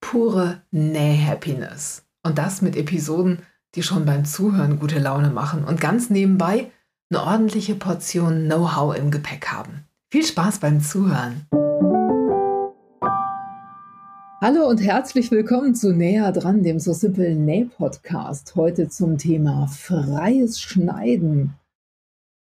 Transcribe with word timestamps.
pure 0.00 0.62
Näh-Happiness. 0.70 2.04
Und 2.22 2.38
das 2.38 2.62
mit 2.62 2.76
Episoden, 2.76 3.40
die 3.74 3.82
schon 3.82 4.04
beim 4.04 4.24
Zuhören 4.24 4.78
gute 4.78 4.98
Laune 4.98 5.30
machen 5.30 5.64
und 5.64 5.80
ganz 5.80 6.10
nebenbei 6.10 6.70
eine 7.10 7.22
ordentliche 7.22 7.74
Portion 7.74 8.46
Know-how 8.46 8.96
im 8.96 9.10
Gepäck 9.10 9.48
haben. 9.48 9.84
Viel 10.10 10.24
Spaß 10.24 10.58
beim 10.58 10.80
Zuhören! 10.80 11.46
Hallo 14.40 14.68
und 14.68 14.82
herzlich 14.82 15.30
willkommen 15.30 15.74
zu 15.74 15.92
Näher 15.92 16.30
dran, 16.30 16.62
dem 16.62 16.78
So 16.78 16.92
Simple 16.92 17.34
Näh-Podcast. 17.34 18.54
Heute 18.54 18.88
zum 18.88 19.18
Thema 19.18 19.66
freies 19.66 20.60
Schneiden. 20.60 21.54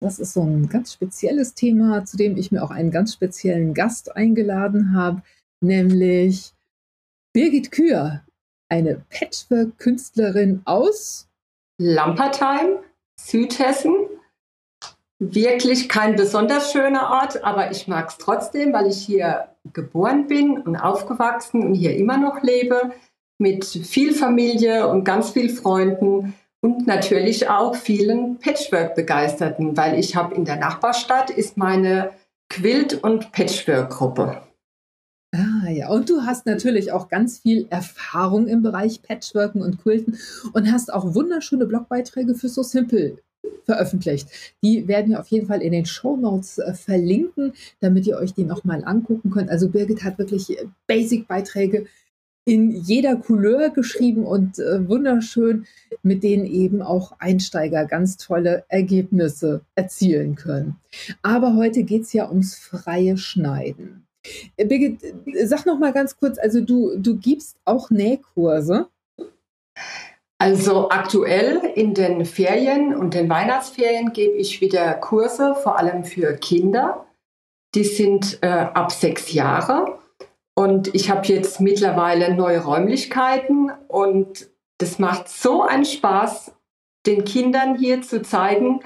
Das 0.01 0.19
ist 0.19 0.32
so 0.32 0.43
ein 0.43 0.69
ganz 0.69 0.95
spezielles 0.95 1.55
Thema, 1.55 2.05
zu 2.05 2.16
dem 2.16 2.37
ich 2.37 2.51
mir 2.51 2.62
auch 2.65 2.71
einen 2.71 2.91
ganz 2.91 3.12
speziellen 3.12 3.74
Gast 3.74 4.16
eingeladen 4.16 4.95
habe, 4.95 5.23
nämlich 5.60 6.55
Birgit 7.35 7.73
Kühr, 7.73 8.23
eine 8.69 9.05
Patchwork-Künstlerin 9.09 10.61
aus 10.66 11.29
Lampertheim, 11.79 12.79
Südhessen. 13.19 13.95
Wirklich 15.19 15.89
kein 15.89 16.16
besonders 16.16 16.73
schöner 16.73 17.11
Ort, 17.11 17.43
aber 17.43 17.71
ich 17.71 17.89
mag 17.89 18.11
es 18.11 18.19
trotzdem, 18.19 18.73
weil 18.73 18.89
ich 18.89 18.99
hier 18.99 19.49
geboren 19.73 20.27
bin 20.27 20.59
und 20.59 20.77
aufgewachsen 20.77 21.63
und 21.63 21.74
hier 21.74 21.97
immer 21.97 22.19
noch 22.19 22.43
lebe, 22.43 22.93
mit 23.39 23.65
viel 23.65 24.15
Familie 24.15 24.89
und 24.89 25.05
ganz 25.05 25.30
viel 25.30 25.49
Freunden 25.49 26.35
und 26.61 26.87
natürlich 26.87 27.49
auch 27.49 27.74
vielen 27.77 28.39
Patchwork-Begeisterten, 28.41 29.77
weil 29.77 29.99
ich 29.99 30.17
habe 30.17 30.35
in 30.35 30.45
der 30.45 30.57
Nachbarstadt 30.57 31.30
ist 31.30 31.57
meine 31.57 32.13
Quilt- 32.51 33.02
und 33.02 33.33
Patchwork-Gruppe. 33.33 34.43
Ja, 35.73 35.88
und 35.88 36.10
du 36.10 36.23
hast 36.23 36.45
natürlich 36.45 36.92
auch 36.92 37.09
ganz 37.09 37.38
viel 37.38 37.66
Erfahrung 37.70 38.46
im 38.46 38.62
Bereich 38.62 39.02
Patchworken 39.02 39.62
und 39.62 39.82
Quilten 39.82 40.18
und 40.52 40.70
hast 40.70 40.92
auch 40.92 41.15
wunderschöne 41.15 41.65
Blogbeiträge 41.65 42.34
für 42.34 42.48
So 42.48 42.62
Simple 42.62 43.16
veröffentlicht. 43.65 44.28
Die 44.62 44.87
werden 44.87 45.12
wir 45.12 45.20
auf 45.20 45.28
jeden 45.28 45.46
Fall 45.46 45.62
in 45.62 45.73
den 45.73 45.87
Show 45.87 46.16
Notes 46.16 46.59
äh, 46.59 46.74
verlinken, 46.74 47.54
damit 47.80 48.06
ihr 48.06 48.16
euch 48.16 48.34
die 48.34 48.45
nochmal 48.45 48.84
angucken 48.84 49.30
könnt. 49.30 49.50
Also 49.50 49.68
Birgit 49.68 50.04
hat 50.04 50.18
wirklich 50.18 50.50
äh, 50.50 50.66
Basic-Beiträge 50.87 51.87
in 52.45 52.73
jeder 52.73 53.16
Couleur 53.16 53.70
geschrieben 53.70 54.24
und 54.24 54.59
äh, 54.59 54.87
wunderschön, 54.88 55.65
mit 56.02 56.23
denen 56.23 56.45
eben 56.45 56.82
auch 56.82 57.12
Einsteiger 57.18 57.87
ganz 57.87 58.16
tolle 58.16 58.65
Ergebnisse 58.68 59.62
erzielen 59.74 60.34
können. 60.34 60.76
Aber 61.23 61.54
heute 61.54 61.84
geht 61.84 62.02
es 62.02 62.12
ja 62.12 62.28
ums 62.28 62.56
freie 62.56 63.16
Schneiden. 63.16 64.06
Äh, 64.56 64.65
Birgit, 64.65 65.03
äh, 65.03 65.47
sag 65.47 65.66
noch 65.66 65.78
mal 65.78 65.92
ganz 65.92 66.16
kurz, 66.16 66.38
also 66.38 66.60
du, 66.60 66.97
du 66.97 67.16
gibst 67.16 67.56
auch 67.65 67.91
Nähkurse. 67.91 68.88
Also 70.38 70.91
aktuell 70.91 71.59
in 71.77 71.94
den 71.94 72.25
Ferien 72.25 72.97
und 72.97 73.15
den 73.15 73.28
Weihnachtsferien 73.28 74.12
gebe 74.12 74.34
ich 74.37 74.61
wieder 74.61 74.94
Kurse, 74.94 75.55
vor 75.55 75.78
allem 75.78 76.05
für 76.05 76.34
Kinder. 76.34 77.06
Die 77.77 77.84
sind 77.84 78.38
äh, 78.43 78.49
ab 78.49 78.91
sechs 78.91 79.32
Jahre. 79.32 79.99
Und 80.55 80.94
ich 80.94 81.11
habe 81.11 81.27
jetzt 81.28 81.61
mittlerweile 81.61 82.34
neue 82.34 82.62
Räumlichkeiten 82.62 83.71
und 83.88 84.50
das 84.78 84.99
macht 84.99 85.28
so 85.28 85.62
einen 85.62 85.84
Spaß, 85.84 86.53
den 87.06 87.25
Kindern 87.25 87.77
hier 87.77 88.03
zu 88.03 88.21
zeigen, 88.22 88.81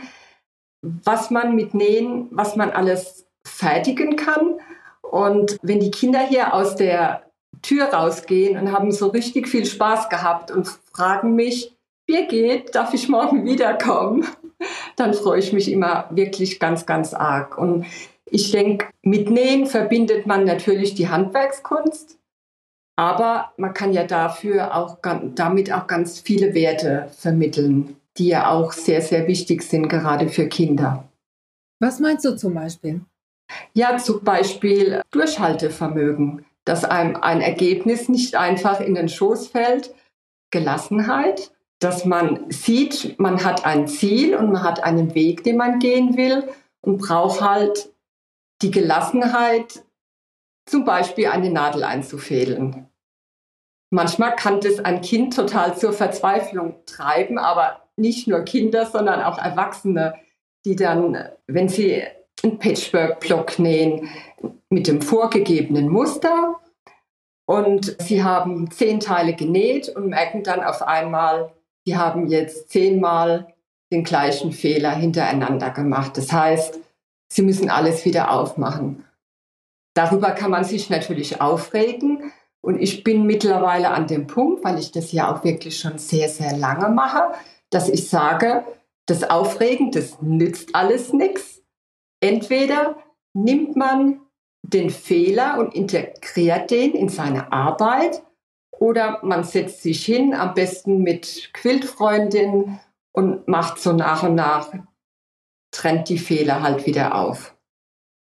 was 0.83 1.31
man 1.31 1.57
mit 1.57 1.75
Nähen, 1.75 2.29
was 2.31 2.55
man 2.55 2.71
alles 2.71 3.27
fertigen 3.47 4.17
kann. 4.17 4.61
Und 5.11 5.59
wenn 5.63 5.81
die 5.81 5.91
Kinder 5.91 6.21
hier 6.21 6.55
aus 6.55 6.77
der 6.77 7.23
Tür 7.63 7.87
rausgehen 7.87 8.59
und 8.59 8.73
haben 8.73 8.93
so 8.93 9.09
richtig 9.09 9.49
viel 9.49 9.65
Spaß 9.65 10.09
gehabt 10.09 10.51
und 10.51 10.67
fragen 10.93 11.35
mich, 11.35 11.77
wie 12.07 12.27
geht, 12.27 12.75
darf 12.75 12.95
ich 12.95 13.09
morgen 13.09 13.45
wiederkommen? 13.45 14.27
Dann 14.97 15.13
freue 15.13 15.41
ich 15.41 15.53
mich 15.53 15.71
immer 15.71 16.07
wirklich 16.11 16.61
ganz, 16.61 16.87
ganz 16.87 17.13
arg. 17.13 17.59
Und 17.59 17.87
ich 18.25 18.51
denke, 18.53 18.87
mit 19.03 19.31
Nähen 19.31 19.67
verbindet 19.67 20.27
man 20.27 20.45
natürlich 20.45 20.95
die 20.95 21.09
Handwerkskunst, 21.09 22.19
aber 22.97 23.53
man 23.57 23.75
kann 23.75 23.93
ja 23.93 24.05
dafür 24.05 24.75
auch 24.75 24.99
damit 25.35 25.73
auch 25.73 25.87
ganz 25.87 26.21
viele 26.21 26.55
Werte 26.55 27.11
vermitteln, 27.17 27.97
die 28.17 28.29
ja 28.29 28.51
auch 28.51 28.73
sehr, 28.73 29.03
sehr 29.03 29.27
wichtig 29.27 29.63
sind, 29.63 29.89
gerade 29.89 30.29
für 30.29 30.49
Kinder. 30.49 31.05
Was 31.81 32.01
meinst 32.01 32.25
du 32.25 32.37
zum 32.37 32.55
Beispiel? 32.55 33.03
Ja, 33.75 33.99
zum 33.99 34.25
Beispiel 34.25 35.03
Durchhaltevermögen, 35.11 36.45
dass 36.65 36.85
einem 36.85 37.17
ein 37.17 37.41
Ergebnis 37.41 38.09
nicht 38.09 38.35
einfach 38.35 38.81
in 38.81 38.95
den 38.95 39.09
Schoß 39.09 39.49
fällt, 39.49 39.95
Gelassenheit, 40.51 41.53
dass 41.79 42.05
man 42.05 42.51
sieht, 42.51 43.19
man 43.19 43.45
hat 43.45 43.67
ein 43.67 43.87
Ziel 43.87 44.35
und 44.37 44.53
man 44.53 44.63
hat 44.63 44.83
einen 44.83 45.15
Weg, 45.15 45.45
den 45.45 45.57
man 45.57 45.79
gehen 45.79 46.17
will 46.17 46.49
und 46.81 46.99
braucht 46.99 47.41
halt 47.41 47.93
die 48.63 48.71
Gelassenheit, 48.71 49.85
zum 50.67 50.85
Beispiel 50.85 51.29
eine 51.29 51.51
Nadel 51.51 51.85
einzufädeln. 51.85 52.89
Manchmal 53.91 54.35
kann 54.35 54.61
das 54.61 54.81
ein 54.81 55.01
Kind 55.01 55.37
total 55.37 55.77
zur 55.77 55.93
Verzweiflung 55.93 56.85
treiben, 56.87 57.39
aber 57.39 57.83
nicht 57.97 58.27
nur 58.27 58.41
Kinder, 58.41 58.87
sondern 58.87 59.23
auch 59.23 59.39
Erwachsene, 59.39 60.15
die 60.65 60.75
dann, 60.75 61.29
wenn 61.47 61.69
sie 61.69 62.03
einen 62.47 62.59
Patchwork-Block 62.59 63.59
nähen 63.59 64.09
mit 64.71 64.87
dem 64.87 65.03
vorgegebenen 65.03 65.89
Muster 65.89 66.61
und 67.47 67.97
sie 68.01 68.23
haben 68.23 68.71
zehn 68.71 69.01
Teile 69.01 69.35
genäht 69.35 69.89
und 69.89 70.09
merken 70.09 70.43
dann 70.43 70.63
auf 70.63 70.83
einmal, 70.83 71.53
sie 71.85 71.97
haben 71.97 72.27
jetzt 72.29 72.71
zehnmal 72.71 73.55
den 73.93 74.03
gleichen 74.03 74.53
Fehler 74.53 74.91
hintereinander 74.91 75.71
gemacht. 75.71 76.17
Das 76.17 76.33
heißt, 76.33 76.81
Sie 77.29 77.43
müssen 77.43 77.71
alles 77.71 78.05
wieder 78.05 78.31
aufmachen. 78.31 79.05
Darüber 79.95 80.31
kann 80.33 80.51
man 80.51 80.65
sich 80.65 80.91
natürlich 80.91 81.41
aufregen. 81.41 82.33
Und 82.61 82.81
ich 82.81 83.05
bin 83.05 83.27
mittlerweile 83.27 83.91
an 83.91 84.07
dem 84.07 84.27
Punkt, 84.27 84.65
weil 84.65 84.79
ich 84.79 84.91
das 84.93 85.13
ja 85.13 85.33
auch 85.33 85.45
wirklich 85.45 85.79
schon 85.79 85.99
sehr, 85.99 86.29
sehr 86.29 86.57
lange 86.57 86.89
mache, 86.89 87.33
dass 87.71 87.89
ich 87.89 88.09
sage, 88.09 88.65
das 89.07 89.23
Aufregen, 89.23 89.93
das 89.93 90.21
nützt 90.21 90.75
alles 90.75 91.13
nichts. 91.13 91.63
Entweder 92.21 92.97
nimmt 93.35 93.77
man 93.77 94.21
den 94.63 94.91
Fehler 94.91 95.59
und 95.59 95.75
integriert 95.75 96.71
den 96.71 96.93
in 96.93 97.09
seine 97.09 97.53
Arbeit 97.53 98.23
oder 98.79 99.21
man 99.23 99.45
setzt 99.45 99.83
sich 99.83 100.05
hin, 100.05 100.35
am 100.35 100.55
besten 100.55 101.03
mit 101.03 101.51
Quiltfreundin 101.53 102.79
und 103.13 103.49
macht 103.49 103.79
so 103.79 103.93
nach 103.93 104.23
und 104.23 104.35
nach 104.35 104.73
trennt 105.71 106.09
die 106.09 106.19
Fehler 106.19 106.63
halt 106.63 106.87
wieder 106.87 107.15
auf. 107.15 107.55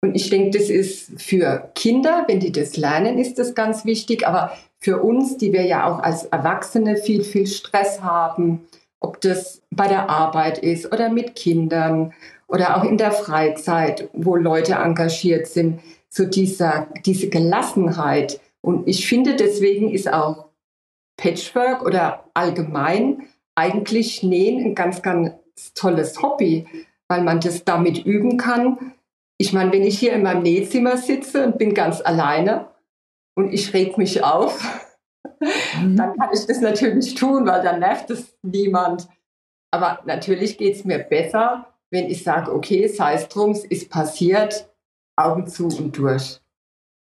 Und 0.02 0.14
ich 0.14 0.30
denke, 0.30 0.58
das 0.58 0.68
ist 0.68 1.20
für 1.20 1.70
Kinder, 1.74 2.24
wenn 2.26 2.40
die 2.40 2.50
das 2.50 2.76
lernen, 2.76 3.18
ist 3.18 3.38
das 3.38 3.54
ganz 3.54 3.84
wichtig. 3.84 4.26
Aber 4.26 4.56
für 4.80 5.00
uns, 5.00 5.36
die 5.36 5.52
wir 5.52 5.64
ja 5.64 5.86
auch 5.86 6.00
als 6.00 6.24
Erwachsene 6.24 6.96
viel, 6.96 7.22
viel 7.22 7.46
Stress 7.46 8.02
haben, 8.02 8.66
ob 9.00 9.20
das 9.20 9.62
bei 9.70 9.86
der 9.86 10.10
Arbeit 10.10 10.58
ist 10.58 10.92
oder 10.92 11.08
mit 11.08 11.36
Kindern 11.36 12.12
oder 12.52 12.76
auch 12.76 12.84
in 12.84 12.98
der 12.98 13.12
Freizeit, 13.12 14.10
wo 14.12 14.36
Leute 14.36 14.74
engagiert 14.74 15.46
sind, 15.46 15.80
so 16.10 16.26
dieser, 16.26 16.86
diese 17.06 17.30
Gelassenheit. 17.30 18.40
Und 18.60 18.86
ich 18.86 19.08
finde, 19.08 19.36
deswegen 19.36 19.90
ist 19.90 20.12
auch 20.12 20.50
Patchwork 21.16 21.82
oder 21.82 22.28
allgemein 22.34 23.26
eigentlich 23.54 24.22
Nähen 24.22 24.64
ein 24.66 24.74
ganz, 24.74 25.00
ganz 25.00 25.32
tolles 25.74 26.20
Hobby, 26.22 26.66
weil 27.08 27.22
man 27.22 27.40
das 27.40 27.64
damit 27.64 28.04
üben 28.04 28.36
kann. 28.36 28.92
Ich 29.38 29.54
meine, 29.54 29.72
wenn 29.72 29.82
ich 29.82 29.98
hier 29.98 30.12
in 30.12 30.22
meinem 30.22 30.42
Nähzimmer 30.42 30.98
sitze 30.98 31.46
und 31.46 31.56
bin 31.56 31.72
ganz 31.72 32.02
alleine 32.02 32.68
und 33.34 33.52
ich 33.54 33.72
reg 33.72 33.96
mich 33.96 34.22
auf, 34.22 34.62
mhm. 35.80 35.96
dann 35.96 36.18
kann 36.18 36.30
ich 36.34 36.46
das 36.46 36.60
natürlich 36.60 37.14
tun, 37.14 37.46
weil 37.46 37.62
dann 37.62 37.80
nervt 37.80 38.10
es 38.10 38.36
niemand. 38.42 39.08
Aber 39.70 40.00
natürlich 40.04 40.58
geht 40.58 40.76
es 40.76 40.84
mir 40.84 40.98
besser, 40.98 41.71
wenn 41.92 42.10
ich 42.10 42.24
sage, 42.24 42.52
okay, 42.52 42.88
sei 42.88 43.14
es 43.14 43.28
drum, 43.28 43.52
es 43.52 43.64
ist 43.64 43.90
passiert, 43.90 44.68
Augen 45.16 45.46
zu 45.46 45.66
und 45.66 45.96
durch. 45.96 46.40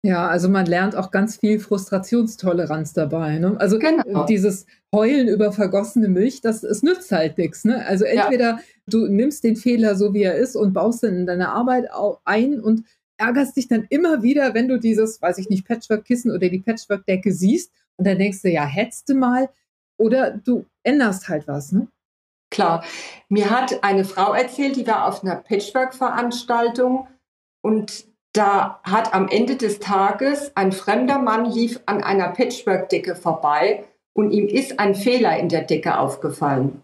Ja, 0.04 0.28
also 0.28 0.48
man 0.48 0.66
lernt 0.66 0.94
auch 0.94 1.10
ganz 1.10 1.38
viel 1.38 1.58
Frustrationstoleranz 1.58 2.92
dabei. 2.92 3.38
Ne? 3.38 3.56
Also 3.58 3.80
genau. 3.80 4.24
dieses 4.26 4.64
Heulen 4.94 5.26
über 5.26 5.50
vergossene 5.50 6.08
Milch, 6.08 6.40
das 6.40 6.62
es 6.62 6.84
nützt 6.84 7.10
halt 7.10 7.36
nichts. 7.38 7.64
Ne? 7.64 7.84
Also 7.84 8.04
entweder 8.04 8.50
ja. 8.50 8.60
du 8.86 9.08
nimmst 9.08 9.42
den 9.42 9.56
Fehler 9.56 9.96
so 9.96 10.14
wie 10.14 10.22
er 10.22 10.36
ist 10.36 10.54
und 10.54 10.72
baust 10.72 11.02
ihn 11.02 11.16
in 11.16 11.26
deine 11.26 11.48
Arbeit 11.48 11.88
ein 12.24 12.60
und 12.60 12.84
ärgerst 13.16 13.56
dich 13.56 13.66
dann 13.66 13.86
immer 13.90 14.22
wieder, 14.22 14.54
wenn 14.54 14.68
du 14.68 14.78
dieses, 14.78 15.20
weiß 15.20 15.38
ich 15.38 15.48
nicht, 15.48 15.66
Patchwork-Kissen 15.66 16.30
oder 16.30 16.48
die 16.48 16.60
Patchwork-Decke 16.60 17.32
siehst 17.32 17.72
und 17.96 18.06
dann 18.06 18.18
denkst 18.18 18.42
du, 18.42 18.50
ja, 18.50 18.64
hättest 18.64 19.08
du 19.08 19.14
mal. 19.14 19.48
Oder 19.98 20.30
du 20.32 20.66
änderst 20.84 21.28
halt 21.28 21.48
was. 21.48 21.72
Ne? 21.72 21.88
Klar. 22.50 22.84
Mir 23.28 23.50
hat 23.50 23.82
eine 23.82 24.04
Frau 24.04 24.32
erzählt, 24.32 24.76
die 24.76 24.86
war 24.86 25.06
auf 25.06 25.22
einer 25.22 25.36
Patchwork-Veranstaltung 25.36 27.08
und 27.62 28.06
da 28.32 28.80
hat 28.84 29.14
am 29.14 29.28
Ende 29.28 29.56
des 29.56 29.78
Tages 29.78 30.52
ein 30.56 30.72
fremder 30.72 31.18
Mann 31.18 31.46
lief 31.46 31.80
an 31.86 32.02
einer 32.02 32.28
Patchwork-Decke 32.28 33.16
vorbei 33.16 33.84
und 34.12 34.30
ihm 34.30 34.46
ist 34.46 34.78
ein 34.78 34.94
Fehler 34.94 35.38
in 35.38 35.48
der 35.48 35.62
Decke 35.62 35.98
aufgefallen. 35.98 36.82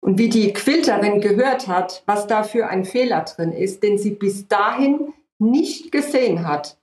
Und 0.00 0.18
wie 0.18 0.28
die 0.28 0.52
Quilterin 0.52 1.22
gehört 1.22 1.66
hat, 1.66 2.02
was 2.04 2.26
da 2.26 2.42
für 2.42 2.68
ein 2.68 2.84
Fehler 2.84 3.22
drin 3.22 3.52
ist, 3.52 3.82
den 3.82 3.96
sie 3.96 4.10
bis 4.10 4.46
dahin 4.48 5.14
nicht 5.38 5.90
gesehen 5.92 6.46
hat, 6.46 6.78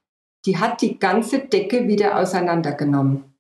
die 0.46 0.58
hat 0.58 0.82
die 0.82 0.98
ganze 0.98 1.40
Decke 1.40 1.88
wieder 1.88 2.18
auseinandergenommen. 2.18 3.36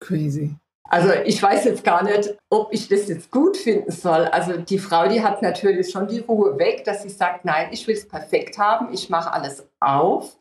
Crazy. 0.00 0.56
Also 0.88 1.10
ich 1.24 1.42
weiß 1.42 1.64
jetzt 1.64 1.84
gar 1.84 2.04
nicht, 2.04 2.36
ob 2.50 2.72
ich 2.72 2.88
das 2.88 3.08
jetzt 3.08 3.30
gut 3.30 3.56
finden 3.56 3.90
soll. 3.90 4.24
Also 4.26 4.56
die 4.56 4.78
Frau, 4.78 5.08
die 5.08 5.22
hat 5.22 5.42
natürlich 5.42 5.90
schon 5.90 6.06
die 6.06 6.20
Ruhe 6.20 6.58
weg, 6.58 6.84
dass 6.84 7.02
sie 7.02 7.08
sagt, 7.08 7.44
nein, 7.44 7.68
ich 7.72 7.86
will 7.86 7.96
es 7.96 8.06
perfekt 8.06 8.58
haben, 8.58 8.92
ich 8.92 9.10
mache 9.10 9.32
alles 9.32 9.66
auf. 9.80 10.38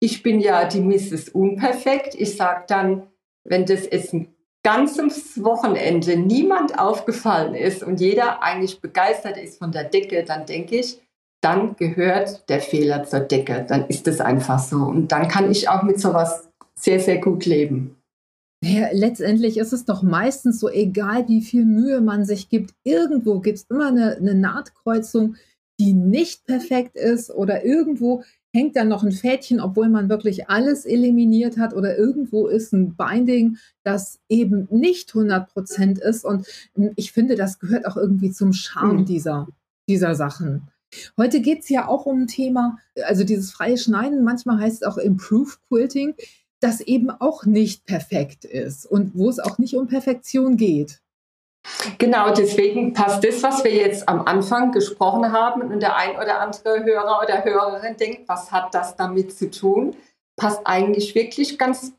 Ich 0.00 0.22
bin 0.22 0.40
ja 0.40 0.64
die 0.66 0.80
Mrs. 0.80 1.30
Unperfekt. 1.30 2.14
Ich 2.14 2.36
sage 2.36 2.64
dann, 2.68 3.08
wenn 3.44 3.66
das 3.66 3.84
jetzt 3.90 4.12
ein 4.12 4.34
ganzes 4.62 5.42
Wochenende 5.42 6.16
niemand 6.16 6.78
aufgefallen 6.78 7.54
ist 7.54 7.82
und 7.82 8.00
jeder 8.00 8.42
eigentlich 8.42 8.80
begeistert 8.80 9.36
ist 9.36 9.58
von 9.58 9.72
der 9.72 9.84
Decke, 9.84 10.24
dann 10.24 10.44
denke 10.44 10.76
ich, 10.76 11.00
dann 11.40 11.76
gehört 11.76 12.48
der 12.48 12.60
Fehler 12.60 13.04
zur 13.04 13.20
Decke. 13.20 13.64
Dann 13.68 13.86
ist 13.86 14.06
es 14.08 14.20
einfach 14.20 14.58
so. 14.58 14.78
Und 14.78 15.12
dann 15.12 15.28
kann 15.28 15.50
ich 15.50 15.68
auch 15.68 15.82
mit 15.82 16.00
sowas 16.00 16.48
sehr, 16.74 17.00
sehr 17.00 17.18
gut 17.18 17.46
leben. 17.46 17.95
Ja, 18.66 18.88
letztendlich 18.92 19.58
ist 19.58 19.72
es 19.72 19.84
doch 19.84 20.02
meistens 20.02 20.58
so, 20.58 20.68
egal 20.68 21.28
wie 21.28 21.42
viel 21.42 21.64
Mühe 21.64 22.00
man 22.00 22.24
sich 22.24 22.48
gibt, 22.48 22.74
irgendwo 22.84 23.40
gibt 23.40 23.58
es 23.58 23.66
immer 23.70 23.88
eine, 23.88 24.16
eine 24.16 24.34
Nahtkreuzung, 24.34 25.36
die 25.78 25.92
nicht 25.92 26.46
perfekt 26.46 26.96
ist 26.96 27.30
oder 27.30 27.64
irgendwo 27.64 28.22
hängt 28.52 28.74
dann 28.74 28.88
noch 28.88 29.04
ein 29.04 29.12
Fädchen, 29.12 29.60
obwohl 29.60 29.88
man 29.88 30.08
wirklich 30.08 30.48
alles 30.48 30.86
eliminiert 30.86 31.58
hat 31.58 31.74
oder 31.74 31.98
irgendwo 31.98 32.46
ist 32.46 32.72
ein 32.72 32.96
Binding, 32.96 33.58
das 33.84 34.18
eben 34.28 34.66
nicht 34.70 35.14
100 35.14 35.52
Prozent 35.52 35.98
ist. 35.98 36.24
Und 36.24 36.46
ich 36.96 37.12
finde, 37.12 37.36
das 37.36 37.58
gehört 37.58 37.86
auch 37.86 37.98
irgendwie 37.98 38.30
zum 38.30 38.54
Charme 38.54 39.00
mhm. 39.00 39.04
dieser, 39.04 39.48
dieser 39.88 40.14
Sachen. 40.14 40.68
Heute 41.18 41.40
geht 41.40 41.60
es 41.60 41.68
ja 41.68 41.86
auch 41.86 42.06
um 42.06 42.22
ein 42.22 42.26
Thema, 42.26 42.78
also 43.04 43.24
dieses 43.24 43.50
freie 43.50 43.76
Schneiden, 43.76 44.24
manchmal 44.24 44.58
heißt 44.58 44.82
es 44.82 44.88
auch 44.88 44.96
Improved 44.96 45.58
Quilting 45.68 46.14
das 46.66 46.80
eben 46.80 47.10
auch 47.10 47.44
nicht 47.44 47.86
perfekt 47.86 48.44
ist 48.44 48.86
und 48.86 49.12
wo 49.14 49.28
es 49.28 49.38
auch 49.38 49.58
nicht 49.58 49.76
um 49.76 49.86
Perfektion 49.86 50.56
geht. 50.56 51.00
Genau, 51.98 52.32
deswegen 52.32 52.92
passt 52.92 53.24
das, 53.24 53.42
was 53.42 53.64
wir 53.64 53.72
jetzt 53.72 54.08
am 54.08 54.22
Anfang 54.26 54.72
gesprochen 54.72 55.32
haben 55.32 55.62
und 55.62 55.80
der 55.80 55.96
ein 55.96 56.16
oder 56.16 56.40
andere 56.40 56.84
Hörer 56.84 57.20
oder 57.22 57.44
Hörerin 57.44 57.96
denkt, 57.96 58.28
was 58.28 58.52
hat 58.52 58.74
das 58.74 58.96
damit 58.96 59.36
zu 59.36 59.50
tun, 59.50 59.96
passt 60.36 60.60
eigentlich 60.64 61.14
wirklich 61.14 61.58
ganz 61.58 61.92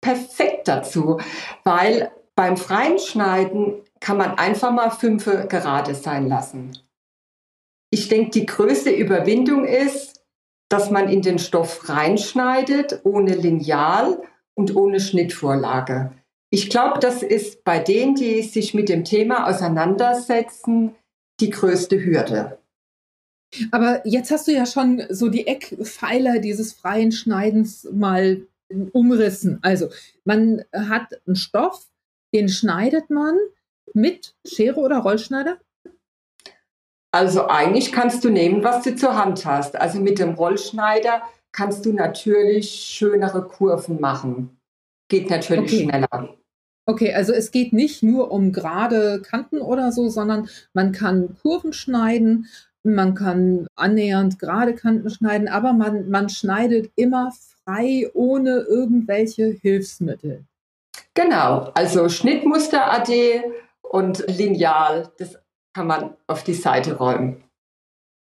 perfekt 0.00 0.68
dazu, 0.68 1.20
weil 1.64 2.10
beim 2.34 2.56
freien 2.56 2.98
Schneiden 2.98 3.82
kann 4.00 4.16
man 4.16 4.38
einfach 4.38 4.70
mal 4.70 4.90
fünf 4.90 5.24
gerade 5.24 5.94
sein 5.94 6.28
lassen. 6.28 6.78
Ich 7.90 8.08
denke, 8.08 8.30
die 8.30 8.46
größte 8.46 8.90
Überwindung 8.90 9.64
ist, 9.64 10.17
dass 10.68 10.90
man 10.90 11.08
in 11.08 11.22
den 11.22 11.38
Stoff 11.38 11.88
reinschneidet, 11.88 13.00
ohne 13.04 13.34
Lineal 13.34 14.20
und 14.54 14.76
ohne 14.76 15.00
Schnittvorlage. 15.00 16.12
Ich 16.50 16.70
glaube, 16.70 16.98
das 17.00 17.22
ist 17.22 17.64
bei 17.64 17.78
denen, 17.78 18.14
die 18.14 18.42
sich 18.42 18.74
mit 18.74 18.88
dem 18.88 19.04
Thema 19.04 19.48
auseinandersetzen, 19.48 20.94
die 21.40 21.50
größte 21.50 22.04
Hürde. 22.04 22.58
Aber 23.70 24.06
jetzt 24.06 24.30
hast 24.30 24.48
du 24.48 24.52
ja 24.52 24.66
schon 24.66 25.02
so 25.08 25.28
die 25.28 25.46
Eckpfeiler 25.46 26.38
dieses 26.38 26.72
freien 26.72 27.12
Schneidens 27.12 27.88
mal 27.90 28.46
umrissen. 28.92 29.58
Also 29.62 29.88
man 30.24 30.64
hat 30.72 31.20
einen 31.26 31.36
Stoff, 31.36 31.86
den 32.34 32.48
schneidet 32.48 33.08
man 33.08 33.38
mit 33.94 34.34
Schere 34.46 34.80
oder 34.80 34.98
Rollschneider? 34.98 35.58
Also 37.10 37.48
eigentlich 37.48 37.92
kannst 37.92 38.24
du 38.24 38.30
nehmen, 38.30 38.62
was 38.64 38.82
du 38.82 38.94
zur 38.94 39.16
Hand 39.16 39.46
hast. 39.46 39.76
Also 39.76 40.00
mit 40.00 40.18
dem 40.18 40.34
Rollschneider 40.34 41.22
kannst 41.52 41.86
du 41.86 41.92
natürlich 41.92 42.70
schönere 42.70 43.46
Kurven 43.46 44.00
machen. 44.00 44.58
Geht 45.08 45.30
natürlich 45.30 45.72
okay. 45.72 45.84
schneller. 45.84 46.34
Okay, 46.86 47.12
also 47.14 47.32
es 47.32 47.50
geht 47.50 47.72
nicht 47.72 48.02
nur 48.02 48.30
um 48.30 48.52
gerade 48.52 49.20
Kanten 49.20 49.60
oder 49.60 49.92
so, 49.92 50.08
sondern 50.08 50.48
man 50.72 50.92
kann 50.92 51.36
Kurven 51.42 51.72
schneiden, 51.72 52.46
man 52.82 53.14
kann 53.14 53.66
annähernd 53.74 54.38
gerade 54.38 54.74
Kanten 54.74 55.10
schneiden, 55.10 55.48
aber 55.48 55.72
man, 55.72 56.08
man 56.08 56.28
schneidet 56.28 56.90
immer 56.96 57.32
frei 57.64 58.10
ohne 58.14 58.60
irgendwelche 58.60 59.48
Hilfsmittel. 59.48 60.44
Genau, 61.14 61.70
also 61.74 62.08
Schnittmuster 62.08 62.90
AD 62.90 63.42
und 63.82 64.24
Lineal, 64.28 65.10
das 65.18 65.38
kann 65.78 65.86
man 65.86 66.14
auf 66.26 66.42
die 66.42 66.54
Seite 66.54 66.96
räumen. 66.96 67.40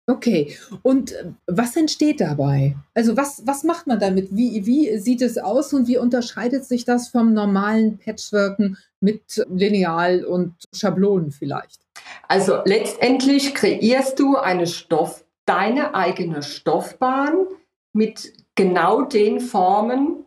Okay, 0.07 0.57
und 0.81 1.13
äh, 1.13 1.31
was 1.47 1.77
entsteht 1.77 2.19
dabei? 2.19 2.75
Also 2.93 3.15
was, 3.15 3.43
was 3.45 3.63
macht 3.63 3.87
man 3.87 3.97
damit? 3.97 4.35
Wie, 4.35 4.65
wie 4.65 4.97
sieht 4.97 5.21
es 5.21 5.37
aus 5.37 5.71
und 5.71 5.87
wie 5.87 5.97
unterscheidet 5.97 6.65
sich 6.65 6.83
das 6.83 7.07
vom 7.07 7.33
normalen 7.33 7.97
Patchworken 7.97 8.77
mit 8.99 9.45
Lineal 9.49 10.25
und 10.25 10.53
Schablonen 10.73 11.31
vielleicht? 11.31 11.79
Also 12.27 12.59
letztendlich 12.65 13.55
kreierst 13.55 14.19
du 14.19 14.35
eine 14.35 14.67
Stoff, 14.67 15.23
deine 15.45 15.95
eigene 15.95 16.43
Stoffbahn 16.43 17.45
mit 17.93 18.33
genau 18.55 19.03
den 19.03 19.39
Formen 19.39 20.25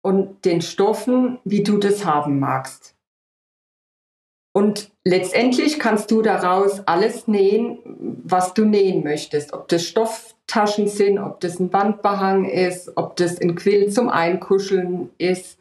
und 0.00 0.44
den 0.44 0.62
Stoffen, 0.62 1.40
wie 1.44 1.64
du 1.64 1.78
das 1.78 2.04
haben 2.04 2.38
magst. 2.38 2.91
Und 4.54 4.90
letztendlich 5.04 5.78
kannst 5.78 6.10
du 6.10 6.20
daraus 6.20 6.86
alles 6.86 7.26
nähen, 7.26 7.78
was 8.22 8.52
du 8.52 8.64
nähen 8.64 9.02
möchtest. 9.02 9.54
Ob 9.54 9.68
das 9.68 9.84
Stofftaschen 9.84 10.88
sind, 10.88 11.18
ob 11.18 11.40
das 11.40 11.58
ein 11.58 11.72
Wandbehang 11.72 12.44
ist, 12.44 12.92
ob 12.96 13.16
das 13.16 13.40
ein 13.40 13.54
Quill 13.54 13.90
zum 13.90 14.10
Einkuscheln 14.10 15.10
ist. 15.16 15.58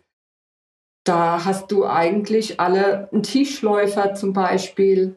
Da 1.06 1.46
hast 1.46 1.72
du 1.72 1.86
eigentlich 1.86 2.60
alle, 2.60 3.10
ein 3.14 3.24
Tischläufer 3.24 4.14
zum 4.14 4.34
Beispiel. 4.34 5.16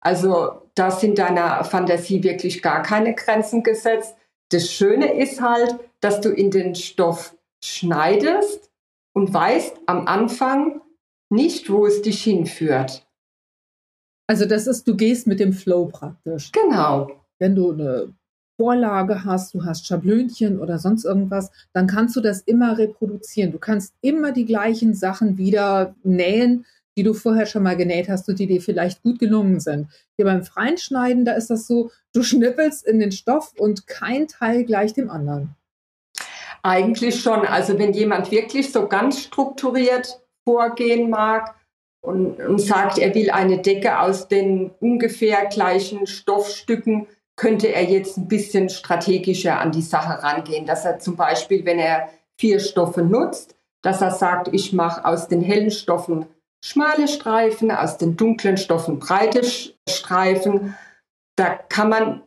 Also 0.00 0.62
da 0.74 0.90
sind 0.90 1.18
deiner 1.18 1.62
Fantasie 1.64 2.22
wirklich 2.24 2.62
gar 2.62 2.82
keine 2.82 3.14
Grenzen 3.14 3.62
gesetzt. 3.62 4.16
Das 4.50 4.70
Schöne 4.70 5.14
ist 5.14 5.40
halt, 5.40 5.76
dass 6.00 6.20
du 6.20 6.30
in 6.30 6.50
den 6.50 6.74
Stoff 6.74 7.34
schneidest 7.62 8.70
und 9.14 9.32
weißt 9.32 9.80
am 9.86 10.06
Anfang 10.06 10.82
nicht, 11.30 11.70
wo 11.70 11.86
es 11.86 12.02
dich 12.02 12.22
hinführt. 12.22 13.03
Also 14.26 14.46
das 14.46 14.66
ist, 14.66 14.88
du 14.88 14.96
gehst 14.96 15.26
mit 15.26 15.40
dem 15.40 15.52
Flow 15.52 15.86
praktisch. 15.86 16.50
Genau. 16.52 17.10
Wenn 17.38 17.54
du 17.54 17.72
eine 17.72 18.14
Vorlage 18.56 19.24
hast, 19.24 19.54
du 19.54 19.64
hast 19.64 19.86
Schablönchen 19.86 20.60
oder 20.60 20.78
sonst 20.78 21.04
irgendwas, 21.04 21.50
dann 21.72 21.86
kannst 21.86 22.16
du 22.16 22.20
das 22.20 22.40
immer 22.40 22.78
reproduzieren. 22.78 23.52
Du 23.52 23.58
kannst 23.58 23.94
immer 24.00 24.32
die 24.32 24.46
gleichen 24.46 24.94
Sachen 24.94 25.36
wieder 25.36 25.94
nähen, 26.04 26.64
die 26.96 27.02
du 27.02 27.12
vorher 27.12 27.46
schon 27.46 27.64
mal 27.64 27.76
genäht 27.76 28.08
hast 28.08 28.28
und 28.28 28.38
die 28.38 28.46
dir 28.46 28.60
vielleicht 28.60 29.02
gut 29.02 29.18
gelungen 29.18 29.58
sind. 29.58 29.88
Hier 30.16 30.26
beim 30.26 30.44
freien 30.44 30.78
Schneiden, 30.78 31.24
da 31.24 31.32
ist 31.32 31.50
das 31.50 31.66
so, 31.66 31.90
du 32.12 32.22
schnippelst 32.22 32.86
in 32.86 33.00
den 33.00 33.10
Stoff 33.10 33.52
und 33.58 33.86
kein 33.88 34.28
Teil 34.28 34.64
gleich 34.64 34.94
dem 34.94 35.10
anderen. 35.10 35.56
Eigentlich 36.62 37.20
schon. 37.20 37.44
Also 37.46 37.78
wenn 37.78 37.92
jemand 37.92 38.30
wirklich 38.30 38.72
so 38.72 38.86
ganz 38.86 39.20
strukturiert 39.20 40.20
vorgehen 40.44 41.10
mag, 41.10 41.54
und, 42.04 42.38
und 42.40 42.60
sagt, 42.60 42.98
er 42.98 43.14
will 43.14 43.30
eine 43.30 43.58
Decke 43.58 43.98
aus 44.00 44.28
den 44.28 44.70
ungefähr 44.80 45.46
gleichen 45.46 46.06
Stoffstücken, 46.06 47.06
könnte 47.36 47.68
er 47.68 47.84
jetzt 47.84 48.16
ein 48.16 48.28
bisschen 48.28 48.68
strategischer 48.68 49.58
an 49.58 49.72
die 49.72 49.82
Sache 49.82 50.22
rangehen, 50.22 50.66
dass 50.66 50.84
er 50.84 51.00
zum 51.00 51.16
Beispiel, 51.16 51.64
wenn 51.64 51.78
er 51.78 52.08
vier 52.38 52.60
Stoffe 52.60 53.02
nutzt, 53.02 53.56
dass 53.82 54.00
er 54.00 54.12
sagt, 54.12 54.48
ich 54.52 54.72
mache 54.72 55.04
aus 55.04 55.28
den 55.28 55.40
hellen 55.40 55.70
Stoffen 55.70 56.26
schmale 56.64 57.08
Streifen, 57.08 57.70
aus 57.70 57.98
den 57.98 58.16
dunklen 58.16 58.56
Stoffen 58.56 58.98
breite 58.98 59.42
Streifen. 59.88 60.76
Da 61.36 61.58
kann 61.68 61.88
man 61.88 62.22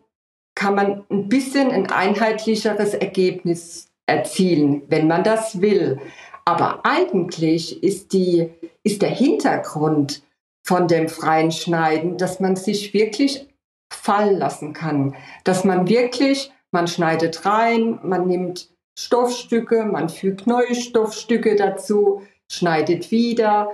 kann 0.58 0.74
man 0.74 1.04
ein 1.12 1.30
bisschen 1.30 1.70
ein 1.70 1.92
einheitlicheres 1.92 2.96
Ergebnis 2.96 3.90
erzielen, 4.08 4.82
wenn 4.88 5.08
man 5.08 5.24
das 5.24 5.62
will. 5.62 6.00
Aber 6.48 6.86
eigentlich 6.86 7.84
ist, 7.84 8.14
die, 8.14 8.50
ist 8.82 9.02
der 9.02 9.10
Hintergrund 9.10 10.24
von 10.66 10.88
dem 10.88 11.10
freien 11.10 11.52
Schneiden, 11.52 12.18
dass 12.18 12.40
man 12.40 12.56
sich 12.56 12.94
wirklich 12.94 13.50
fallen 13.92 14.38
lassen 14.38 14.72
kann, 14.72 15.14
dass 15.44 15.66
man 15.66 15.90
wirklich, 15.90 16.54
man 16.72 16.88
schneidet 16.88 17.46
rein, 17.46 18.00
man 18.02 18.28
nimmt 18.30 18.70
Stoffstücke, 18.98 19.84
man 19.84 20.08
fügt 20.08 20.48
neue 20.48 20.74
Stoffstücke 20.74 21.58
dazu, 21.58 22.22
schneidet 22.50 23.12
wieder 23.12 23.72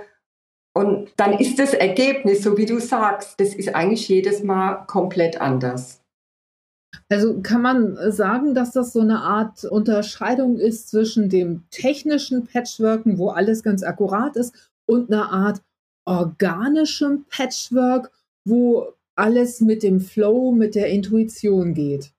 und 0.76 1.12
dann 1.16 1.34
ist 1.34 1.60
das 1.60 1.74
Ergebnis, 1.74 2.42
so 2.42 2.56
wie 2.56 2.66
du 2.66 2.80
sagst, 2.80 3.38
das 3.38 3.54
ist 3.54 3.72
eigentlich 3.72 4.08
jedes 4.08 4.42
Mal 4.42 4.84
komplett 4.88 5.40
anders. 5.40 6.03
Also 7.08 7.40
kann 7.42 7.62
man 7.62 7.96
sagen, 8.12 8.54
dass 8.54 8.72
das 8.72 8.92
so 8.92 9.00
eine 9.00 9.20
Art 9.20 9.64
Unterscheidung 9.64 10.58
ist 10.58 10.88
zwischen 10.88 11.28
dem 11.28 11.64
technischen 11.70 12.46
Patchworken, 12.46 13.18
wo 13.18 13.30
alles 13.30 13.62
ganz 13.62 13.82
akkurat 13.82 14.36
ist, 14.36 14.70
und 14.86 15.10
einer 15.10 15.32
Art 15.32 15.62
organischem 16.06 17.24
Patchwork, 17.30 18.10
wo 18.44 18.92
alles 19.16 19.60
mit 19.60 19.82
dem 19.82 20.00
Flow, 20.00 20.52
mit 20.52 20.74
der 20.74 20.88
Intuition 20.88 21.74
geht. 21.74 22.12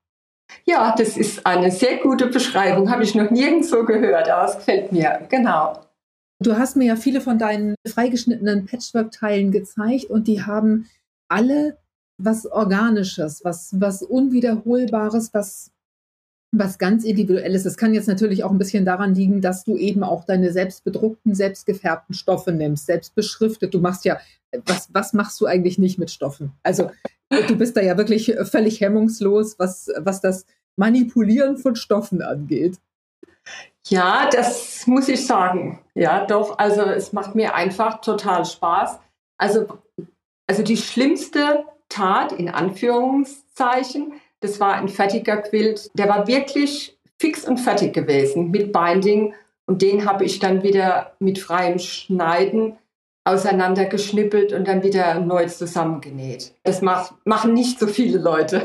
Ja, 0.64 0.94
das 0.96 1.16
ist 1.16 1.46
eine 1.46 1.70
sehr 1.70 1.98
gute 1.98 2.26
Beschreibung. 2.26 2.90
Habe 2.90 3.02
ich 3.02 3.14
noch 3.14 3.30
nirgends 3.30 3.70
so 3.70 3.84
gehört, 3.84 4.28
aber 4.28 4.48
es 4.48 4.56
gefällt 4.56 4.92
mir. 4.92 5.26
Genau. 5.28 5.80
Du 6.42 6.56
hast 6.56 6.76
mir 6.76 6.86
ja 6.86 6.96
viele 6.96 7.20
von 7.20 7.38
deinen 7.38 7.74
freigeschnittenen 7.86 8.66
Patchwork-Teilen 8.66 9.52
gezeigt 9.52 10.04
und 10.06 10.28
die 10.28 10.42
haben 10.42 10.88
alle 11.28 11.78
was 12.18 12.46
Organisches, 12.46 13.44
was, 13.44 13.74
was 13.78 14.02
Unwiederholbares, 14.02 15.34
was, 15.34 15.70
was 16.52 16.78
ganz 16.78 17.04
Individuelles. 17.04 17.64
Das 17.64 17.76
kann 17.76 17.94
jetzt 17.94 18.08
natürlich 18.08 18.44
auch 18.44 18.50
ein 18.50 18.58
bisschen 18.58 18.84
daran 18.84 19.14
liegen, 19.14 19.40
dass 19.40 19.64
du 19.64 19.76
eben 19.76 20.02
auch 20.02 20.24
deine 20.24 20.52
selbst 20.52 20.84
bedruckten, 20.84 21.34
selbst 21.34 21.66
gefärbten 21.66 22.14
Stoffe 22.14 22.52
nimmst, 22.52 22.86
selbst 22.86 23.14
beschriftet. 23.14 23.74
Du 23.74 23.80
machst 23.80 24.04
ja, 24.04 24.18
was, 24.64 24.88
was 24.92 25.12
machst 25.12 25.40
du 25.40 25.46
eigentlich 25.46 25.78
nicht 25.78 25.98
mit 25.98 26.10
Stoffen? 26.10 26.52
Also 26.62 26.90
du 27.48 27.56
bist 27.56 27.76
da 27.76 27.82
ja 27.82 27.96
wirklich 27.96 28.34
völlig 28.44 28.80
hemmungslos, 28.80 29.58
was, 29.58 29.90
was 29.98 30.20
das 30.20 30.46
Manipulieren 30.76 31.58
von 31.58 31.76
Stoffen 31.76 32.22
angeht. 32.22 32.78
Ja, 33.88 34.28
das 34.30 34.86
muss 34.86 35.08
ich 35.08 35.26
sagen. 35.26 35.80
Ja, 35.94 36.26
doch. 36.26 36.58
Also 36.58 36.82
es 36.82 37.12
macht 37.12 37.34
mir 37.34 37.54
einfach 37.54 38.00
total 38.00 38.44
Spaß. 38.44 38.98
Also, 39.38 39.66
also 40.46 40.62
die 40.62 40.76
schlimmste 40.76 41.64
Tat 41.88 42.32
in 42.32 42.48
Anführungszeichen, 42.48 44.14
das 44.40 44.60
war 44.60 44.74
ein 44.74 44.88
fertiger 44.88 45.38
Quilt. 45.38 45.90
Der 45.94 46.08
war 46.08 46.26
wirklich 46.26 46.98
fix 47.18 47.46
und 47.46 47.58
fertig 47.58 47.92
gewesen 47.92 48.50
mit 48.50 48.72
Binding 48.72 49.34
und 49.66 49.82
den 49.82 50.04
habe 50.08 50.24
ich 50.24 50.38
dann 50.38 50.62
wieder 50.62 51.12
mit 51.18 51.38
freiem 51.38 51.78
Schneiden 51.78 52.78
auseinandergeschnippelt 53.24 54.52
und 54.52 54.68
dann 54.68 54.84
wieder 54.84 55.18
neu 55.18 55.46
zusammengenäht. 55.46 56.54
Das 56.62 56.80
macht, 56.80 57.14
machen 57.24 57.54
nicht 57.54 57.80
so 57.80 57.88
viele 57.88 58.18
Leute. 58.18 58.64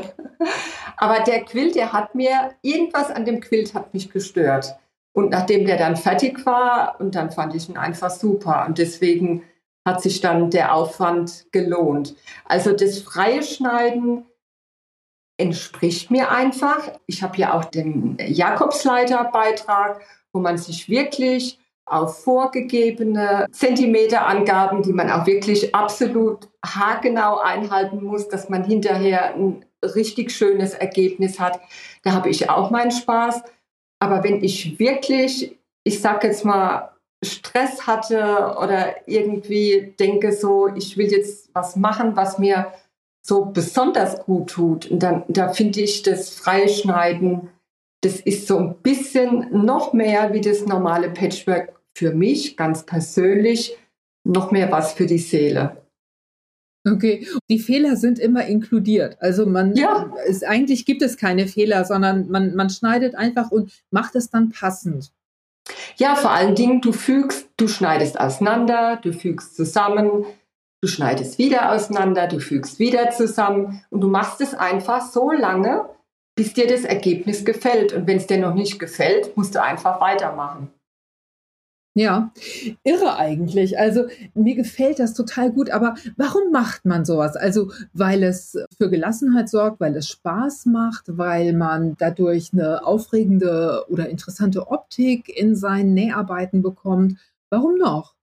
Aber 0.96 1.20
der 1.24 1.44
Quilt, 1.44 1.74
der 1.74 1.92
hat 1.92 2.14
mir, 2.14 2.52
irgendwas 2.62 3.10
an 3.10 3.24
dem 3.24 3.40
Quilt 3.40 3.74
hat 3.74 3.92
mich 3.92 4.10
gestört. 4.10 4.76
Und 5.12 5.30
nachdem 5.30 5.66
der 5.66 5.78
dann 5.78 5.96
fertig 5.96 6.46
war, 6.46 6.96
und 7.00 7.16
dann 7.16 7.32
fand 7.32 7.56
ich 7.56 7.68
ihn 7.68 7.76
einfach 7.76 8.10
super. 8.10 8.64
Und 8.68 8.78
deswegen 8.78 9.42
hat 9.86 10.00
sich 10.02 10.20
dann 10.20 10.50
der 10.50 10.74
Aufwand 10.74 11.46
gelohnt. 11.52 12.14
Also 12.44 12.72
das 12.72 13.00
freie 13.00 13.42
Schneiden 13.42 14.24
entspricht 15.38 16.10
mir 16.10 16.30
einfach. 16.30 16.92
Ich 17.06 17.22
habe 17.22 17.36
ja 17.38 17.54
auch 17.54 17.64
den 17.64 18.16
Jakobsleiterbeitrag, 18.20 20.00
wo 20.32 20.40
man 20.40 20.56
sich 20.56 20.88
wirklich 20.88 21.58
auf 21.84 22.22
vorgegebene 22.22 23.46
Zentimeterangaben, 23.50 24.82
die 24.82 24.92
man 24.92 25.10
auch 25.10 25.26
wirklich 25.26 25.74
absolut 25.74 26.48
haargenau 26.64 27.38
einhalten 27.38 28.04
muss, 28.04 28.28
dass 28.28 28.48
man 28.48 28.64
hinterher 28.64 29.34
ein 29.34 29.64
richtig 29.82 30.30
schönes 30.30 30.74
Ergebnis 30.74 31.40
hat. 31.40 31.60
Da 32.04 32.12
habe 32.12 32.28
ich 32.28 32.48
auch 32.48 32.70
meinen 32.70 32.92
Spaß. 32.92 33.42
Aber 33.98 34.22
wenn 34.22 34.42
ich 34.44 34.78
wirklich, 34.78 35.58
ich 35.84 36.00
sage 36.00 36.28
jetzt 36.28 36.44
mal, 36.44 36.92
Stress 37.22 37.86
hatte 37.86 38.56
oder 38.60 39.08
irgendwie 39.08 39.94
denke 39.98 40.32
so, 40.32 40.68
ich 40.74 40.96
will 40.96 41.10
jetzt 41.10 41.50
was 41.54 41.76
machen, 41.76 42.16
was 42.16 42.38
mir 42.38 42.72
so 43.24 43.44
besonders 43.46 44.24
gut 44.24 44.50
tut, 44.50 44.90
und 44.90 45.02
dann 45.02 45.22
da 45.28 45.52
finde 45.52 45.80
ich 45.80 46.02
das 46.02 46.30
Freischneiden, 46.30 47.48
das 48.00 48.18
ist 48.20 48.48
so 48.48 48.58
ein 48.58 48.74
bisschen 48.82 49.64
noch 49.64 49.92
mehr 49.92 50.32
wie 50.32 50.40
das 50.40 50.66
normale 50.66 51.08
Patchwork 51.10 51.80
für 51.94 52.12
mich 52.12 52.56
ganz 52.56 52.84
persönlich, 52.84 53.78
noch 54.24 54.50
mehr 54.50 54.72
was 54.72 54.92
für 54.92 55.06
die 55.06 55.18
Seele. 55.18 55.76
Okay, 56.84 57.28
die 57.48 57.60
Fehler 57.60 57.94
sind 57.94 58.18
immer 58.18 58.44
inkludiert. 58.44 59.16
Also 59.20 59.46
man 59.46 59.76
ja. 59.76 60.12
ist, 60.26 60.44
eigentlich 60.44 60.84
gibt 60.84 61.02
es 61.02 61.16
keine 61.16 61.46
Fehler, 61.46 61.84
sondern 61.84 62.28
man, 62.28 62.56
man 62.56 62.70
schneidet 62.70 63.14
einfach 63.14 63.52
und 63.52 63.72
macht 63.92 64.16
es 64.16 64.30
dann 64.30 64.50
passend. 64.50 65.12
Ja, 65.96 66.16
vor 66.16 66.30
allen 66.30 66.54
Dingen, 66.54 66.80
du 66.80 66.92
fügst, 66.92 67.48
du 67.56 67.68
schneidest 67.68 68.18
auseinander, 68.18 68.98
du 69.02 69.12
fügst 69.12 69.56
zusammen, 69.56 70.24
du 70.80 70.88
schneidest 70.88 71.38
wieder 71.38 71.72
auseinander, 71.72 72.26
du 72.26 72.40
fügst 72.40 72.78
wieder 72.78 73.10
zusammen 73.10 73.84
und 73.90 74.00
du 74.00 74.08
machst 74.08 74.40
es 74.40 74.54
einfach 74.54 75.02
so 75.02 75.30
lange, 75.30 75.88
bis 76.34 76.54
dir 76.54 76.66
das 76.66 76.84
Ergebnis 76.84 77.44
gefällt. 77.44 77.92
Und 77.92 78.06
wenn 78.06 78.16
es 78.16 78.26
dir 78.26 78.38
noch 78.38 78.54
nicht 78.54 78.78
gefällt, 78.78 79.36
musst 79.36 79.54
du 79.54 79.62
einfach 79.62 80.00
weitermachen. 80.00 80.72
Ja, 81.94 82.32
irre 82.84 83.16
eigentlich. 83.16 83.78
Also 83.78 84.06
mir 84.32 84.54
gefällt 84.54 84.98
das 84.98 85.12
total 85.12 85.52
gut, 85.52 85.68
aber 85.68 85.94
warum 86.16 86.50
macht 86.50 86.86
man 86.86 87.04
sowas? 87.04 87.36
Also 87.36 87.70
weil 87.92 88.22
es 88.22 88.56
für 88.78 88.88
Gelassenheit 88.88 89.50
sorgt, 89.50 89.78
weil 89.78 89.94
es 89.96 90.08
Spaß 90.08 90.66
macht, 90.66 91.04
weil 91.18 91.52
man 91.52 91.96
dadurch 91.98 92.50
eine 92.54 92.86
aufregende 92.86 93.84
oder 93.90 94.08
interessante 94.08 94.68
Optik 94.68 95.28
in 95.28 95.54
seinen 95.54 95.92
Näharbeiten 95.92 96.62
bekommt. 96.62 97.18
Warum 97.50 97.76
noch? 97.76 98.14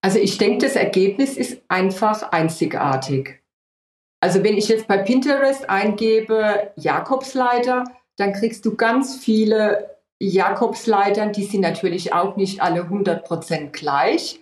Also 0.00 0.20
ich 0.20 0.38
denke, 0.38 0.64
das 0.64 0.76
Ergebnis 0.76 1.36
ist 1.36 1.62
einfach 1.66 2.30
einzigartig. 2.30 3.40
Also 4.20 4.44
wenn 4.44 4.56
ich 4.56 4.68
jetzt 4.68 4.86
bei 4.86 4.98
Pinterest 4.98 5.68
eingebe 5.68 6.70
Jakobsleiter, 6.76 7.84
dann 8.16 8.32
kriegst 8.32 8.64
du 8.64 8.76
ganz 8.76 9.16
viele 9.16 9.93
Jakobsleitern, 10.20 11.32
die 11.32 11.44
sind 11.44 11.60
natürlich 11.60 12.12
auch 12.12 12.36
nicht 12.36 12.62
alle 12.62 12.82
100% 12.82 13.70
gleich. 13.70 14.40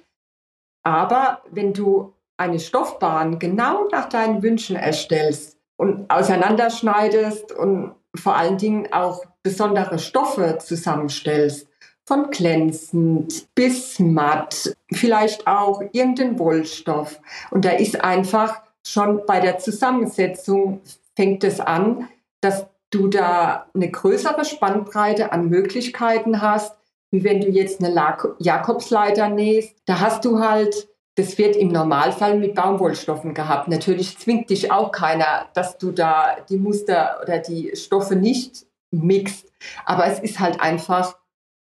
Aber 0.83 1.43
wenn 1.51 1.73
du 1.73 2.15
eine 2.37 2.61
Stoffbahn 2.61 3.39
genau 3.39 3.89
nach 3.91 4.09
deinen 4.09 4.43
Wünschen 4.43 4.77
erstellst 4.77 5.59
und 5.77 6.11
auseinanderschneidest 6.11 7.53
und 7.53 7.95
vor 8.15 8.37
allen 8.37 8.59
Dingen 8.59 8.93
auch 8.93 9.25
besondere 9.43 9.99
Stoffe 9.99 10.59
zusammenstellst, 10.59 11.69
von 12.05 12.31
glänzend 12.31 13.55
bis 13.55 13.99
matt, 13.99 14.77
vielleicht 14.93 15.47
auch 15.47 15.83
irgendein 15.93 16.39
Wollstoff. 16.39 17.21
Und 17.51 17.65
da 17.65 17.71
ist 17.71 18.03
einfach 18.03 18.63
schon 18.85 19.25
bei 19.27 19.41
der 19.41 19.59
Zusammensetzung 19.59 20.81
fängt 21.15 21.45
es 21.45 21.61
an, 21.61 22.09
dass 22.41 22.67
du 22.93 23.09
da 23.09 23.67
eine 23.75 23.91
größere 23.91 24.45
Spannbreite 24.45 25.33
an 25.33 25.49
Möglichkeiten 25.49 26.41
hast, 26.41 26.77
wie 27.11 27.25
wenn 27.25 27.41
du 27.41 27.49
jetzt 27.49 27.83
eine 27.83 27.95
Jakobsleiter 28.39 29.29
nähst. 29.29 29.75
Da 29.87 30.01
hast 30.01 30.25
du 30.25 30.39
halt, 30.39 30.89
das 31.17 31.39
wird 31.39 31.57
im 31.57 31.69
Normalfall 31.69 32.39
mit 32.39 32.55
Baumwollstoffen 32.55 33.35
gehabt. 33.35 33.69
Natürlich 33.69 34.19
zwingt 34.19 34.51
dich 34.51 34.71
auch 34.71 34.93
keiner, 34.93 35.49
dass 35.55 35.79
du 35.79 35.91
da 35.91 36.37
die 36.49 36.59
Muster 36.59 37.19
oder 37.23 37.39
die 37.39 37.75
Stoffe 37.75 38.15
nicht 38.15 38.67
mixt. 38.91 39.53
Aber 39.85 40.07
es 40.07 40.21
ist 40.21 40.39
halt 40.39 40.61
einfach 40.61 41.17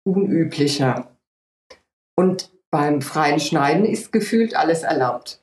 unüblicher. 0.03 1.11
Und 2.15 2.51
beim 2.71 3.01
freien 3.01 3.39
Schneiden 3.39 3.85
ist 3.85 4.11
gefühlt 4.11 4.55
alles 4.55 4.83
erlaubt. 4.83 5.41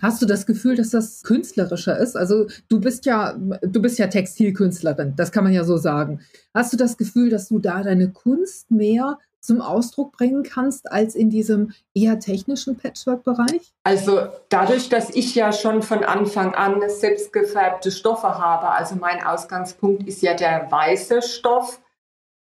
Hast 0.00 0.22
du 0.22 0.26
das 0.26 0.46
Gefühl, 0.46 0.76
dass 0.76 0.90
das 0.90 1.22
künstlerischer 1.22 1.98
ist? 1.98 2.16
Also 2.16 2.46
du 2.68 2.80
bist 2.80 3.06
ja, 3.06 3.34
du 3.34 3.82
bist 3.82 3.98
ja 3.98 4.06
Textilkünstlerin, 4.06 5.14
das 5.16 5.32
kann 5.32 5.44
man 5.44 5.52
ja 5.52 5.64
so 5.64 5.76
sagen. 5.76 6.20
Hast 6.54 6.72
du 6.72 6.76
das 6.76 6.96
Gefühl, 6.96 7.30
dass 7.30 7.48
du 7.48 7.58
da 7.58 7.82
deine 7.82 8.10
Kunst 8.10 8.70
mehr 8.70 9.18
zum 9.40 9.60
Ausdruck 9.60 10.12
bringen 10.12 10.42
kannst 10.42 10.92
als 10.92 11.14
in 11.14 11.30
diesem 11.30 11.72
eher 11.94 12.20
technischen 12.20 12.76
Patchwork-Bereich? 12.76 13.72
Also 13.84 14.28
dadurch, 14.50 14.88
dass 14.90 15.10
ich 15.10 15.34
ja 15.34 15.52
schon 15.52 15.82
von 15.82 16.04
Anfang 16.04 16.54
an 16.54 16.82
selbstgefärbte 16.88 17.90
Stoffe 17.90 18.38
habe, 18.38 18.70
also 18.70 18.96
mein 18.96 19.24
Ausgangspunkt 19.24 20.06
ist 20.06 20.22
ja 20.22 20.34
der 20.34 20.70
weiße 20.70 21.22
Stoff, 21.22 21.80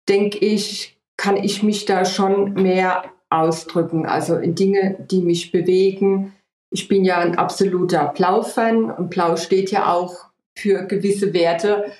denke 0.08 0.38
ich, 0.40 0.98
kann 1.18 1.36
ich 1.36 1.62
mich 1.62 1.86
da 1.86 2.06
schon 2.06 2.54
mehr 2.54 3.04
ausdrücken. 3.30 4.06
Also 4.06 4.38
in 4.38 4.56
Dinge, 4.56 4.96
die 5.12 5.22
mich 5.22 5.52
bewegen, 5.52 6.34
ich 6.78 6.88
bin 6.88 7.04
ja 7.04 7.18
ein 7.18 7.40
absoluter 7.40 8.14
Blau-Fan 8.16 8.92
und 8.92 9.10
Blau 9.10 9.36
steht 9.36 9.72
ja 9.72 9.92
auch 9.92 10.28
für 10.56 10.86
gewisse 10.86 11.34
Werte. 11.34 11.92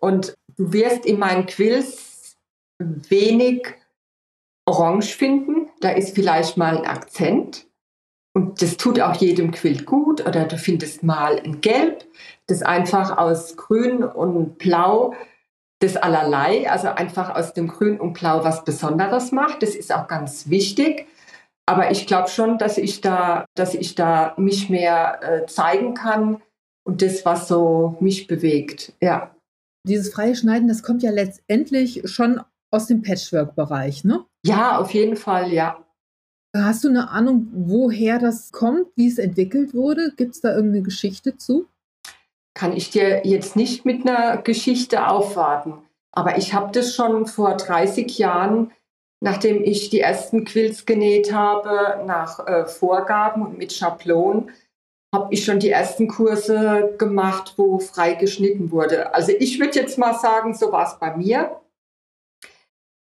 Und 0.00 0.34
du 0.56 0.72
wirst 0.72 1.04
in 1.04 1.18
meinen 1.18 1.44
Quills 1.44 2.38
wenig 2.78 3.66
Orange 4.64 5.14
finden. 5.14 5.68
Da 5.80 5.90
ist 5.90 6.14
vielleicht 6.14 6.56
mal 6.56 6.78
ein 6.78 6.86
Akzent. 6.86 7.66
Und 8.32 8.62
das 8.62 8.78
tut 8.78 8.98
auch 8.98 9.14
jedem 9.16 9.50
Quilt 9.50 9.84
gut. 9.84 10.26
Oder 10.26 10.46
du 10.46 10.56
findest 10.56 11.02
mal 11.02 11.38
ein 11.38 11.60
Gelb, 11.60 12.06
das 12.46 12.62
einfach 12.62 13.18
aus 13.18 13.56
Grün 13.56 14.02
und 14.04 14.56
Blau 14.56 15.12
das 15.80 15.96
allerlei, 15.96 16.70
also 16.70 16.88
einfach 16.88 17.34
aus 17.34 17.52
dem 17.52 17.68
Grün 17.68 18.00
und 18.00 18.14
Blau 18.14 18.42
was 18.42 18.64
Besonderes 18.64 19.32
macht. 19.32 19.62
Das 19.62 19.74
ist 19.74 19.94
auch 19.94 20.08
ganz 20.08 20.48
wichtig. 20.48 21.08
Aber 21.66 21.90
ich 21.90 22.06
glaube 22.06 22.28
schon, 22.28 22.58
dass 22.58 22.78
ich 22.78 23.00
da, 23.00 23.46
dass 23.54 23.74
ich 23.74 23.94
da 23.94 24.34
mich 24.36 24.68
mehr 24.68 25.20
äh, 25.22 25.46
zeigen 25.46 25.94
kann 25.94 26.42
und 26.84 27.00
das, 27.00 27.24
was 27.24 27.48
so 27.48 27.96
mich 28.00 28.26
bewegt. 28.26 28.92
Ja. 29.00 29.34
Dieses 29.86 30.12
freie 30.12 30.36
Schneiden, 30.36 30.68
das 30.68 30.82
kommt 30.82 31.02
ja 31.02 31.10
letztendlich 31.10 32.02
schon 32.04 32.40
aus 32.70 32.86
dem 32.86 33.02
Patchwork-Bereich, 33.02 34.04
ne? 34.04 34.24
Ja, 34.44 34.78
auf 34.78 34.92
jeden 34.92 35.16
Fall, 35.16 35.52
ja. 35.52 35.78
Hast 36.54 36.84
du 36.84 36.88
eine 36.88 37.10
Ahnung, 37.10 37.48
woher 37.52 38.18
das 38.18 38.52
kommt, 38.52 38.86
wie 38.96 39.08
es 39.08 39.18
entwickelt 39.18 39.74
wurde? 39.74 40.12
Gibt 40.16 40.34
es 40.34 40.40
da 40.40 40.54
irgendeine 40.54 40.82
Geschichte 40.82 41.36
zu? 41.36 41.66
Kann 42.54 42.72
ich 42.72 42.90
dir 42.90 43.26
jetzt 43.26 43.56
nicht 43.56 43.84
mit 43.84 44.06
einer 44.06 44.36
Geschichte 44.38 45.08
aufwarten. 45.08 45.74
Aber 46.12 46.38
ich 46.38 46.54
habe 46.54 46.70
das 46.70 46.94
schon 46.94 47.26
vor 47.26 47.56
30 47.56 48.18
Jahren 48.18 48.70
nachdem 49.24 49.64
ich 49.64 49.88
die 49.88 50.00
ersten 50.00 50.44
Quills 50.44 50.84
genäht 50.84 51.32
habe, 51.32 52.04
nach 52.04 52.46
äh, 52.46 52.66
Vorgaben 52.66 53.40
und 53.40 53.56
mit 53.56 53.72
Schablonen, 53.72 54.50
habe 55.14 55.32
ich 55.32 55.46
schon 55.46 55.60
die 55.60 55.70
ersten 55.70 56.08
Kurse 56.08 56.94
gemacht, 56.98 57.54
wo 57.56 57.78
frei 57.78 58.14
geschnitten 58.14 58.70
wurde. 58.70 59.14
Also 59.14 59.32
ich 59.38 59.58
würde 59.58 59.80
jetzt 59.80 59.96
mal 59.96 60.12
sagen, 60.12 60.52
so 60.52 60.70
war 60.72 60.86
es 60.86 60.98
bei 60.98 61.16
mir, 61.16 61.58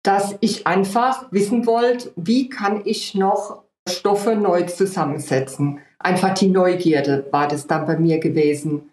dass 0.03 0.35
ich 0.41 0.67
einfach 0.67 1.31
wissen 1.31 1.65
wollte, 1.65 2.11
wie 2.17 2.49
kann 2.49 2.83
ich 2.85 3.15
noch 3.15 3.63
Stoffe 3.89 4.35
neu 4.35 4.63
zusammensetzen. 4.63 5.79
Einfach 6.01 6.35
die 6.35 6.49
Neugierde 6.49 7.29
war 7.31 7.47
das 7.47 7.69
dann 7.69 7.87
bei 7.87 7.97
mir 7.97 8.19
gewesen. 8.19 8.90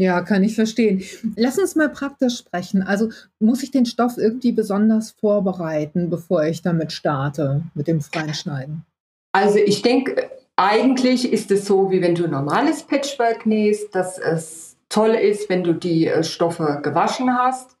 Ja, 0.00 0.20
kann 0.20 0.44
ich 0.44 0.54
verstehen. 0.54 1.02
Lass 1.34 1.58
uns 1.58 1.74
mal 1.74 1.88
praktisch 1.88 2.38
sprechen. 2.38 2.82
Also 2.82 3.10
muss 3.40 3.64
ich 3.64 3.72
den 3.72 3.84
Stoff 3.84 4.16
irgendwie 4.16 4.52
besonders 4.52 5.10
vorbereiten, 5.10 6.08
bevor 6.08 6.44
ich 6.44 6.62
damit 6.62 6.92
starte, 6.92 7.62
mit 7.74 7.88
dem 7.88 8.00
freien 8.00 8.32
Schneiden? 8.32 8.84
Also 9.32 9.58
ich 9.58 9.82
denke, 9.82 10.30
eigentlich 10.54 11.32
ist 11.32 11.50
es 11.50 11.64
so, 11.64 11.90
wie 11.90 12.00
wenn 12.00 12.14
du 12.14 12.28
normales 12.28 12.84
Patchwork 12.84 13.44
nähst, 13.44 13.92
dass 13.94 14.18
es 14.18 14.76
toll 14.88 15.10
ist, 15.10 15.48
wenn 15.48 15.64
du 15.64 15.74
die 15.74 16.06
äh, 16.06 16.22
Stoffe 16.22 16.80
gewaschen 16.82 17.36
hast. 17.36 17.76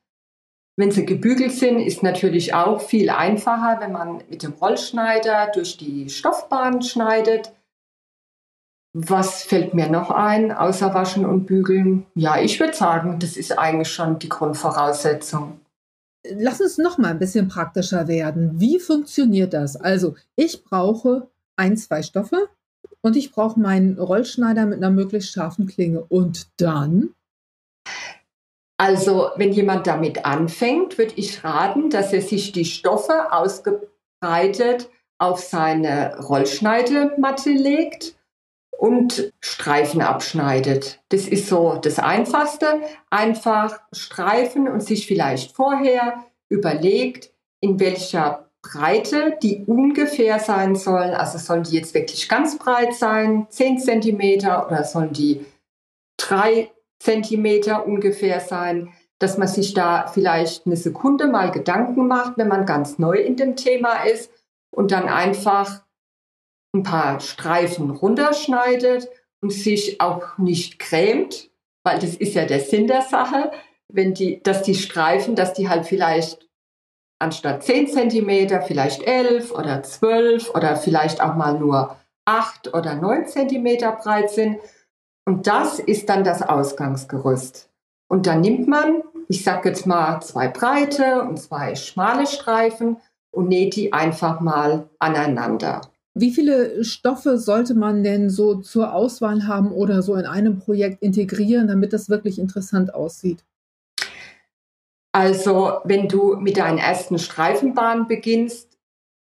Wenn 0.76 0.90
sie 0.90 1.04
gebügelt 1.04 1.52
sind, 1.52 1.80
ist 1.80 2.02
natürlich 2.02 2.54
auch 2.54 2.80
viel 2.80 3.10
einfacher, 3.10 3.80
wenn 3.80 3.92
man 3.92 4.22
mit 4.28 4.42
dem 4.42 4.52
Rollschneider 4.52 5.50
durch 5.52 5.76
die 5.76 6.08
Stoffbahn 6.08 6.82
schneidet. 6.82 7.52
Was 8.94 9.42
fällt 9.42 9.74
mir 9.74 9.88
noch 9.88 10.10
ein, 10.10 10.50
außer 10.50 10.94
Waschen 10.94 11.26
und 11.26 11.46
Bügeln? 11.46 12.06
Ja, 12.14 12.40
ich 12.40 12.58
würde 12.58 12.74
sagen, 12.74 13.18
das 13.18 13.36
ist 13.36 13.58
eigentlich 13.58 13.88
schon 13.88 14.18
die 14.18 14.28
Grundvoraussetzung. 14.28 15.60
Lass 16.26 16.60
uns 16.60 16.78
noch 16.78 16.98
mal 16.98 17.10
ein 17.10 17.18
bisschen 17.18 17.48
praktischer 17.48 18.08
werden. 18.08 18.60
Wie 18.60 18.80
funktioniert 18.80 19.52
das? 19.52 19.76
Also, 19.76 20.14
ich 20.36 20.64
brauche 20.64 21.28
ein, 21.56 21.76
zwei 21.76 22.02
Stoffe 22.02 22.48
und 23.02 23.16
ich 23.16 23.32
brauche 23.32 23.60
meinen 23.60 23.98
Rollschneider 23.98 24.66
mit 24.66 24.78
einer 24.78 24.90
möglichst 24.90 25.32
scharfen 25.32 25.66
Klinge. 25.66 26.04
Und 26.08 26.48
dann? 26.60 27.10
Also, 28.78 29.30
wenn 29.36 29.52
jemand 29.52 29.86
damit 29.86 30.24
anfängt, 30.24 30.98
würde 30.98 31.14
ich 31.16 31.44
raten, 31.44 31.90
dass 31.90 32.12
er 32.12 32.22
sich 32.22 32.52
die 32.52 32.64
Stoffe 32.64 33.32
ausgebreitet 33.32 34.88
auf 35.18 35.40
seine 35.40 36.18
Rollschneidematte 36.20 37.50
legt 37.50 38.17
und 38.78 39.32
Streifen 39.40 40.00
abschneidet. 40.00 41.00
Das 41.08 41.26
ist 41.26 41.48
so 41.48 41.80
das 41.82 41.98
Einfachste. 41.98 42.80
Einfach 43.10 43.80
streifen 43.90 44.68
und 44.68 44.84
sich 44.84 45.08
vielleicht 45.08 45.56
vorher 45.56 46.24
überlegt, 46.48 47.32
in 47.60 47.80
welcher 47.80 48.50
Breite 48.62 49.36
die 49.42 49.64
ungefähr 49.66 50.38
sein 50.38 50.76
sollen. 50.76 51.12
Also 51.12 51.38
sollen 51.38 51.64
die 51.64 51.76
jetzt 51.76 51.92
wirklich 51.92 52.28
ganz 52.28 52.56
breit 52.56 52.94
sein, 52.94 53.48
10 53.50 53.80
cm 53.80 54.46
oder 54.66 54.84
sollen 54.84 55.12
die 55.12 55.44
3 56.18 56.70
cm 57.00 57.80
ungefähr 57.84 58.38
sein, 58.38 58.92
dass 59.18 59.38
man 59.38 59.48
sich 59.48 59.74
da 59.74 60.06
vielleicht 60.06 60.66
eine 60.66 60.76
Sekunde 60.76 61.26
mal 61.26 61.50
Gedanken 61.50 62.06
macht, 62.06 62.38
wenn 62.38 62.46
man 62.46 62.64
ganz 62.64 63.00
neu 63.00 63.16
in 63.16 63.34
dem 63.34 63.56
Thema 63.56 64.04
ist 64.04 64.30
und 64.70 64.92
dann 64.92 65.08
einfach 65.08 65.82
ein 66.74 66.82
paar 66.82 67.20
Streifen 67.20 67.90
runterschneidet 67.90 69.08
und 69.40 69.52
sich 69.52 70.00
auch 70.00 70.38
nicht 70.38 70.78
grämt, 70.78 71.50
weil 71.84 71.98
das 71.98 72.14
ist 72.14 72.34
ja 72.34 72.44
der 72.44 72.60
Sinn 72.60 72.86
der 72.86 73.02
Sache, 73.02 73.50
wenn 73.88 74.14
die, 74.14 74.42
dass 74.42 74.62
die 74.62 74.74
Streifen, 74.74 75.34
dass 75.34 75.54
die 75.54 75.68
halt 75.68 75.86
vielleicht 75.86 76.48
anstatt 77.18 77.64
10 77.64 77.88
cm 77.88 78.62
vielleicht 78.66 79.02
11 79.02 79.52
oder 79.52 79.82
12 79.82 80.54
oder 80.54 80.76
vielleicht 80.76 81.20
auch 81.20 81.34
mal 81.34 81.58
nur 81.58 81.96
8 82.26 82.74
oder 82.74 82.94
9 82.94 83.26
cm 83.26 83.78
breit 84.02 84.30
sind. 84.30 84.58
Und 85.24 85.46
das 85.46 85.78
ist 85.78 86.08
dann 86.08 86.24
das 86.24 86.42
Ausgangsgerüst. 86.42 87.70
Und 88.08 88.26
dann 88.26 88.40
nimmt 88.40 88.68
man, 88.68 89.02
ich 89.28 89.44
sage 89.44 89.68
jetzt 89.68 89.86
mal, 89.86 90.20
zwei 90.20 90.48
breite 90.48 91.22
und 91.22 91.38
zwei 91.38 91.74
schmale 91.74 92.26
Streifen 92.26 92.98
und 93.30 93.48
näht 93.48 93.76
die 93.76 93.92
einfach 93.92 94.40
mal 94.40 94.88
aneinander. 94.98 95.82
Wie 96.20 96.32
viele 96.32 96.82
Stoffe 96.84 97.38
sollte 97.38 97.76
man 97.76 98.02
denn 98.02 98.28
so 98.28 98.56
zur 98.56 98.92
Auswahl 98.92 99.46
haben 99.46 99.70
oder 99.70 100.02
so 100.02 100.16
in 100.16 100.26
einem 100.26 100.58
Projekt 100.58 101.00
integrieren, 101.00 101.68
damit 101.68 101.92
das 101.92 102.08
wirklich 102.08 102.40
interessant 102.40 102.92
aussieht? 102.92 103.44
Also, 105.12 105.74
wenn 105.84 106.08
du 106.08 106.34
mit 106.34 106.56
deinen 106.56 106.78
ersten 106.78 107.20
Streifenbahnen 107.20 108.08
beginnst, 108.08 108.78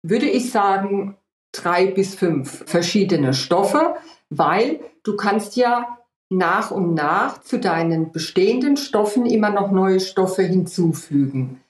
würde 0.05 0.27
ich 0.27 0.53
sagen, 0.53 1.17
drei 1.51 1.87
bis 1.87 2.15
fünf 2.15 2.65
verschiedene 2.67 3.35
Stoffe, 3.35 3.97
weil 4.31 4.79
du 5.03 5.17
kannst 5.17 5.57
ja 5.57 5.99
nach 6.31 6.71
und 6.71 6.95
nach 6.95 7.41
zu 7.41 7.59
deinen 7.59 8.13
bestehenden 8.13 8.77
Stoffen 8.77 9.27
immer 9.27 9.51
noch 9.51 9.73
neue 9.73 9.99
Stoffe 9.99 10.43
hinzufügen 10.43 11.61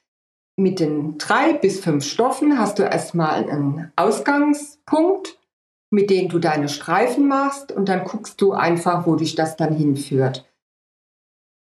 mit 0.59 0.81
den 0.81 1.18
drei 1.18 1.53
bis 1.53 1.81
fünf 1.81 2.05
Stoffen 2.05 2.59
hast 2.59 2.79
du 2.79 2.83
erstmal 2.83 3.49
einen 3.49 3.92
Ausgangspunkt, 3.97 5.38
mit 5.90 6.11
dem 6.11 6.29
du 6.29 6.38
deine 6.38 6.68
Streifen 6.68 7.29
machst 7.29 7.73
und 7.73 7.88
dann 7.88 8.05
guckst 8.05 8.40
du 8.40 8.53
einfach, 8.53 9.07
wo 9.07 9.14
dich 9.14 9.37
das 9.37 9.57
dann 9.57 9.73
hinführt. 9.73 10.44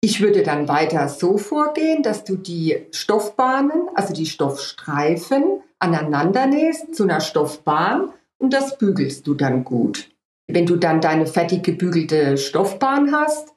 Ich 0.01 0.21
würde 0.21 0.43
dann 0.43 0.67
weiter 0.67 1.07
so 1.07 1.37
vorgehen, 1.37 2.03
dass 2.03 2.23
du 2.23 2.35
die 2.35 2.87
Stoffbahnen, 2.91 3.89
also 3.95 4.13
die 4.13 4.25
Stoffstreifen, 4.25 5.61
aneinander 5.77 6.47
nähst 6.47 6.95
zu 6.95 7.03
einer 7.03 7.21
Stoffbahn 7.21 8.09
und 8.37 8.53
das 8.53 8.77
bügelst 8.77 9.27
du 9.27 9.35
dann 9.35 9.63
gut. 9.63 10.09
Wenn 10.47 10.65
du 10.65 10.77
dann 10.77 10.99
deine 10.99 11.27
fertig 11.27 11.63
gebügelte 11.63 12.37
Stoffbahn 12.37 13.13
hast, 13.13 13.53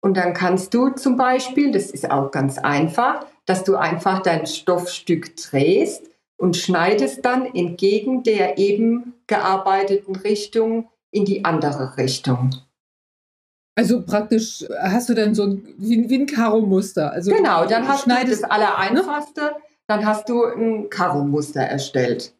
und 0.00 0.16
dann 0.16 0.32
kannst 0.32 0.74
du 0.74 0.90
zum 0.90 1.16
Beispiel, 1.16 1.72
das 1.72 1.90
ist 1.90 2.10
auch 2.10 2.30
ganz 2.30 2.58
einfach, 2.58 3.26
dass 3.48 3.64
du 3.64 3.76
einfach 3.76 4.20
dein 4.20 4.46
Stoffstück 4.46 5.34
drehst 5.36 6.02
und 6.36 6.56
schneidest 6.56 7.24
dann 7.24 7.46
entgegen 7.46 8.22
der 8.22 8.58
eben 8.58 9.14
gearbeiteten 9.26 10.16
Richtung 10.16 10.88
in 11.10 11.24
die 11.24 11.44
andere 11.44 11.96
Richtung. 11.96 12.50
Also 13.74 14.02
praktisch 14.04 14.64
hast 14.82 15.08
du 15.08 15.14
dann 15.14 15.34
so 15.34 15.44
ein, 15.44 15.74
wie, 15.78 16.10
wie 16.10 16.18
ein 16.18 16.26
Karo-Muster. 16.26 17.12
Also 17.12 17.30
genau, 17.30 17.64
dann 17.64 17.88
hast 17.88 18.06
du 18.06 18.10
das 18.10 18.44
Allereinfachste, 18.44 19.40
ne? 19.40 19.52
dann 19.86 20.04
hast 20.04 20.28
du 20.28 20.44
ein 20.44 20.90
Karo-Muster 20.90 21.62
erstellt. 21.62 22.34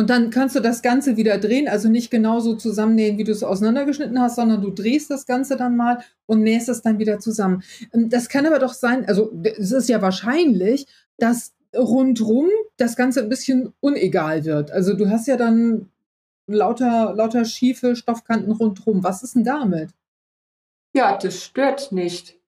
Und 0.00 0.08
dann 0.08 0.30
kannst 0.30 0.56
du 0.56 0.60
das 0.60 0.80
Ganze 0.80 1.18
wieder 1.18 1.36
drehen, 1.36 1.68
also 1.68 1.90
nicht 1.90 2.10
genauso 2.10 2.54
zusammennähen, 2.54 3.18
wie 3.18 3.24
du 3.24 3.32
es 3.32 3.42
auseinandergeschnitten 3.42 4.18
hast, 4.18 4.36
sondern 4.36 4.62
du 4.62 4.70
drehst 4.70 5.10
das 5.10 5.26
Ganze 5.26 5.58
dann 5.58 5.76
mal 5.76 6.02
und 6.24 6.40
nähst 6.42 6.70
es 6.70 6.80
dann 6.80 6.98
wieder 6.98 7.18
zusammen. 7.18 7.62
Ähm, 7.92 8.08
das 8.08 8.30
kann 8.30 8.46
aber 8.46 8.58
doch 8.58 8.72
sein, 8.72 9.06
also 9.06 9.30
es 9.44 9.72
ist 9.72 9.90
ja 9.90 10.00
wahrscheinlich, 10.00 10.86
dass 11.18 11.52
rundrum 11.76 12.48
das 12.78 12.96
Ganze 12.96 13.20
ein 13.20 13.28
bisschen 13.28 13.74
unegal 13.80 14.46
wird. 14.46 14.70
Also 14.70 14.94
du 14.94 15.10
hast 15.10 15.26
ja 15.26 15.36
dann 15.36 15.90
lauter, 16.46 17.12
lauter 17.14 17.44
schiefe 17.44 17.94
Stoffkanten 17.94 18.52
rundrum. 18.52 19.04
Was 19.04 19.22
ist 19.22 19.34
denn 19.34 19.44
damit? 19.44 19.90
Ja, 20.96 21.18
das 21.18 21.44
stört 21.44 21.92
nicht. 21.92 22.38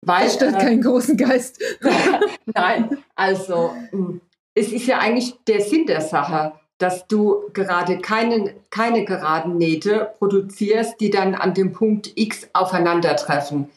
Weil, 0.00 0.24
das 0.24 0.34
stört 0.34 0.56
äh, 0.56 0.64
keinen 0.64 0.82
großen 0.82 1.16
Geist. 1.16 1.62
Nein, 2.46 2.98
also 3.14 3.70
hm, 3.90 4.20
es 4.52 4.72
ist 4.72 4.86
ja 4.88 4.98
eigentlich 4.98 5.36
der 5.46 5.60
Sinn 5.60 5.86
der 5.86 6.00
Sache 6.00 6.54
dass 6.78 7.06
du 7.08 7.50
gerade 7.52 7.98
keine, 7.98 8.54
keine 8.70 9.04
geraden 9.04 9.58
Nähte 9.58 10.12
produzierst, 10.18 11.00
die 11.00 11.10
dann 11.10 11.34
an 11.34 11.54
dem 11.54 11.72
Punkt 11.72 12.12
X 12.14 12.48
aufeinandertreffen. 12.52 13.68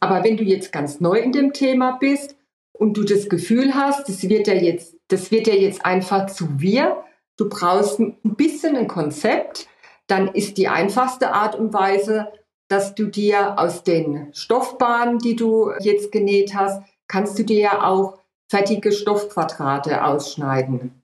Aber 0.00 0.24
wenn 0.24 0.36
du 0.36 0.44
jetzt 0.44 0.72
ganz 0.72 1.00
neu 1.00 1.18
in 1.18 1.32
dem 1.32 1.52
Thema 1.52 1.92
bist 2.00 2.36
und 2.72 2.96
du 2.96 3.04
das 3.04 3.28
Gefühl 3.28 3.74
hast, 3.74 4.08
das 4.08 4.28
wird 4.28 4.48
ja 4.48 4.54
jetzt, 4.54 4.96
das 5.08 5.30
wird 5.30 5.46
ja 5.46 5.54
jetzt 5.54 5.84
einfach 5.86 6.26
zu 6.26 6.60
wir, 6.60 7.04
du 7.36 7.48
brauchst 7.48 8.00
ein 8.00 8.16
bisschen 8.22 8.76
ein 8.76 8.88
Konzept, 8.88 9.68
dann 10.08 10.28
ist 10.28 10.58
die 10.58 10.68
einfachste 10.68 11.32
Art 11.32 11.54
und 11.54 11.72
Weise, 11.72 12.32
dass 12.68 12.94
du 12.94 13.06
dir 13.06 13.58
aus 13.58 13.82
den 13.82 14.32
Stoffbahnen, 14.34 15.18
die 15.18 15.36
du 15.36 15.72
jetzt 15.80 16.12
genäht 16.12 16.54
hast, 16.54 16.82
kannst 17.06 17.38
du 17.38 17.44
dir 17.44 17.60
ja 17.60 17.86
auch 17.86 18.18
fertige 18.50 18.92
Stoffquadrate 18.92 20.04
ausschneiden. 20.04 21.02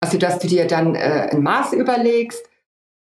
Also 0.00 0.18
dass 0.18 0.38
du 0.38 0.48
dir 0.48 0.66
dann 0.66 0.94
äh, 0.94 1.28
ein 1.32 1.42
Maß 1.42 1.72
überlegst, 1.72 2.44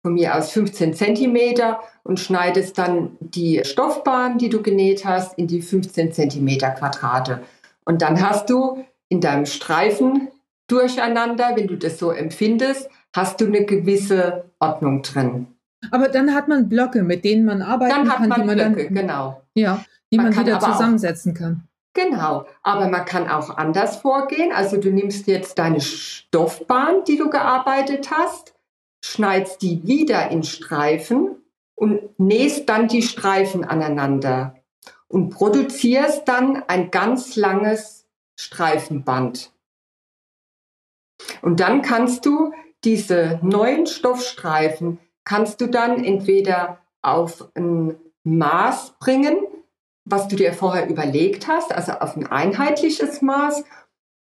von 0.04 0.14
mir 0.14 0.36
aus 0.36 0.52
15 0.52 0.94
Zentimeter 0.94 1.80
und 2.04 2.20
schneidest 2.20 2.78
dann 2.78 3.18
die 3.20 3.62
Stoffbahn, 3.64 4.38
die 4.38 4.50
du 4.50 4.62
genäht 4.62 5.06
hast, 5.06 5.38
in 5.38 5.48
die 5.48 5.62
15 5.62 6.12
Zentimeter 6.12 6.72
Quadrate. 6.72 7.42
Und 7.86 8.02
dann 8.02 8.22
hast 8.22 8.50
du 8.50 8.84
in 9.08 9.22
deinem 9.22 9.46
Streifen 9.46 10.28
durcheinander, 10.68 11.54
wenn 11.56 11.68
du 11.68 11.78
das 11.78 12.00
so 12.00 12.12
empfindest, 12.12 12.90
hast 13.16 13.40
du 13.40 13.46
eine 13.46 13.66
gewisse 13.66 14.46
Ordnung 14.60 15.02
drin. 15.04 15.48
Aber 15.92 16.10
dann 16.10 16.34
hat 16.34 16.48
man 16.48 16.70
Blöcke, 16.70 17.04
mit 17.04 17.24
denen 17.24 17.46
man 17.46 17.62
arbeiten 17.62 17.94
dann 17.94 18.10
hat 18.10 18.18
kann. 18.18 18.30
Man 18.30 18.42
die 18.42 18.46
man 18.46 18.56
Blöcke, 18.56 18.86
dann, 18.86 18.96
genau. 18.96 19.42
Ja, 19.54 19.86
die 20.12 20.18
man, 20.18 20.34
man 20.34 20.46
wieder 20.46 20.60
zusammensetzen 20.60 21.34
kann. 21.34 21.68
Genau, 21.94 22.48
aber 22.64 22.88
man 22.90 23.06
kann 23.06 23.30
auch 23.30 23.56
anders 23.56 23.98
vorgehen. 23.98 24.52
Also 24.52 24.78
du 24.78 24.92
nimmst 24.92 25.28
jetzt 25.28 25.60
deine 25.60 25.80
Stoffbahn, 25.80 27.04
die 27.06 27.18
du 27.18 27.30
gearbeitet 27.30 28.10
hast, 28.10 28.56
schneidest 29.04 29.62
die 29.62 29.86
wieder 29.86 30.30
in 30.30 30.44
Streifen 30.44 31.36
und 31.76 32.20
nähst 32.20 32.68
dann 32.68 32.88
die 32.88 33.04
Streifen 33.04 33.64
aneinander 33.64 34.56
und 35.08 35.30
produzierst 35.30 36.28
dann 36.28 36.64
ein 36.68 36.90
ganz 36.90 37.36
langes 37.36 38.08
Streifenband. 38.40 39.52
Und 41.42 41.60
dann 41.60 41.84
kannst 41.84 42.26
du 42.26 42.52
diese 42.84 43.40
neuen 43.44 43.86
Stoffstreifen 43.86 45.00
kannst 45.24 45.62
du 45.62 45.68
dann 45.68 46.04
entweder 46.04 46.80
auf 47.02 47.50
ein 47.56 47.96
Maß 48.24 48.96
bringen, 49.00 49.38
was 50.06 50.28
du 50.28 50.36
dir 50.36 50.54
vorher 50.54 50.88
überlegt 50.90 51.48
hast, 51.48 51.74
also 51.74 51.94
auf 51.94 52.16
ein 52.16 52.28
einheitliches 52.28 53.22
Maß, 53.22 53.64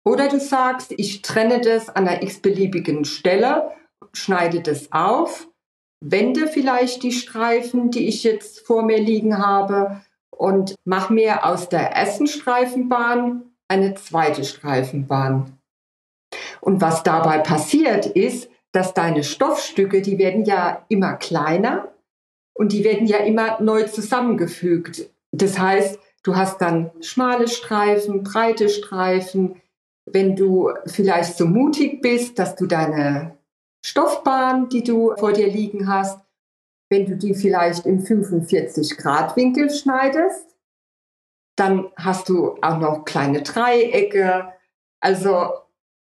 oder 0.05 0.29
du 0.29 0.41
sagst, 0.41 0.93
ich 0.97 1.23
trenne 1.23 1.61
das 1.61 1.89
an 1.89 2.09
einer 2.09 2.23
x-beliebigen 2.23 3.05
Stelle, 3.05 3.73
schneide 4.13 4.61
das 4.61 4.93
auf, 4.93 5.49
wende 6.03 6.47
vielleicht 6.47 7.03
die 7.03 7.13
Streifen, 7.13 7.91
die 7.91 8.09
ich 8.09 8.25
jetzt 8.25 8.61
vor 8.67 8.83
mir 8.83 8.99
liegen 8.99 9.39
habe, 9.39 10.01
und 10.31 10.75
mache 10.85 11.13
mir 11.13 11.45
aus 11.45 11.69
der 11.69 11.91
ersten 11.93 12.27
Streifenbahn 12.27 13.43
eine 13.69 13.95
zweite 13.95 14.45
Streifenbahn. 14.45 15.59
Und 16.63 16.81
was 16.81 17.03
dabei 17.03 17.39
passiert 17.39 18.07
ist, 18.07 18.51
dass 18.73 18.95
deine 18.95 19.23
Stoffstücke, 19.23 20.01
die 20.01 20.19
werden 20.19 20.45
ja 20.45 20.85
immer 20.89 21.15
kleiner 21.15 21.93
und 22.55 22.73
die 22.73 22.85
werden 22.85 23.07
ja 23.07 23.19
immer 23.19 23.61
neu 23.61 23.85
zusammengefügt. 23.85 25.11
Das 25.33 25.59
heißt, 25.59 25.99
du 26.23 26.37
hast 26.37 26.61
dann 26.61 26.91
schmale 27.01 27.49
Streifen, 27.49 28.23
breite 28.23 28.69
Streifen. 28.69 29.61
Wenn 30.07 30.37
du 30.37 30.71
vielleicht 30.87 31.37
so 31.37 31.47
mutig 31.47 32.03
bist, 32.03 32.39
dass 32.39 32.57
du 32.57 32.67
deine 32.67 33.39
Stoffbahn, 33.85 34.69
die 34.69 34.83
du 34.83 35.15
vor 35.17 35.33
dir 35.33 35.47
liegen 35.47 35.89
hast, 35.89 36.21
wenn 36.91 37.07
du 37.07 37.17
die 37.17 37.35
vielleicht 37.35 37.87
im 37.87 38.01
45 38.01 38.97
Grad 38.97 39.37
Winkel 39.37 39.71
schneidest, 39.71 40.57
dann 41.57 41.91
hast 41.97 42.29
du 42.29 42.57
auch 42.63 42.79
noch 42.79 43.05
kleine 43.05 43.43
Dreiecke. 43.43 44.53
Also 45.01 45.53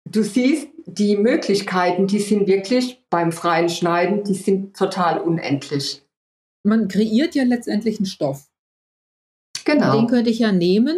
du 0.04 0.22
siehst, 0.22 0.68
die 0.86 1.16
Möglichkeiten, 1.16 2.06
die 2.06 2.18
sind 2.18 2.46
wirklich 2.46 3.04
beim 3.08 3.32
freien 3.32 3.68
Schneiden, 3.68 4.24
die 4.24 4.34
sind 4.34 4.76
total 4.76 5.20
unendlich. 5.20 6.02
Man 6.64 6.88
kreiert 6.88 7.34
ja 7.34 7.44
letztendlich 7.44 7.98
einen 7.98 8.06
Stoff. 8.06 8.51
Genau. 9.64 9.96
Den 9.96 10.06
könnte 10.06 10.30
ich 10.30 10.38
ja 10.38 10.52
nehmen 10.52 10.96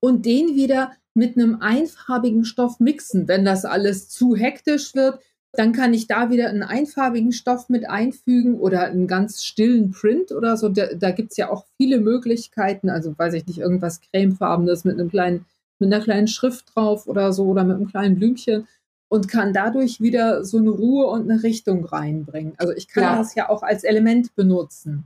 und 0.00 0.26
den 0.26 0.54
wieder 0.54 0.92
mit 1.14 1.36
einem 1.36 1.60
einfarbigen 1.60 2.44
Stoff 2.44 2.80
mixen. 2.80 3.28
Wenn 3.28 3.44
das 3.44 3.64
alles 3.64 4.08
zu 4.08 4.34
hektisch 4.34 4.94
wird, 4.94 5.20
dann 5.52 5.72
kann 5.72 5.94
ich 5.94 6.06
da 6.06 6.30
wieder 6.30 6.48
einen 6.48 6.62
einfarbigen 6.62 7.32
Stoff 7.32 7.68
mit 7.68 7.88
einfügen 7.88 8.58
oder 8.58 8.86
einen 8.86 9.06
ganz 9.06 9.44
stillen 9.44 9.92
Print 9.92 10.32
oder 10.32 10.56
so. 10.56 10.68
Da, 10.68 10.86
da 10.94 11.12
gibt 11.12 11.30
es 11.30 11.36
ja 11.36 11.50
auch 11.50 11.64
viele 11.76 12.00
Möglichkeiten. 12.00 12.90
Also 12.90 13.16
weiß 13.16 13.34
ich 13.34 13.46
nicht, 13.46 13.58
irgendwas 13.58 14.00
cremefarbenes 14.00 14.84
mit 14.84 14.98
einem 14.98 15.10
kleinen, 15.10 15.46
mit 15.78 15.92
einer 15.92 16.02
kleinen 16.02 16.26
Schrift 16.26 16.74
drauf 16.74 17.06
oder 17.06 17.32
so 17.32 17.46
oder 17.46 17.64
mit 17.64 17.76
einem 17.76 17.88
kleinen 17.88 18.16
Blümchen 18.16 18.66
und 19.08 19.28
kann 19.28 19.52
dadurch 19.52 20.00
wieder 20.00 20.44
so 20.44 20.58
eine 20.58 20.70
Ruhe 20.70 21.06
und 21.06 21.30
eine 21.30 21.42
Richtung 21.44 21.84
reinbringen. 21.84 22.54
Also 22.56 22.72
ich 22.72 22.88
kann 22.88 23.04
ja. 23.04 23.16
das 23.16 23.34
ja 23.36 23.48
auch 23.48 23.62
als 23.62 23.84
Element 23.84 24.34
benutzen. 24.34 25.04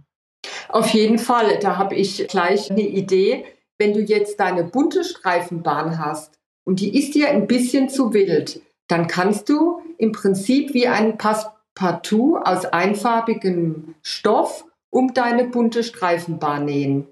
Auf 0.68 0.88
jeden 0.90 1.18
Fall, 1.18 1.58
da 1.60 1.76
habe 1.76 1.94
ich 1.94 2.26
gleich 2.28 2.70
eine 2.70 2.86
Idee. 2.86 3.44
Wenn 3.78 3.94
du 3.94 4.00
jetzt 4.00 4.40
deine 4.40 4.64
bunte 4.64 5.04
Streifenbahn 5.04 5.98
hast 5.98 6.38
und 6.64 6.80
die 6.80 6.98
ist 6.98 7.14
dir 7.14 7.28
ein 7.28 7.46
bisschen 7.46 7.88
zu 7.88 8.12
wild, 8.12 8.60
dann 8.88 9.06
kannst 9.06 9.48
du 9.48 9.80
im 9.98 10.12
Prinzip 10.12 10.74
wie 10.74 10.88
ein 10.88 11.16
Passepartout 11.16 12.38
aus 12.38 12.64
einfarbigem 12.66 13.94
Stoff 14.02 14.64
um 14.90 15.14
deine 15.14 15.44
bunte 15.44 15.84
Streifenbahn 15.84 16.64
nähen. 16.64 17.06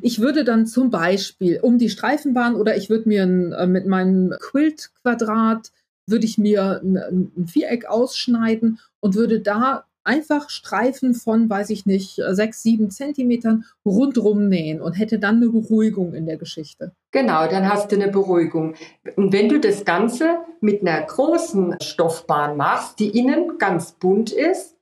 Ich 0.00 0.20
würde 0.20 0.44
dann 0.44 0.66
zum 0.66 0.90
Beispiel 0.90 1.58
um 1.60 1.78
die 1.78 1.90
Streifenbahn 1.90 2.54
oder 2.54 2.76
ich 2.76 2.88
würde 2.88 3.08
mir 3.08 3.24
ein, 3.24 3.52
äh, 3.52 3.66
mit 3.66 3.86
meinem 3.86 4.34
Quilt-Quadrat 4.38 5.72
würde 6.06 6.24
ich 6.24 6.38
mir 6.38 6.80
ein, 6.82 6.96
ein 7.36 7.46
Viereck 7.46 7.86
ausschneiden 7.86 8.78
und 9.00 9.14
würde 9.14 9.40
da 9.40 9.84
einfach 10.04 10.50
Streifen 10.50 11.14
von, 11.14 11.48
weiß 11.48 11.70
ich 11.70 11.86
nicht, 11.86 12.20
sechs, 12.30 12.62
sieben 12.62 12.90
Zentimetern 12.90 13.64
rundrum 13.84 14.48
nähen 14.48 14.80
und 14.80 14.94
hätte 14.94 15.18
dann 15.18 15.36
eine 15.36 15.48
Beruhigung 15.48 16.14
in 16.14 16.26
der 16.26 16.36
Geschichte. 16.36 16.92
Genau, 17.12 17.46
dann 17.46 17.68
hast 17.68 17.92
du 17.92 17.96
eine 17.96 18.08
Beruhigung. 18.08 18.74
Und 19.16 19.32
wenn 19.32 19.48
du 19.48 19.60
das 19.60 19.84
Ganze 19.84 20.38
mit 20.60 20.82
einer 20.82 21.02
großen 21.02 21.76
Stoffbahn 21.82 22.56
machst, 22.56 22.98
die 22.98 23.16
innen 23.18 23.58
ganz 23.58 23.92
bunt 23.92 24.32
ist 24.32 24.76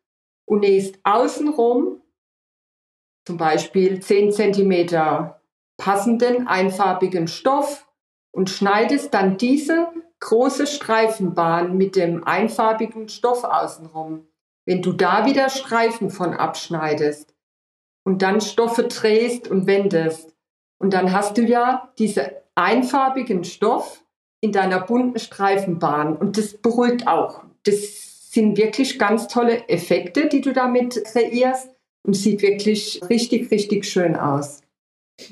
und 0.46 0.60
nähst 0.60 0.98
außenrum 1.02 2.00
zum 3.26 3.36
Beispiel 3.36 4.00
zehn 4.00 4.32
Zentimeter 4.32 5.40
passenden 5.76 6.46
einfarbigen 6.46 7.28
Stoff 7.28 7.86
und 8.32 8.50
schneidest 8.50 9.14
dann 9.14 9.36
diese 9.36 9.88
große 10.20 10.66
Streifenbahn 10.66 11.76
mit 11.76 11.96
dem 11.96 12.24
einfarbigen 12.24 13.08
Stoff 13.08 13.44
außenrum 13.44 14.26
wenn 14.70 14.82
du 14.82 14.92
da 14.92 15.26
wieder 15.26 15.50
Streifen 15.50 16.10
von 16.10 16.32
abschneidest 16.32 17.34
und 18.06 18.22
dann 18.22 18.40
Stoffe 18.40 18.84
drehst 18.84 19.48
und 19.48 19.66
wendest, 19.66 20.36
und 20.78 20.94
dann 20.94 21.12
hast 21.12 21.36
du 21.36 21.42
ja 21.42 21.92
diesen 21.98 22.26
einfarbigen 22.54 23.42
Stoff 23.42 24.04
in 24.40 24.52
deiner 24.52 24.80
bunten 24.80 25.18
Streifenbahn 25.18 26.16
und 26.16 26.38
das 26.38 26.56
beruhigt 26.56 27.08
auch. 27.08 27.42
Das 27.64 28.30
sind 28.30 28.56
wirklich 28.58 28.96
ganz 28.96 29.26
tolle 29.26 29.68
Effekte, 29.68 30.28
die 30.28 30.40
du 30.40 30.52
damit 30.52 31.02
kreierst 31.04 31.68
und 32.06 32.14
sieht 32.14 32.40
wirklich 32.40 33.00
richtig, 33.10 33.50
richtig 33.50 33.86
schön 33.86 34.14
aus. 34.14 34.60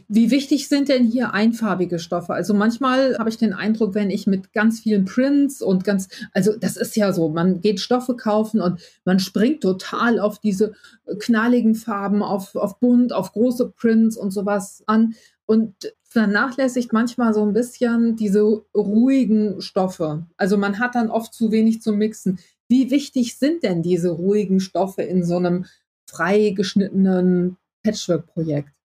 Wie 0.09 0.31
wichtig 0.31 0.69
sind 0.69 0.89
denn 0.89 1.05
hier 1.05 1.35
einfarbige 1.35 1.99
Stoffe? 1.99 2.35
Also 2.35 2.55
manchmal 2.55 3.17
habe 3.19 3.29
ich 3.29 3.39
den 3.39 3.53
Eindruck, 3.53 3.95
wenn 3.95 4.11
ich 4.11 4.27
mit 4.27 4.53
ganz 4.53 4.81
vielen 4.81 5.05
Prints 5.05 5.63
und 5.63 5.85
ganz, 5.85 6.09
also 6.33 6.57
das 6.57 6.77
ist 6.77 6.97
ja 6.97 7.13
so, 7.13 7.29
man 7.29 7.61
geht 7.61 7.81
Stoffe 7.81 8.17
kaufen 8.17 8.61
und 8.61 8.81
man 9.05 9.19
springt 9.21 9.63
total 9.63 10.21
auf 10.21 10.39
diese 10.39 10.75
knalligen 11.19 11.75
Farben, 11.75 12.23
auf, 12.23 12.55
auf 12.55 12.79
bunt, 12.81 13.13
auf 13.13 13.33
große 13.33 13.71
Prints 13.71 14.17
und 14.17 14.31
sowas 14.31 14.83
an 14.87 15.15
und 15.47 15.75
vernachlässigt 16.05 16.93
manchmal 16.93 17.35
so 17.35 17.43
ein 17.43 17.53
bisschen 17.53 18.17
diese 18.17 18.43
ruhigen 18.75 19.61
Stoffe. 19.61 20.27
Also 20.37 20.57
man 20.57 20.79
hat 20.79 20.95
dann 20.95 21.11
oft 21.11 21.35
zu 21.35 21.53
wenig 21.53 21.83
zum 21.83 21.99
Mixen. 21.99 22.39
Wie 22.69 22.91
wichtig 22.91 23.39
sind 23.39 23.63
denn 23.63 23.83
diese 23.83 24.11
ruhigen 24.11 24.61
Stoffe 24.61 25.03
in 25.03 25.23
so 25.25 25.37
einem 25.37 25.67
frei 26.07 26.51
geschnittenen 26.51 27.57
Patchwork-Projekt? 27.83 28.78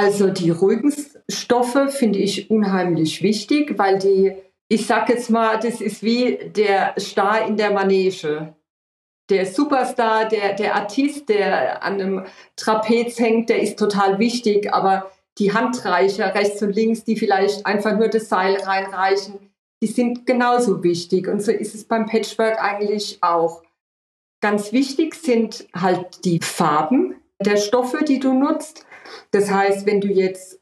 Also 0.00 0.28
die 0.28 0.50
ruhigen 0.50 0.92
finde 0.92 2.20
ich 2.20 2.50
unheimlich 2.50 3.20
wichtig, 3.20 3.76
weil 3.78 3.98
die, 3.98 4.32
ich 4.68 4.86
sage 4.86 5.14
jetzt 5.14 5.28
mal, 5.28 5.58
das 5.58 5.80
ist 5.80 6.04
wie 6.04 6.36
der 6.36 6.94
Star 7.00 7.44
in 7.48 7.56
der 7.56 7.72
Manege. 7.72 8.54
Der 9.28 9.44
Superstar, 9.44 10.28
der, 10.28 10.52
der 10.52 10.76
Artist, 10.76 11.28
der 11.28 11.82
an 11.82 11.94
einem 11.94 12.26
Trapez 12.54 13.18
hängt, 13.18 13.48
der 13.48 13.60
ist 13.60 13.76
total 13.76 14.20
wichtig, 14.20 14.72
aber 14.72 15.10
die 15.38 15.52
Handreicher 15.52 16.32
rechts 16.32 16.62
und 16.62 16.76
links, 16.76 17.02
die 17.02 17.16
vielleicht 17.16 17.66
einfach 17.66 17.98
nur 17.98 18.06
das 18.06 18.28
Seil 18.28 18.54
reinreichen, 18.54 19.50
die 19.82 19.88
sind 19.88 20.26
genauso 20.26 20.84
wichtig. 20.84 21.26
Und 21.26 21.42
so 21.42 21.50
ist 21.50 21.74
es 21.74 21.82
beim 21.82 22.06
Patchwork 22.06 22.62
eigentlich 22.62 23.18
auch. 23.20 23.64
Ganz 24.40 24.72
wichtig 24.72 25.16
sind 25.16 25.66
halt 25.74 26.24
die 26.24 26.38
Farben 26.40 27.16
der 27.40 27.56
Stoffe, 27.56 28.04
die 28.04 28.20
du 28.20 28.32
nutzt. 28.32 28.84
Das 29.30 29.50
heißt, 29.50 29.86
wenn 29.86 30.00
du 30.00 30.08
jetzt, 30.08 30.60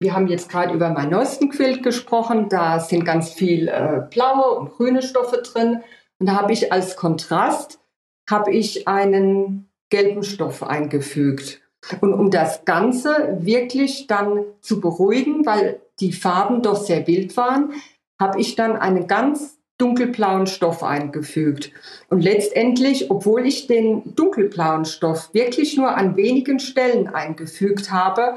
wir 0.00 0.14
haben 0.14 0.28
jetzt 0.28 0.48
gerade 0.48 0.74
über 0.74 0.90
meinen 0.90 1.10
neuesten 1.10 1.50
Quilt 1.50 1.82
gesprochen, 1.82 2.48
da 2.48 2.80
sind 2.80 3.04
ganz 3.04 3.30
viel 3.30 3.68
äh, 3.68 4.02
blaue 4.10 4.58
und 4.58 4.70
grüne 4.70 5.02
Stoffe 5.02 5.42
drin. 5.42 5.82
Und 6.18 6.28
da 6.28 6.34
habe 6.34 6.52
ich 6.52 6.72
als 6.72 6.96
Kontrast, 6.96 7.80
habe 8.28 8.52
ich 8.52 8.88
einen 8.88 9.70
gelben 9.90 10.22
Stoff 10.22 10.62
eingefügt. 10.62 11.60
Und 12.00 12.12
um 12.12 12.30
das 12.30 12.64
Ganze 12.64 13.38
wirklich 13.40 14.06
dann 14.06 14.44
zu 14.60 14.80
beruhigen, 14.80 15.46
weil 15.46 15.80
die 16.00 16.12
Farben 16.12 16.62
doch 16.62 16.76
sehr 16.76 17.06
wild 17.06 17.36
waren, 17.36 17.72
habe 18.20 18.40
ich 18.40 18.56
dann 18.56 18.76
einen 18.76 19.06
ganz 19.06 19.57
dunkelblauen 19.78 20.46
Stoff 20.46 20.82
eingefügt. 20.82 21.72
Und 22.10 22.20
letztendlich, 22.20 23.10
obwohl 23.10 23.46
ich 23.46 23.66
den 23.68 24.14
dunkelblauen 24.14 24.84
Stoff 24.84 25.32
wirklich 25.32 25.76
nur 25.76 25.96
an 25.96 26.16
wenigen 26.16 26.58
Stellen 26.58 27.08
eingefügt 27.08 27.90
habe, 27.90 28.36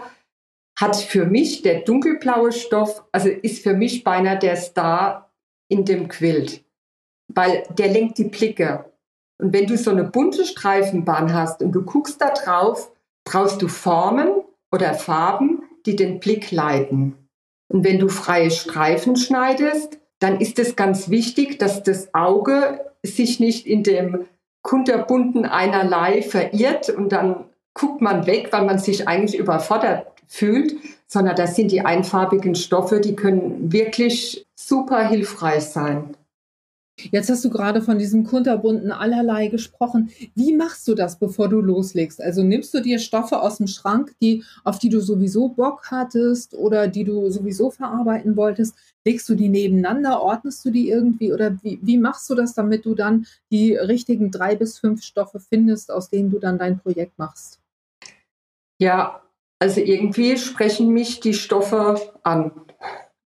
hat 0.80 0.96
für 0.96 1.26
mich 1.26 1.64
der 1.64 1.82
dunkelblaue 1.82 2.52
Stoff, 2.52 3.04
also 3.12 3.30
ist 3.30 3.64
für 3.64 3.74
mich 3.74 4.04
beinahe 4.04 4.40
der 4.40 4.56
Star 4.56 5.32
in 5.68 5.86
dem 5.86 6.08
Quilt, 6.08 6.64
weil 7.28 7.64
der 7.78 7.90
lenkt 7.90 8.18
die 8.18 8.26
Blicke. 8.26 8.86
Und 9.40 9.54
wenn 9.54 9.68
du 9.68 9.78
so 9.78 9.92
eine 9.92 10.04
bunte 10.04 10.46
Streifenbahn 10.46 11.34
hast 11.34 11.62
und 11.62 11.72
du 11.72 11.84
guckst 11.84 12.22
da 12.22 12.32
drauf, 12.32 12.92
brauchst 13.24 13.62
du 13.62 13.68
Formen 13.68 14.30
oder 14.72 14.94
Farben, 14.94 15.64
die 15.86 15.96
den 15.96 16.20
Blick 16.20 16.52
leiten. 16.52 17.16
Und 17.68 17.84
wenn 17.84 18.00
du 18.00 18.10
freie 18.10 18.52
Streifen 18.52 19.16
schneidest, 19.16 20.01
dann 20.22 20.40
ist 20.40 20.60
es 20.60 20.76
ganz 20.76 21.10
wichtig, 21.10 21.58
dass 21.60 21.84
das 21.84 22.14
Auge 22.14 22.86
sich 23.04 23.40
nicht 23.40 23.66
in 23.66 23.84
dem 23.84 24.26
kunterbunten 24.62 25.46
einerlei 25.46 26.22
verirrt 26.22 26.90
und 26.90 27.12
dann 27.12 27.46
guckt 27.74 28.02
man 28.02 28.28
weg, 28.28 28.50
weil 28.52 28.66
man 28.66 28.78
sich 28.78 29.08
eigentlich 29.08 29.40
überfordert 29.40 30.06
fühlt, 30.28 30.76
sondern 31.08 31.36
das 31.36 31.56
sind 31.56 31.72
die 31.72 31.82
einfarbigen 31.82 32.54
Stoffe, 32.56 33.00
die 33.00 33.16
können 33.16 33.72
wirklich 33.74 34.46
super 34.56 35.08
hilfreich 35.08 35.64
sein. 35.64 36.16
Jetzt 37.10 37.30
hast 37.30 37.44
du 37.44 37.50
gerade 37.50 37.82
von 37.82 37.98
diesem 37.98 38.26
kunterbunten 38.26 38.92
Allerlei 38.92 39.48
gesprochen. 39.48 40.12
Wie 40.36 40.54
machst 40.54 40.88
du 40.88 40.94
das, 40.94 41.18
bevor 41.18 41.50
du 41.50 41.60
loslegst? 41.60 42.22
Also 42.22 42.44
nimmst 42.44 42.74
du 42.74 42.82
dir 42.82 43.00
Stoffe 43.00 43.42
aus 43.42 43.58
dem 43.58 43.68
Schrank, 43.68 44.14
die, 44.22 44.44
auf 44.64 44.78
die 44.78 44.90
du 44.90 45.00
sowieso 45.00 45.50
Bock 45.50 45.88
hattest 45.90 46.54
oder 46.54 46.88
die 46.88 47.04
du 47.04 47.30
sowieso 47.32 47.72
verarbeiten 47.72 48.36
wolltest? 48.36 48.76
Legst 49.06 49.28
du 49.30 49.36
die 49.36 49.50
nebeneinander? 49.50 50.22
Ordnest 50.22 50.64
du 50.64 50.70
die 50.70 50.90
irgendwie? 50.90 51.34
Oder 51.34 51.58
wie, 51.64 51.80
wie 51.82 51.98
machst 51.98 52.30
du 52.30 52.36
das, 52.36 52.54
damit 52.54 52.86
du 52.86 52.94
dann 52.94 53.26
die 53.50 53.76
richtigen 53.76 54.32
drei 54.32 54.56
bis 54.56 54.78
fünf 54.78 55.04
Stoffe 55.04 55.40
findest, 55.40 55.92
aus 55.92 56.10
denen 56.10 56.30
du 56.30 56.40
dann 56.40 56.60
dein 56.60 56.80
Projekt 56.80 57.18
machst? 57.18 57.60
Ja, 58.80 59.22
also 59.60 59.80
irgendwie 59.80 60.38
sprechen 60.38 60.90
mich 60.90 61.20
die 61.20 61.34
Stoffe 61.34 62.14
an. 62.24 62.52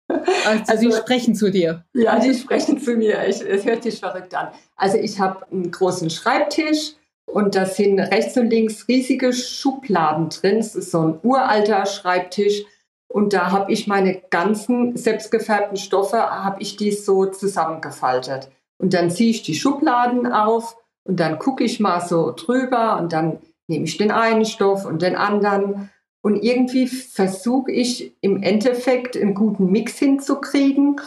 Also, 0.07 0.63
also 0.67 0.89
die 0.89 0.95
sprechen 0.95 1.35
zu 1.35 1.51
dir. 1.51 1.85
Ja, 1.93 2.19
die 2.19 2.33
sprechen 2.33 2.79
zu 2.79 2.95
mir. 2.95 3.19
es 3.19 3.65
hört 3.65 3.83
sich 3.83 3.99
verrückt 3.99 4.33
an. 4.35 4.49
Also 4.75 4.97
ich 4.97 5.19
habe 5.19 5.49
einen 5.51 5.71
großen 5.71 6.09
Schreibtisch 6.09 6.93
und 7.25 7.55
da 7.55 7.65
sind 7.65 7.99
rechts 7.99 8.37
und 8.37 8.49
links 8.49 8.87
riesige 8.87 9.33
Schubladen 9.33 10.29
drin. 10.29 10.57
Es 10.57 10.75
ist 10.75 10.91
so 10.91 10.99
ein 11.01 11.19
uralter 11.23 11.85
Schreibtisch. 11.85 12.63
Und 13.11 13.33
da 13.33 13.51
habe 13.51 13.71
ich 13.71 13.87
meine 13.87 14.21
ganzen 14.29 14.95
selbstgefärbten 14.95 15.77
Stoffe, 15.77 16.17
habe 16.17 16.61
ich 16.61 16.77
die 16.77 16.91
so 16.91 17.25
zusammengefaltet. 17.25 18.49
Und 18.77 18.93
dann 18.93 19.11
ziehe 19.11 19.31
ich 19.31 19.43
die 19.43 19.55
Schubladen 19.55 20.31
auf 20.31 20.77
und 21.03 21.19
dann 21.19 21.39
gucke 21.39 21.63
ich 21.63 21.79
mal 21.79 22.01
so 22.01 22.31
drüber 22.31 22.97
und 22.97 23.13
dann 23.13 23.39
nehme 23.67 23.85
ich 23.85 23.97
den 23.97 24.11
einen 24.11 24.45
Stoff 24.45 24.85
und 24.85 25.01
den 25.01 25.15
anderen 25.15 25.89
und 26.21 26.43
irgendwie 26.43 26.87
versuche 26.87 27.71
ich 27.71 28.15
im 28.21 28.43
Endeffekt 28.43 29.17
einen 29.17 29.33
guten 29.33 29.71
Mix 29.71 29.97
hinzukriegen. 29.97 31.01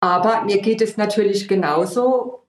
Aber 0.00 0.42
mir 0.42 0.60
geht 0.60 0.82
es 0.82 0.96
natürlich 0.96 1.48
genauso. 1.48 2.44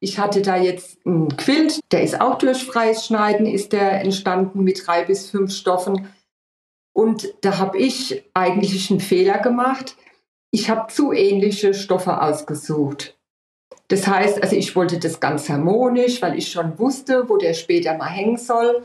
Ich 0.00 0.18
hatte 0.18 0.42
da 0.42 0.56
jetzt 0.56 0.98
einen 1.04 1.36
Quilt, 1.36 1.80
der 1.90 2.02
ist 2.02 2.20
auch 2.20 2.38
durch 2.38 2.64
freies 2.64 3.06
Schneiden, 3.06 3.46
ist 3.46 3.72
der 3.72 4.00
entstanden 4.00 4.62
mit 4.62 4.86
drei 4.86 5.04
bis 5.04 5.30
fünf 5.30 5.52
Stoffen. 5.52 6.08
Und 6.98 7.32
da 7.42 7.58
habe 7.58 7.78
ich 7.78 8.28
eigentlich 8.34 8.90
einen 8.90 8.98
Fehler 8.98 9.38
gemacht. 9.38 9.96
Ich 10.50 10.68
habe 10.68 10.92
zu 10.92 11.12
ähnliche 11.12 11.72
Stoffe 11.72 12.20
ausgesucht. 12.20 13.16
Das 13.86 14.08
heißt, 14.08 14.42
also 14.42 14.56
ich 14.56 14.74
wollte 14.74 14.98
das 14.98 15.20
ganz 15.20 15.48
harmonisch, 15.48 16.20
weil 16.22 16.36
ich 16.36 16.50
schon 16.50 16.76
wusste, 16.76 17.28
wo 17.28 17.36
der 17.36 17.54
später 17.54 17.96
mal 17.96 18.08
hängen 18.08 18.36
soll. 18.36 18.82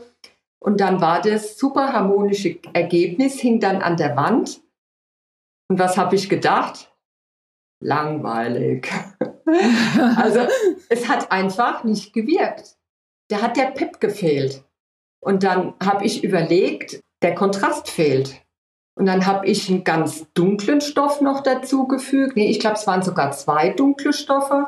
Und 0.60 0.80
dann 0.80 1.00
war 1.00 1.22
das 1.22 1.58
super 1.58 1.92
harmonische 1.92 2.60
Ergebnis, 2.72 3.40
hing 3.40 3.58
dann 3.58 3.82
an 3.82 3.96
der 3.96 4.14
Wand. 4.14 4.60
Und 5.68 5.80
was 5.80 5.98
habe 5.98 6.14
ich 6.14 6.28
gedacht? 6.28 6.94
Langweilig. 7.82 8.88
also 10.16 10.46
es 10.88 11.08
hat 11.08 11.32
einfach 11.32 11.82
nicht 11.82 12.12
gewirkt. 12.12 12.76
Da 13.28 13.42
hat 13.42 13.56
der 13.56 13.72
Pep 13.72 13.98
gefehlt. 13.98 14.62
Und 15.20 15.42
dann 15.42 15.74
habe 15.82 16.04
ich 16.04 16.22
überlegt, 16.22 17.00
der 17.24 17.34
Kontrast 17.34 17.90
fehlt. 17.90 18.40
Und 18.96 19.06
dann 19.06 19.26
habe 19.26 19.46
ich 19.46 19.68
einen 19.68 19.82
ganz 19.82 20.26
dunklen 20.34 20.80
Stoff 20.80 21.20
noch 21.20 21.42
dazugefügt. 21.42 22.36
Nee, 22.36 22.50
ich 22.50 22.60
glaube, 22.60 22.76
es 22.76 22.86
waren 22.86 23.02
sogar 23.02 23.32
zwei 23.32 23.70
dunkle 23.70 24.12
Stoffe 24.12 24.66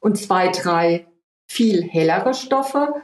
und 0.00 0.18
zwei, 0.18 0.48
drei 0.48 1.06
viel 1.46 1.82
hellere 1.82 2.34
Stoffe 2.34 3.02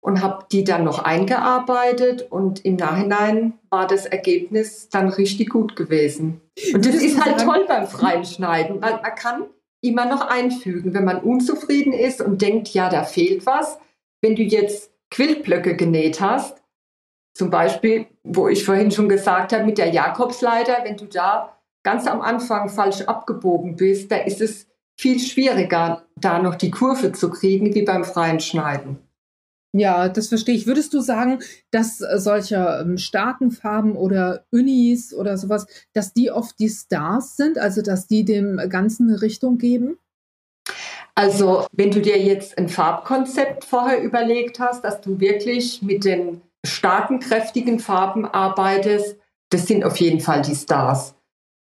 und 0.00 0.22
habe 0.22 0.46
die 0.50 0.64
dann 0.64 0.82
noch 0.84 0.98
eingearbeitet 1.00 2.26
und 2.30 2.64
im 2.64 2.76
Nachhinein 2.76 3.58
war 3.68 3.86
das 3.86 4.06
Ergebnis 4.06 4.88
dann 4.88 5.10
richtig 5.10 5.50
gut 5.50 5.76
gewesen. 5.76 6.40
Und 6.74 6.86
das 6.86 6.94
ist 6.96 7.24
halt 7.24 7.40
toll 7.40 7.66
beim 7.68 7.86
freien 7.86 8.24
Schneiden, 8.24 8.80
weil 8.82 8.94
man 8.94 9.14
kann 9.14 9.44
immer 9.82 10.06
noch 10.06 10.26
einfügen, 10.26 10.94
wenn 10.94 11.04
man 11.04 11.22
unzufrieden 11.22 11.92
ist 11.92 12.20
und 12.20 12.42
denkt, 12.42 12.68
ja, 12.70 12.88
da 12.88 13.04
fehlt 13.04 13.46
was. 13.46 13.78
Wenn 14.22 14.34
du 14.34 14.42
jetzt 14.42 14.90
Quiltblöcke 15.10 15.76
genäht 15.76 16.20
hast, 16.20 16.59
zum 17.34 17.50
Beispiel, 17.50 18.06
wo 18.22 18.48
ich 18.48 18.64
vorhin 18.64 18.90
schon 18.90 19.08
gesagt 19.08 19.52
habe, 19.52 19.64
mit 19.64 19.78
der 19.78 19.90
Jakobsleiter, 19.90 20.78
wenn 20.84 20.96
du 20.96 21.06
da 21.06 21.56
ganz 21.82 22.06
am 22.06 22.20
Anfang 22.20 22.68
falsch 22.68 23.02
abgebogen 23.02 23.76
bist, 23.76 24.10
da 24.10 24.16
ist 24.16 24.40
es 24.40 24.66
viel 24.98 25.18
schwieriger, 25.18 26.04
da 26.16 26.40
noch 26.40 26.56
die 26.56 26.70
Kurve 26.70 27.12
zu 27.12 27.30
kriegen, 27.30 27.74
wie 27.74 27.82
beim 27.82 28.04
freien 28.04 28.40
Schneiden. 28.40 28.98
Ja, 29.72 30.08
das 30.08 30.28
verstehe 30.28 30.56
ich. 30.56 30.66
Würdest 30.66 30.92
du 30.92 31.00
sagen, 31.00 31.38
dass 31.70 31.98
solche 31.98 32.80
ähm, 32.82 32.98
starken 32.98 33.52
Farben 33.52 33.94
oder 33.94 34.44
Unis 34.50 35.14
oder 35.14 35.38
sowas, 35.38 35.66
dass 35.92 36.12
die 36.12 36.32
oft 36.32 36.58
die 36.58 36.68
Stars 36.68 37.36
sind, 37.36 37.56
also 37.56 37.80
dass 37.80 38.08
die 38.08 38.24
dem 38.24 38.60
Ganzen 38.68 39.08
eine 39.08 39.22
Richtung 39.22 39.58
geben? 39.58 39.96
Also, 41.14 41.66
wenn 41.72 41.90
du 41.90 42.00
dir 42.00 42.18
jetzt 42.18 42.58
ein 42.58 42.68
Farbkonzept 42.68 43.64
vorher 43.64 44.02
überlegt 44.02 44.58
hast, 44.58 44.84
dass 44.84 45.00
du 45.00 45.20
wirklich 45.20 45.82
mit 45.82 46.04
den 46.04 46.42
starken, 46.66 47.20
kräftigen 47.20 47.78
Farben 47.78 48.26
arbeitest, 48.26 49.16
das 49.50 49.66
sind 49.66 49.84
auf 49.84 49.96
jeden 49.96 50.20
Fall 50.20 50.42
die 50.42 50.54
Stars. 50.54 51.14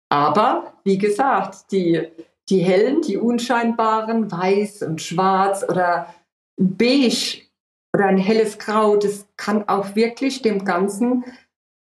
Aber, 0.09 0.73
wie 0.83 0.97
gesagt, 0.97 1.71
die, 1.71 2.07
die 2.49 2.59
hellen, 2.59 3.01
die 3.01 3.17
unscheinbaren, 3.17 4.31
weiß 4.31 4.83
und 4.83 5.01
schwarz 5.01 5.63
oder 5.67 6.13
beige, 6.57 7.45
oder 7.93 8.07
ein 8.07 8.17
helles 8.17 8.57
Grau, 8.59 8.97
das 8.97 9.25
kann 9.37 9.69
auch 9.69 9.95
wirklich 9.95 10.41
dem 10.41 10.65
Ganzen 10.65 11.23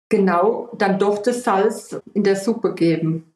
genau 0.08 0.68
dann 0.76 0.98
doch 0.98 1.18
das 1.18 1.44
Salz 1.44 2.00
in 2.14 2.24
der 2.24 2.36
Suppe 2.36 2.74
geben. 2.74 3.29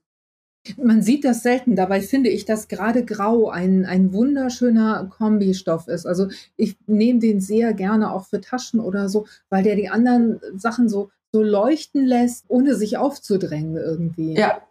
Man 0.79 1.03
sieht 1.03 1.25
das 1.25 1.43
selten, 1.43 1.77
dabei 1.77 2.01
finde 2.01 2.31
ich, 2.31 2.47
dass 2.47 2.69
gerade 2.69 3.05
Grau 3.05 3.51
ein, 3.51 3.85
ein 3.85 4.13
wunderschöner 4.15 5.11
Kombistoff 5.11 5.89
ist. 5.89 6.07
Also 6.07 6.29
ich 6.57 6.77
nehme 6.87 7.21
den 7.21 7.41
sehr 7.41 7.75
gerne 7.75 8.13
auch 8.13 8.27
für 8.27 8.41
Taschen 8.41 8.81
oder 8.81 9.09
so, 9.09 9.27
weil 9.51 9.63
der 9.63 9.77
die 9.77 9.91
anderen 9.91 10.41
Sachen 10.57 10.89
so, 10.89 11.11
so 11.33 11.43
leuchten 11.43 12.07
lässt, 12.07 12.47
ohne 12.49 12.75
sich 12.77 12.97
aufzudrängen 12.97 13.77
irgendwie. 13.77 14.35
Ja. 14.35 14.63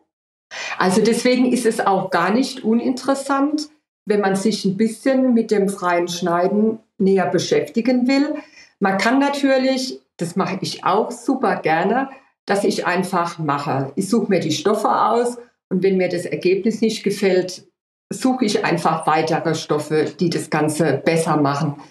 Also 0.77 1.01
deswegen 1.01 1.51
ist 1.51 1.65
es 1.65 1.79
auch 1.79 2.09
gar 2.09 2.31
nicht 2.31 2.63
uninteressant, 2.63 3.69
wenn 4.05 4.19
man 4.19 4.35
sich 4.35 4.65
ein 4.65 4.77
bisschen 4.77 5.33
mit 5.33 5.51
dem 5.51 5.69
freien 5.69 6.07
Schneiden 6.07 6.79
näher 6.97 7.27
beschäftigen 7.27 8.07
will. 8.07 8.35
Man 8.79 8.97
kann 8.97 9.19
natürlich, 9.19 10.01
das 10.17 10.35
mache 10.35 10.57
ich 10.61 10.83
auch 10.83 11.11
super 11.11 11.57
gerne, 11.57 12.09
dass 12.45 12.63
ich 12.63 12.85
einfach 12.85 13.39
mache. 13.39 13.91
Ich 13.95 14.09
suche 14.09 14.29
mir 14.29 14.39
die 14.39 14.51
Stoffe 14.51 14.89
aus 14.89 15.37
und 15.73 15.81
wenn 15.81 15.97
mir 15.97 16.07
das 16.07 16.25
Ergebnis 16.25 16.81
nicht 16.81 17.03
gefällt, 17.03 17.67
suche 18.13 18.45
ich 18.45 18.63
einfach 18.63 19.07
weitere 19.07 19.55
Stoffe, 19.55 20.05
die 20.19 20.29
das 20.29 20.51
Ganze 20.51 21.01
besser 21.03 21.37
machen. 21.37 21.81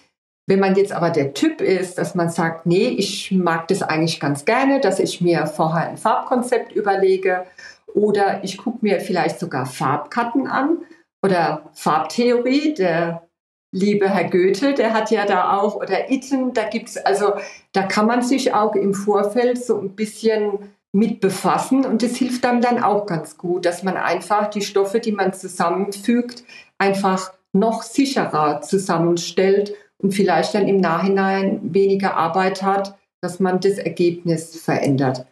Wenn 0.48 0.60
man 0.60 0.76
jetzt 0.76 0.92
aber 0.92 1.10
der 1.10 1.34
Typ 1.34 1.60
ist, 1.60 1.98
dass 1.98 2.14
man 2.14 2.30
sagt, 2.30 2.64
nee, 2.64 2.86
ich 2.86 3.32
mag 3.32 3.66
das 3.66 3.82
eigentlich 3.82 4.20
ganz 4.20 4.44
gerne, 4.44 4.80
dass 4.80 5.00
ich 5.00 5.20
mir 5.20 5.48
vorher 5.48 5.88
ein 5.88 5.96
Farbkonzept 5.96 6.70
überlege 6.76 7.44
oder 7.92 8.44
ich 8.44 8.56
gucke 8.56 8.78
mir 8.82 9.00
vielleicht 9.00 9.40
sogar 9.40 9.66
Farbkarten 9.66 10.46
an 10.46 10.78
oder 11.24 11.68
Farbtheorie. 11.74 12.74
Der 12.74 13.26
liebe 13.72 14.08
Herr 14.08 14.30
Goethe, 14.30 14.74
der 14.74 14.94
hat 14.94 15.10
ja 15.10 15.26
da 15.26 15.58
auch, 15.58 15.74
oder 15.74 16.08
Itten, 16.08 16.52
da 16.52 16.68
gibt's 16.68 16.96
also, 16.96 17.32
da 17.72 17.82
kann 17.82 18.06
man 18.06 18.22
sich 18.22 18.54
auch 18.54 18.76
im 18.76 18.94
Vorfeld 18.94 19.62
so 19.64 19.76
ein 19.76 19.96
bisschen 19.96 20.72
mit 20.92 21.20
befassen 21.20 21.86
und 21.86 22.02
das 22.02 22.16
hilft 22.16 22.44
einem 22.44 22.60
dann 22.60 22.82
auch 22.82 23.06
ganz 23.06 23.38
gut, 23.38 23.64
dass 23.64 23.82
man 23.82 23.96
einfach 23.96 24.48
die 24.50 24.60
Stoffe, 24.60 25.00
die 25.00 25.12
man 25.12 25.32
zusammenfügt, 25.32 26.44
einfach 26.78 27.32
noch 27.52 27.82
sicherer 27.82 28.60
zusammenstellt 28.60 29.74
und 29.98 30.12
vielleicht 30.12 30.54
dann 30.54 30.68
im 30.68 30.78
Nachhinein 30.78 31.60
weniger 31.74 32.16
Arbeit 32.16 32.62
hat, 32.62 32.98
dass 33.22 33.40
man 33.40 33.60
das 33.60 33.78
Ergebnis 33.78 34.60
verändert. 34.60 35.26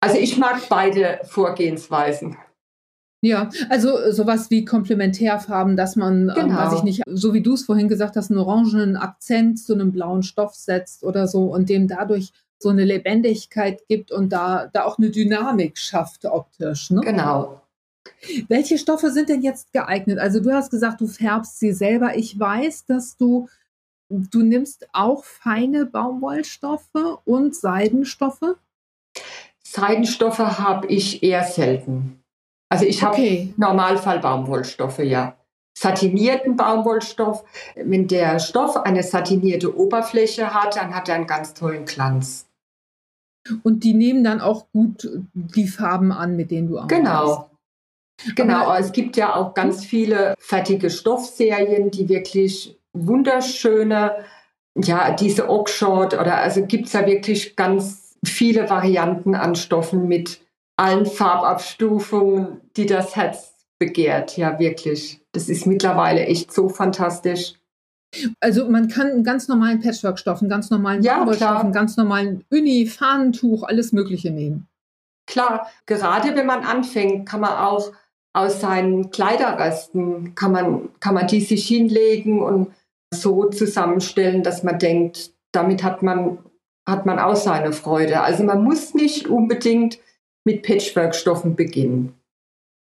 Also 0.00 0.18
ich 0.18 0.36
mag 0.38 0.68
beide 0.68 1.20
Vorgehensweisen. 1.24 2.36
Ja, 3.20 3.50
also 3.68 4.12
sowas 4.12 4.48
wie 4.50 4.64
Komplementärfarben, 4.64 5.76
dass 5.76 5.96
man, 5.96 6.28
genau. 6.28 6.40
ähm, 6.40 6.56
weiß 6.56 6.74
ich 6.74 6.82
nicht, 6.84 7.02
so 7.06 7.34
wie 7.34 7.42
du 7.42 7.54
es 7.54 7.64
vorhin 7.64 7.88
gesagt 7.88 8.14
hast, 8.14 8.30
einen 8.30 8.38
orangenen 8.38 8.96
Akzent 8.96 9.58
zu 9.58 9.74
einem 9.74 9.90
blauen 9.90 10.22
Stoff 10.22 10.54
setzt 10.54 11.02
oder 11.02 11.26
so 11.26 11.52
und 11.52 11.68
dem 11.68 11.88
dadurch 11.88 12.32
so 12.58 12.70
eine 12.70 12.84
Lebendigkeit 12.84 13.86
gibt 13.88 14.10
und 14.10 14.30
da, 14.30 14.68
da 14.72 14.84
auch 14.84 14.98
eine 14.98 15.10
Dynamik 15.10 15.78
schafft 15.78 16.24
optisch. 16.24 16.90
Ne? 16.90 17.00
Genau. 17.02 17.60
Welche 18.48 18.78
Stoffe 18.78 19.10
sind 19.10 19.28
denn 19.28 19.42
jetzt 19.42 19.72
geeignet? 19.72 20.18
Also 20.18 20.40
du 20.40 20.52
hast 20.52 20.70
gesagt, 20.70 21.00
du 21.00 21.06
färbst 21.06 21.58
sie 21.60 21.72
selber. 21.72 22.16
Ich 22.16 22.38
weiß, 22.38 22.86
dass 22.86 23.16
du, 23.16 23.48
du 24.08 24.42
nimmst 24.42 24.88
auch 24.92 25.24
feine 25.24 25.86
Baumwollstoffe 25.86 27.20
und 27.24 27.54
Seidenstoffe. 27.54 28.56
Seidenstoffe 29.62 30.38
habe 30.38 30.86
ich 30.88 31.22
eher 31.22 31.44
selten. 31.44 32.22
Also 32.70 32.84
ich 32.84 33.02
habe 33.02 33.14
okay. 33.14 33.54
Normalfall 33.56 34.20
Baumwollstoffe, 34.20 35.00
ja. 35.00 35.36
Satinierten 35.74 36.56
Baumwollstoff. 36.56 37.44
Wenn 37.76 38.08
der 38.08 38.40
Stoff 38.40 38.76
eine 38.76 39.02
satinierte 39.02 39.76
Oberfläche 39.76 40.52
hat, 40.52 40.76
dann 40.76 40.94
hat 40.94 41.08
er 41.08 41.14
einen 41.14 41.28
ganz 41.28 41.54
tollen 41.54 41.84
Glanz. 41.84 42.47
Und 43.62 43.84
die 43.84 43.94
nehmen 43.94 44.24
dann 44.24 44.40
auch 44.40 44.66
gut 44.72 45.08
die 45.32 45.68
Farben 45.68 46.12
an, 46.12 46.36
mit 46.36 46.50
denen 46.50 46.68
du 46.68 46.78
arbeitest. 46.78 47.00
Genau. 47.00 47.50
Genau, 48.34 48.64
Aber 48.64 48.80
es 48.80 48.92
gibt 48.92 49.16
ja 49.16 49.36
auch 49.36 49.54
ganz 49.54 49.84
viele 49.84 50.34
fertige 50.38 50.90
Stoffserien, 50.90 51.90
die 51.90 52.08
wirklich 52.08 52.76
wunderschöne, 52.92 54.24
ja, 54.76 55.12
diese 55.12 55.48
Oakshot 55.48 56.14
oder 56.14 56.38
also 56.38 56.66
gibt 56.66 56.86
es 56.86 56.94
ja 56.94 57.06
wirklich 57.06 57.54
ganz 57.54 58.16
viele 58.24 58.68
Varianten 58.68 59.34
an 59.34 59.54
Stoffen 59.54 60.08
mit 60.08 60.40
allen 60.76 61.06
Farbabstufungen, 61.06 62.60
die 62.76 62.86
das 62.86 63.16
Herz 63.16 63.54
begehrt. 63.78 64.36
Ja, 64.36 64.58
wirklich. 64.58 65.20
Das 65.32 65.48
ist 65.48 65.66
mittlerweile 65.66 66.26
echt 66.26 66.52
so 66.52 66.68
fantastisch. 66.68 67.54
Also 68.40 68.68
man 68.68 68.88
kann 68.88 69.08
einen 69.08 69.24
ganz 69.24 69.48
normalen 69.48 69.80
Patchwork-Stoff, 69.80 70.40
einen 70.40 70.48
ganz 70.48 70.70
normalen 70.70 71.02
ja, 71.02 71.26
Stoff, 71.34 71.60
einen 71.60 71.72
ganz 71.72 71.96
normalen 71.96 72.44
Uni, 72.50 72.86
Fahnentuch, 72.86 73.64
alles 73.64 73.92
Mögliche 73.92 74.30
nehmen. 74.30 74.66
Klar, 75.26 75.68
gerade 75.84 76.34
wenn 76.34 76.46
man 76.46 76.64
anfängt, 76.64 77.28
kann 77.28 77.40
man 77.40 77.52
auch 77.52 77.92
aus 78.32 78.60
seinen 78.60 79.10
Kleiderresten, 79.10 80.34
kann 80.34 80.52
man, 80.52 80.88
kann 81.00 81.14
man 81.14 81.26
die 81.26 81.40
sich 81.40 81.66
hinlegen 81.66 82.42
und 82.42 82.72
so 83.12 83.46
zusammenstellen, 83.46 84.42
dass 84.42 84.62
man 84.62 84.78
denkt, 84.78 85.32
damit 85.52 85.82
hat 85.82 86.02
man, 86.02 86.38
hat 86.88 87.04
man 87.04 87.18
auch 87.18 87.36
seine 87.36 87.72
Freude. 87.72 88.20
Also 88.20 88.44
man 88.44 88.62
muss 88.62 88.94
nicht 88.94 89.28
unbedingt 89.28 89.98
mit 90.44 90.62
Patchwork-Stoffen 90.62 91.56
beginnen. 91.56 92.17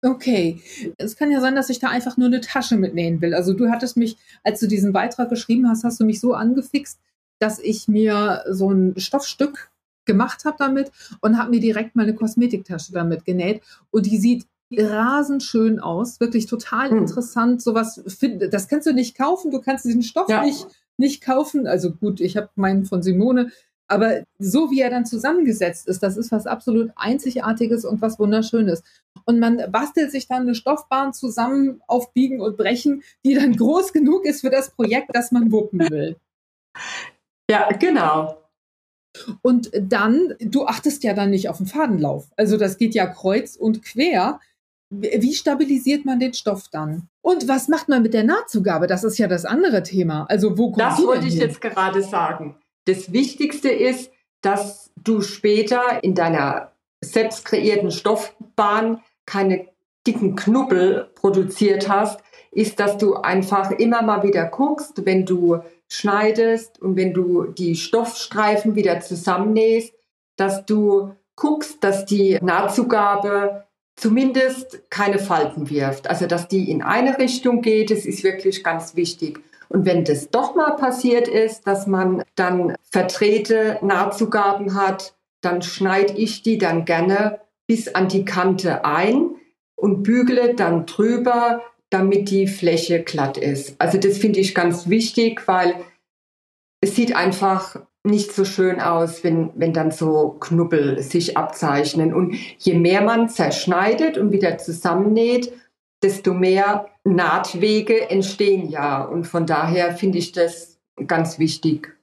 Okay, 0.03 0.61
es 0.97 1.15
kann 1.15 1.31
ja 1.31 1.39
sein, 1.39 1.55
dass 1.55 1.69
ich 1.69 1.79
da 1.79 1.87
einfach 1.87 2.17
nur 2.17 2.27
eine 2.27 2.41
Tasche 2.41 2.75
mitnähen 2.75 3.21
will. 3.21 3.33
Also 3.33 3.53
du 3.53 3.69
hattest 3.69 3.95
mich, 3.95 4.17
als 4.43 4.59
du 4.59 4.67
diesen 4.67 4.91
Beitrag 4.91 5.29
geschrieben 5.29 5.69
hast, 5.69 5.85
hast 5.85 5.99
du 5.99 6.05
mich 6.05 6.19
so 6.19 6.33
angefixt, 6.33 6.99
dass 7.39 7.59
ich 7.59 7.87
mir 7.87 8.43
so 8.49 8.69
ein 8.69 8.95
Stoffstück 8.97 9.71
gemacht 10.05 10.43
habe 10.43 10.57
damit 10.59 10.91
und 11.21 11.37
habe 11.37 11.51
mir 11.51 11.61
direkt 11.61 11.95
meine 11.95 12.13
Kosmetiktasche 12.13 12.91
damit 12.91 13.23
genäht. 13.23 13.61
Und 13.91 14.05
die 14.05 14.17
sieht 14.17 14.45
rasend 14.77 15.41
schön 15.41 15.79
aus, 15.79 16.19
wirklich 16.19 16.47
total 16.47 16.89
hm. 16.89 16.97
interessant. 16.97 17.61
Sowas, 17.61 18.01
das 18.49 18.67
kannst 18.67 18.87
du 18.87 18.93
nicht 18.93 19.17
kaufen, 19.17 19.51
du 19.51 19.61
kannst 19.61 19.85
diesen 19.85 20.03
Stoff 20.03 20.27
ja. 20.29 20.43
nicht, 20.43 20.67
nicht 20.97 21.23
kaufen. 21.23 21.65
Also 21.65 21.91
gut, 21.91 22.19
ich 22.19 22.35
habe 22.35 22.49
meinen 22.55 22.83
von 22.83 23.01
Simone, 23.01 23.51
aber 23.93 24.23
so 24.39 24.71
wie 24.71 24.81
er 24.81 24.89
dann 24.89 25.05
zusammengesetzt 25.05 25.87
ist, 25.87 26.03
das 26.03 26.17
ist 26.17 26.31
was 26.31 26.47
absolut 26.47 26.91
Einzigartiges 26.95 27.85
und 27.85 28.01
was 28.01 28.19
Wunderschönes. 28.19 28.83
Und 29.25 29.39
man 29.39 29.71
bastelt 29.71 30.11
sich 30.11 30.27
dann 30.27 30.41
eine 30.41 30.55
Stoffbahn 30.55 31.13
zusammen 31.13 31.81
auf 31.87 32.13
Biegen 32.13 32.41
und 32.41 32.57
Brechen, 32.57 33.03
die 33.25 33.35
dann 33.35 33.55
groß 33.57 33.93
genug 33.93 34.25
ist 34.25 34.41
für 34.41 34.49
das 34.49 34.71
Projekt, 34.71 35.09
das 35.13 35.31
man 35.31 35.51
wuppen 35.51 35.79
will. 35.79 36.17
Ja, 37.49 37.69
genau. 37.69 38.37
Und 39.41 39.71
dann, 39.79 40.33
du 40.39 40.65
achtest 40.65 41.03
ja 41.03 41.13
dann 41.13 41.29
nicht 41.29 41.49
auf 41.49 41.57
den 41.57 41.67
Fadenlauf. 41.67 42.31
Also 42.35 42.57
das 42.57 42.77
geht 42.77 42.95
ja 42.95 43.05
kreuz 43.05 43.55
und 43.55 43.83
quer. 43.83 44.39
Wie 44.89 45.33
stabilisiert 45.33 46.05
man 46.05 46.19
den 46.19 46.33
Stoff 46.33 46.67
dann? 46.71 47.09
Und 47.21 47.47
was 47.47 47.67
macht 47.67 47.89
man 47.89 48.01
mit 48.01 48.13
der 48.13 48.23
Nahtzugabe? 48.23 48.87
Das 48.87 49.03
ist 49.03 49.17
ja 49.17 49.27
das 49.27 49.45
andere 49.45 49.83
Thema. 49.83 50.25
Also 50.29 50.57
wo 50.57 50.71
kommt 50.71 50.79
Das 50.81 51.01
wollte 51.03 51.27
ich 51.27 51.33
hin? 51.33 51.43
jetzt 51.43 51.61
gerade 51.61 52.01
sagen. 52.01 52.55
Das 52.85 53.13
Wichtigste 53.13 53.69
ist, 53.69 54.11
dass 54.41 54.91
du 54.97 55.21
später 55.21 56.03
in 56.03 56.15
deiner 56.15 56.71
selbst 57.01 57.45
kreierten 57.45 57.91
Stoffbahn 57.91 59.01
keine 59.25 59.67
dicken 60.05 60.35
Knubbel 60.35 61.09
produziert 61.15 61.87
hast, 61.87 62.19
ist, 62.51 62.79
dass 62.79 62.97
du 62.97 63.15
einfach 63.15 63.71
immer 63.71 64.01
mal 64.01 64.23
wieder 64.23 64.45
guckst, 64.45 65.05
wenn 65.05 65.25
du 65.25 65.59
schneidest 65.87 66.81
und 66.81 66.95
wenn 66.97 67.13
du 67.13 67.45
die 67.45 67.75
Stoffstreifen 67.75 68.75
wieder 68.75 68.99
zusammennähst, 68.99 69.93
dass 70.35 70.65
du 70.65 71.15
guckst, 71.35 71.83
dass 71.83 72.05
die 72.05 72.37
Nahtzugabe 72.41 73.65
zumindest 73.95 74.89
keine 74.89 75.19
Falten 75.19 75.69
wirft. 75.69 76.09
Also, 76.09 76.25
dass 76.27 76.47
die 76.47 76.69
in 76.69 76.81
eine 76.81 77.17
Richtung 77.17 77.61
geht, 77.61 77.91
das 77.91 78.05
ist 78.05 78.23
wirklich 78.23 78.63
ganz 78.63 78.95
wichtig. 78.95 79.39
Und 79.73 79.85
wenn 79.85 80.05
das 80.05 80.29
doch 80.29 80.55
mal 80.55 80.75
passiert 80.75 81.27
ist, 81.27 81.65
dass 81.65 81.87
man 81.87 82.23
dann 82.35 82.75
verdrehte 82.91 83.79
Nahtzugaben 83.81 84.75
hat, 84.75 85.15
dann 85.41 85.63
schneide 85.63 86.13
ich 86.13 86.43
die 86.43 86.59
dann 86.59 86.85
gerne 86.85 87.41
bis 87.67 87.93
an 87.93 88.07
die 88.07 88.23
Kante 88.23 88.85
ein 88.85 89.31
und 89.75 90.03
bügele 90.03 90.53
dann 90.53 90.85
drüber, 90.85 91.63
damit 91.89 92.29
die 92.29 92.47
Fläche 92.47 93.01
glatt 93.01 93.37
ist. 93.37 93.75
Also 93.79 93.97
das 93.97 94.19
finde 94.19 94.39
ich 94.39 94.53
ganz 94.53 94.89
wichtig, 94.89 95.47
weil 95.47 95.75
es 96.81 96.95
sieht 96.95 97.15
einfach 97.15 97.77
nicht 98.03 98.31
so 98.31 98.45
schön 98.45 98.79
aus, 98.79 99.23
wenn, 99.23 99.51
wenn 99.55 99.73
dann 99.73 99.89
so 99.89 100.37
Knubbel 100.39 101.01
sich 101.01 101.35
abzeichnen. 101.35 102.13
Und 102.13 102.35
je 102.59 102.75
mehr 102.75 103.01
man 103.01 103.27
zerschneidet 103.27 104.17
und 104.17 104.31
wieder 104.31 104.57
zusammennäht, 104.59 105.51
desto 106.03 106.33
mehr 106.33 106.87
Nahtwege 107.03 108.09
entstehen 108.09 108.69
ja. 108.69 109.03
Und 109.03 109.25
von 109.25 109.45
daher 109.45 109.95
finde 109.95 110.17
ich 110.17 110.31
das 110.31 110.79
ganz 111.07 111.39
wichtig. 111.39 111.97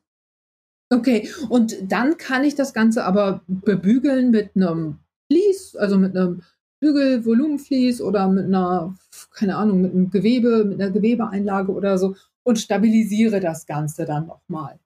Okay, 0.92 1.30
und 1.48 1.76
dann 1.82 2.16
kann 2.16 2.42
ich 2.42 2.56
das 2.56 2.74
Ganze 2.74 3.04
aber 3.04 3.42
bebügeln 3.46 4.30
mit 4.30 4.56
einem 4.56 4.98
Vlies, 5.30 5.76
also 5.76 5.96
mit 5.96 6.16
einem 6.16 6.42
Bügelvolumenvlies 6.80 8.00
oder 8.00 8.26
mit 8.26 8.46
einer, 8.46 8.94
keine 9.32 9.56
Ahnung, 9.56 9.82
mit 9.82 9.92
einem 9.92 10.10
Gewebe, 10.10 10.64
mit 10.64 10.80
einer 10.80 10.90
Gewebeeinlage 10.90 11.72
oder 11.72 11.96
so 11.98 12.16
und 12.42 12.58
stabilisiere 12.58 13.38
das 13.38 13.66
Ganze 13.66 14.04
dann 14.04 14.26
nochmal. 14.26 14.80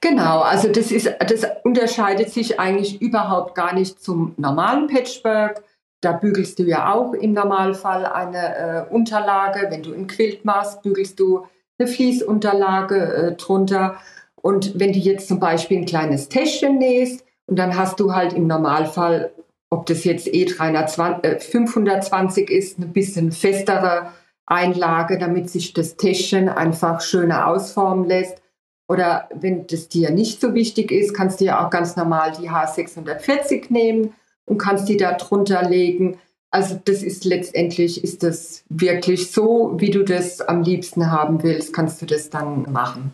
Genau, 0.00 0.40
also 0.40 0.68
das 0.68 0.92
ist, 0.92 1.10
das 1.20 1.46
unterscheidet 1.64 2.30
sich 2.30 2.60
eigentlich 2.60 3.00
überhaupt 3.00 3.54
gar 3.54 3.74
nicht 3.74 4.00
zum 4.00 4.34
normalen 4.36 4.88
Patchwork. 4.88 5.62
Da 6.02 6.12
bügelst 6.12 6.58
du 6.58 6.64
ja 6.64 6.92
auch 6.92 7.14
im 7.14 7.32
Normalfall 7.32 8.04
eine 8.04 8.56
äh, 8.56 8.92
Unterlage. 8.92 9.68
Wenn 9.70 9.84
du 9.84 9.94
ein 9.94 10.08
Quilt 10.08 10.44
machst, 10.44 10.82
bügelst 10.82 11.18
du 11.20 11.46
eine 11.78 11.88
Fließunterlage 11.88 12.96
äh, 12.96 13.36
drunter. 13.36 13.96
Und 14.34 14.78
wenn 14.80 14.92
du 14.92 14.98
jetzt 14.98 15.28
zum 15.28 15.38
Beispiel 15.38 15.78
ein 15.78 15.86
kleines 15.86 16.28
Täschchen 16.28 16.78
nähst 16.78 17.24
und 17.46 17.56
dann 17.56 17.76
hast 17.76 18.00
du 18.00 18.12
halt 18.12 18.32
im 18.32 18.48
Normalfall, 18.48 19.30
ob 19.70 19.86
das 19.86 20.02
jetzt 20.02 20.26
E320, 20.26 21.22
äh, 21.24 21.38
520 21.38 22.50
ist, 22.50 22.78
eine 22.78 22.86
bisschen 22.86 23.30
festere 23.30 24.08
Einlage, 24.44 25.18
damit 25.18 25.50
sich 25.50 25.72
das 25.72 25.96
Täschchen 25.96 26.48
einfach 26.48 27.00
schöner 27.00 27.46
ausformen 27.46 28.08
lässt. 28.08 28.42
Oder 28.88 29.28
wenn 29.32 29.68
das 29.68 29.88
dir 29.88 30.10
nicht 30.10 30.40
so 30.40 30.52
wichtig 30.54 30.90
ist, 30.90 31.14
kannst 31.14 31.40
du 31.40 31.44
ja 31.44 31.64
auch 31.64 31.70
ganz 31.70 31.94
normal 31.94 32.32
die 32.32 32.50
H640 32.50 33.72
nehmen 33.72 34.14
und 34.44 34.58
kannst 34.58 34.88
die 34.88 34.96
da 34.96 35.12
drunter 35.12 35.68
legen. 35.68 36.18
Also 36.50 36.78
das 36.84 37.02
ist 37.02 37.24
letztendlich, 37.24 38.04
ist 38.04 38.22
das 38.22 38.64
wirklich 38.68 39.30
so, 39.30 39.74
wie 39.78 39.90
du 39.90 40.04
das 40.04 40.40
am 40.40 40.62
liebsten 40.62 41.10
haben 41.10 41.42
willst, 41.42 41.72
kannst 41.72 42.02
du 42.02 42.06
das 42.06 42.30
dann 42.30 42.70
machen. 42.70 43.12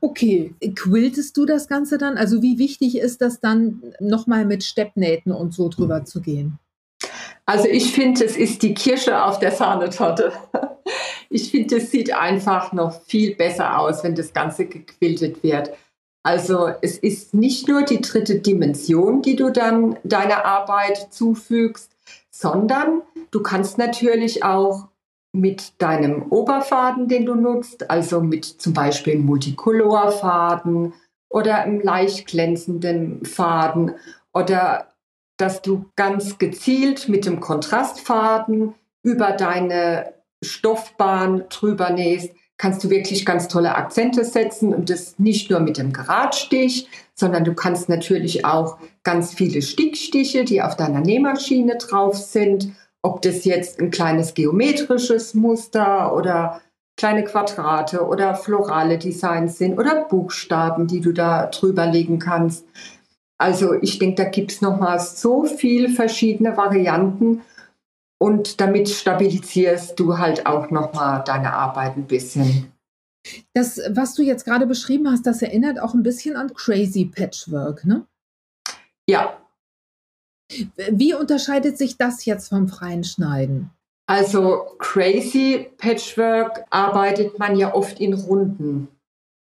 Okay, 0.00 0.54
quiltest 0.74 1.36
du 1.36 1.46
das 1.46 1.66
Ganze 1.68 1.98
dann? 1.98 2.18
Also 2.18 2.42
wie 2.42 2.58
wichtig 2.58 2.98
ist 2.98 3.22
das 3.22 3.40
dann, 3.40 3.82
nochmal 4.00 4.44
mit 4.44 4.64
Steppnähten 4.64 5.32
und 5.32 5.54
so 5.54 5.68
drüber 5.68 6.04
zu 6.04 6.20
gehen? 6.20 6.58
Also 7.46 7.68
ich 7.68 7.92
finde, 7.92 8.24
es 8.24 8.36
ist 8.36 8.62
die 8.62 8.74
Kirsche 8.74 9.24
auf 9.24 9.38
der 9.38 9.52
Sahnetorte. 9.52 10.32
Ich 11.28 11.50
finde, 11.50 11.76
es 11.76 11.90
sieht 11.90 12.14
einfach 12.14 12.72
noch 12.74 13.02
viel 13.04 13.34
besser 13.34 13.78
aus, 13.78 14.04
wenn 14.04 14.14
das 14.14 14.34
Ganze 14.34 14.66
gequiltet 14.66 15.42
wird. 15.42 15.70
Also 16.22 16.70
es 16.82 16.98
ist 16.98 17.34
nicht 17.34 17.68
nur 17.68 17.82
die 17.82 18.00
dritte 18.00 18.38
Dimension, 18.38 19.22
die 19.22 19.36
du 19.36 19.50
dann 19.50 19.98
deiner 20.04 20.44
Arbeit 20.44 21.08
zufügst, 21.10 21.90
sondern 22.30 23.02
du 23.30 23.42
kannst 23.42 23.78
natürlich 23.78 24.44
auch 24.44 24.88
mit 25.32 25.80
deinem 25.80 26.30
Oberfaden, 26.30 27.08
den 27.08 27.26
du 27.26 27.34
nutzt, 27.34 27.90
also 27.90 28.20
mit 28.20 28.44
zum 28.44 28.74
Beispiel 28.74 29.18
Multicolorfaden 29.18 30.92
oder 31.28 31.62
einem 31.62 31.80
leicht 31.80 32.26
glänzenden 32.26 33.24
Faden 33.24 33.94
oder 34.32 34.88
dass 35.38 35.62
du 35.62 35.86
ganz 35.96 36.38
gezielt 36.38 37.08
mit 37.08 37.24
dem 37.24 37.40
Kontrastfaden 37.40 38.74
über 39.02 39.32
deine 39.32 40.12
Stoffbahn 40.42 41.44
drüber 41.48 41.90
nähst, 41.90 42.30
kannst 42.58 42.84
du 42.84 42.90
wirklich 42.90 43.26
ganz 43.26 43.48
tolle 43.48 43.74
Akzente 43.74 44.24
setzen 44.24 44.72
und 44.74 44.88
das 44.88 45.18
nicht 45.18 45.50
nur 45.50 45.60
mit 45.60 45.78
dem 45.78 45.92
Geradstich, 45.92 46.88
sondern 47.14 47.44
du 47.44 47.54
kannst 47.54 47.88
natürlich 47.88 48.44
auch 48.44 48.78
ganz 49.02 49.34
viele 49.34 49.62
Stickstiche, 49.62 50.44
die 50.44 50.62
auf 50.62 50.76
deiner 50.76 51.00
Nähmaschine 51.00 51.76
drauf 51.76 52.16
sind, 52.16 52.72
ob 53.02 53.20
das 53.22 53.44
jetzt 53.44 53.80
ein 53.80 53.90
kleines 53.90 54.34
geometrisches 54.34 55.34
Muster 55.34 56.14
oder 56.14 56.60
kleine 56.96 57.24
Quadrate 57.24 58.06
oder 58.06 58.34
florale 58.34 58.98
Designs 58.98 59.58
sind 59.58 59.78
oder 59.78 60.04
Buchstaben, 60.04 60.86
die 60.86 61.00
du 61.00 61.12
da 61.12 61.46
drüber 61.46 61.86
legen 61.86 62.18
kannst. 62.18 62.64
Also 63.38 63.74
ich 63.74 63.98
denke, 63.98 64.22
da 64.22 64.28
gibt 64.28 64.52
es 64.52 64.60
nochmal 64.60 65.00
so 65.00 65.44
viele 65.44 65.88
verschiedene 65.88 66.56
Varianten 66.56 67.42
und 68.22 68.60
damit 68.60 68.88
stabilisierst 68.88 69.98
du 69.98 70.16
halt 70.16 70.46
auch 70.46 70.70
nochmal 70.70 71.24
deine 71.24 71.52
Arbeit 71.52 71.96
ein 71.96 72.06
bisschen. 72.06 72.72
Das, 73.52 73.80
was 73.90 74.14
du 74.14 74.22
jetzt 74.22 74.44
gerade 74.44 74.64
beschrieben 74.64 75.10
hast, 75.10 75.26
das 75.26 75.42
erinnert 75.42 75.80
auch 75.80 75.92
ein 75.92 76.04
bisschen 76.04 76.36
an 76.36 76.54
Crazy 76.54 77.04
Patchwork, 77.04 77.84
ne? 77.84 78.06
Ja. 79.08 79.42
Wie 80.92 81.14
unterscheidet 81.14 81.76
sich 81.76 81.96
das 81.96 82.24
jetzt 82.24 82.50
vom 82.50 82.68
freien 82.68 83.02
Schneiden? 83.02 83.70
Also 84.06 84.76
Crazy 84.78 85.72
Patchwork 85.76 86.64
arbeitet 86.70 87.40
man 87.40 87.56
ja 87.56 87.74
oft 87.74 87.98
in 87.98 88.14
Runden. 88.14 88.86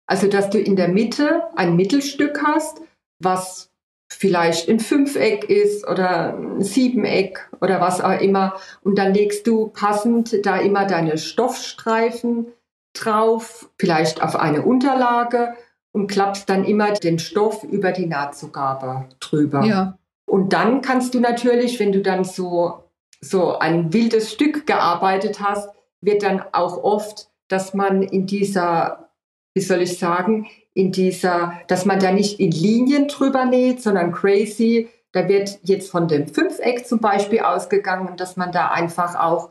Also 0.07 0.25
dass 0.27 0.49
du 0.49 0.59
in 0.59 0.75
der 0.75 0.87
Mitte 0.87 1.43
ein 1.55 1.75
Mittelstück 1.75 2.41
hast, 2.43 2.81
was 3.21 3.69
vielleicht 4.09 4.69
ein 4.69 4.79
Fünfeck 4.79 5.49
ist 5.49 5.87
oder 5.87 6.37
ein 6.37 6.61
Siebeneck 6.61 7.49
oder 7.61 7.81
was 7.81 8.01
auch 8.01 8.19
immer. 8.19 8.55
Und 8.81 8.97
dann 8.97 9.13
legst 9.13 9.47
du 9.47 9.67
passend 9.67 10.45
da 10.45 10.57
immer 10.57 10.85
deine 10.85 11.17
Stoffstreifen 11.17 12.47
drauf, 12.93 13.69
vielleicht 13.77 14.21
auf 14.21 14.35
eine 14.35 14.61
Unterlage 14.61 15.53
und 15.91 16.07
klappst 16.07 16.49
dann 16.49 16.65
immer 16.65 16.91
den 16.93 17.19
Stoff 17.19 17.63
über 17.63 17.91
die 17.91 18.05
Nahtzugabe 18.05 19.09
drüber. 19.19 19.63
Ja. 19.63 19.97
Und 20.25 20.53
dann 20.53 20.81
kannst 20.81 21.13
du 21.13 21.19
natürlich, 21.19 21.79
wenn 21.79 21.91
du 21.91 22.01
dann 22.01 22.23
so, 22.23 22.83
so 23.21 23.57
ein 23.57 23.93
wildes 23.93 24.31
Stück 24.31 24.65
gearbeitet 24.65 25.39
hast, 25.39 25.69
wird 26.01 26.23
dann 26.23 26.43
auch 26.51 26.83
oft, 26.83 27.29
dass 27.47 27.73
man 27.73 28.01
in 28.01 28.25
dieser, 28.25 29.09
wie 29.53 29.61
soll 29.61 29.81
ich 29.81 29.97
sagen, 29.97 30.47
in 30.75 30.91
dieser, 30.91 31.53
dass 31.67 31.85
man 31.85 31.99
da 31.99 32.11
nicht 32.11 32.39
in 32.39 32.51
Linien 32.51 33.07
drüber 33.07 33.45
näht, 33.45 33.81
sondern 33.81 34.11
crazy. 34.11 34.89
Da 35.13 35.27
wird 35.27 35.57
jetzt 35.63 35.89
von 35.89 36.07
dem 36.07 36.27
Fünfeck 36.27 36.85
zum 36.85 36.99
Beispiel 36.99 37.39
ausgegangen, 37.39 38.17
dass 38.17 38.35
man 38.35 38.51
da 38.51 38.67
einfach 38.67 39.15
auch 39.15 39.49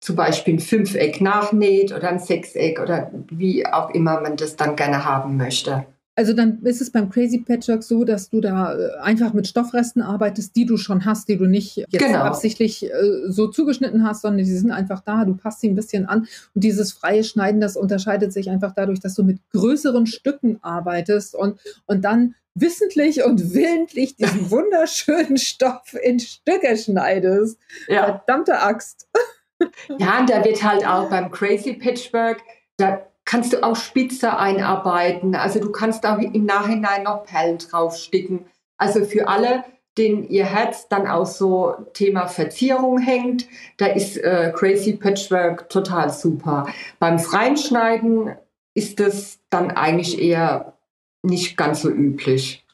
zum 0.00 0.14
Beispiel 0.14 0.54
ein 0.54 0.60
Fünfeck 0.60 1.22
nachnäht 1.22 1.92
oder 1.92 2.10
ein 2.10 2.18
Sechseck 2.18 2.78
oder 2.78 3.10
wie 3.30 3.66
auch 3.66 3.90
immer 3.90 4.20
man 4.20 4.36
das 4.36 4.56
dann 4.56 4.76
gerne 4.76 5.06
haben 5.06 5.38
möchte. 5.38 5.86
Also 6.16 6.32
dann 6.32 6.62
ist 6.62 6.80
es 6.80 6.90
beim 6.90 7.10
Crazy 7.10 7.38
Patchwork 7.38 7.82
so, 7.82 8.04
dass 8.04 8.30
du 8.30 8.40
da 8.40 8.74
äh, 8.74 8.98
einfach 9.00 9.34
mit 9.34 9.46
Stoffresten 9.46 10.00
arbeitest, 10.00 10.56
die 10.56 10.64
du 10.64 10.78
schon 10.78 11.04
hast, 11.04 11.28
die 11.28 11.36
du 11.36 11.44
nicht 11.44 11.76
jetzt 11.76 11.98
genau. 11.98 12.20
absichtlich 12.20 12.84
äh, 12.84 12.90
so 13.28 13.48
zugeschnitten 13.48 14.02
hast, 14.02 14.22
sondern 14.22 14.38
die 14.38 14.50
sind 14.50 14.70
einfach 14.70 15.00
da, 15.00 15.26
du 15.26 15.36
passt 15.36 15.60
sie 15.60 15.68
ein 15.68 15.74
bisschen 15.74 16.06
an. 16.06 16.26
Und 16.54 16.64
dieses 16.64 16.92
freie 16.92 17.22
Schneiden, 17.22 17.60
das 17.60 17.76
unterscheidet 17.76 18.32
sich 18.32 18.48
einfach 18.48 18.72
dadurch, 18.74 18.98
dass 18.98 19.14
du 19.14 19.24
mit 19.24 19.40
größeren 19.52 20.06
Stücken 20.06 20.58
arbeitest 20.62 21.34
und, 21.34 21.60
und 21.84 22.02
dann 22.02 22.34
wissentlich 22.54 23.22
und 23.22 23.52
willentlich 23.52 24.16
diesen 24.16 24.50
wunderschönen 24.50 25.36
Stoff 25.36 25.94
in 26.02 26.18
Stücke 26.18 26.78
schneidest. 26.78 27.58
Ja. 27.88 28.04
Verdammte 28.04 28.58
Axt. 28.60 29.06
Ja, 29.98 30.20
und 30.20 30.28
da 30.28 30.44
wird 30.44 30.62
halt 30.62 30.86
auch 30.86 31.08
beim 31.08 31.30
Crazy 31.30 31.72
Patchwork, 31.72 32.42
da 32.76 33.06
kannst 33.26 33.52
du 33.52 33.62
auch 33.62 33.76
spitzer 33.76 34.38
einarbeiten. 34.38 35.34
Also 35.34 35.60
du 35.60 35.70
kannst 35.70 36.06
auch 36.06 36.18
im 36.18 36.46
Nachhinein 36.46 37.02
noch 37.02 37.24
Perlen 37.24 37.58
draufsticken. 37.58 38.46
Also 38.78 39.04
für 39.04 39.28
alle, 39.28 39.64
denen 39.98 40.28
ihr 40.28 40.44
Herz 40.44 40.88
dann 40.88 41.06
auch 41.06 41.26
so 41.26 41.74
Thema 41.92 42.28
Verzierung 42.28 42.98
hängt, 42.98 43.46
da 43.76 43.86
ist 43.86 44.16
äh, 44.16 44.52
Crazy 44.54 44.94
Patchwork 44.94 45.68
total 45.68 46.10
super. 46.10 46.66
Beim 46.98 47.18
freien 47.18 47.56
Schneiden 47.56 48.34
ist 48.74 49.00
es 49.00 49.40
dann 49.50 49.70
eigentlich 49.70 50.20
eher 50.20 50.74
nicht 51.22 51.56
ganz 51.56 51.82
so 51.82 51.90
üblich. 51.90 52.65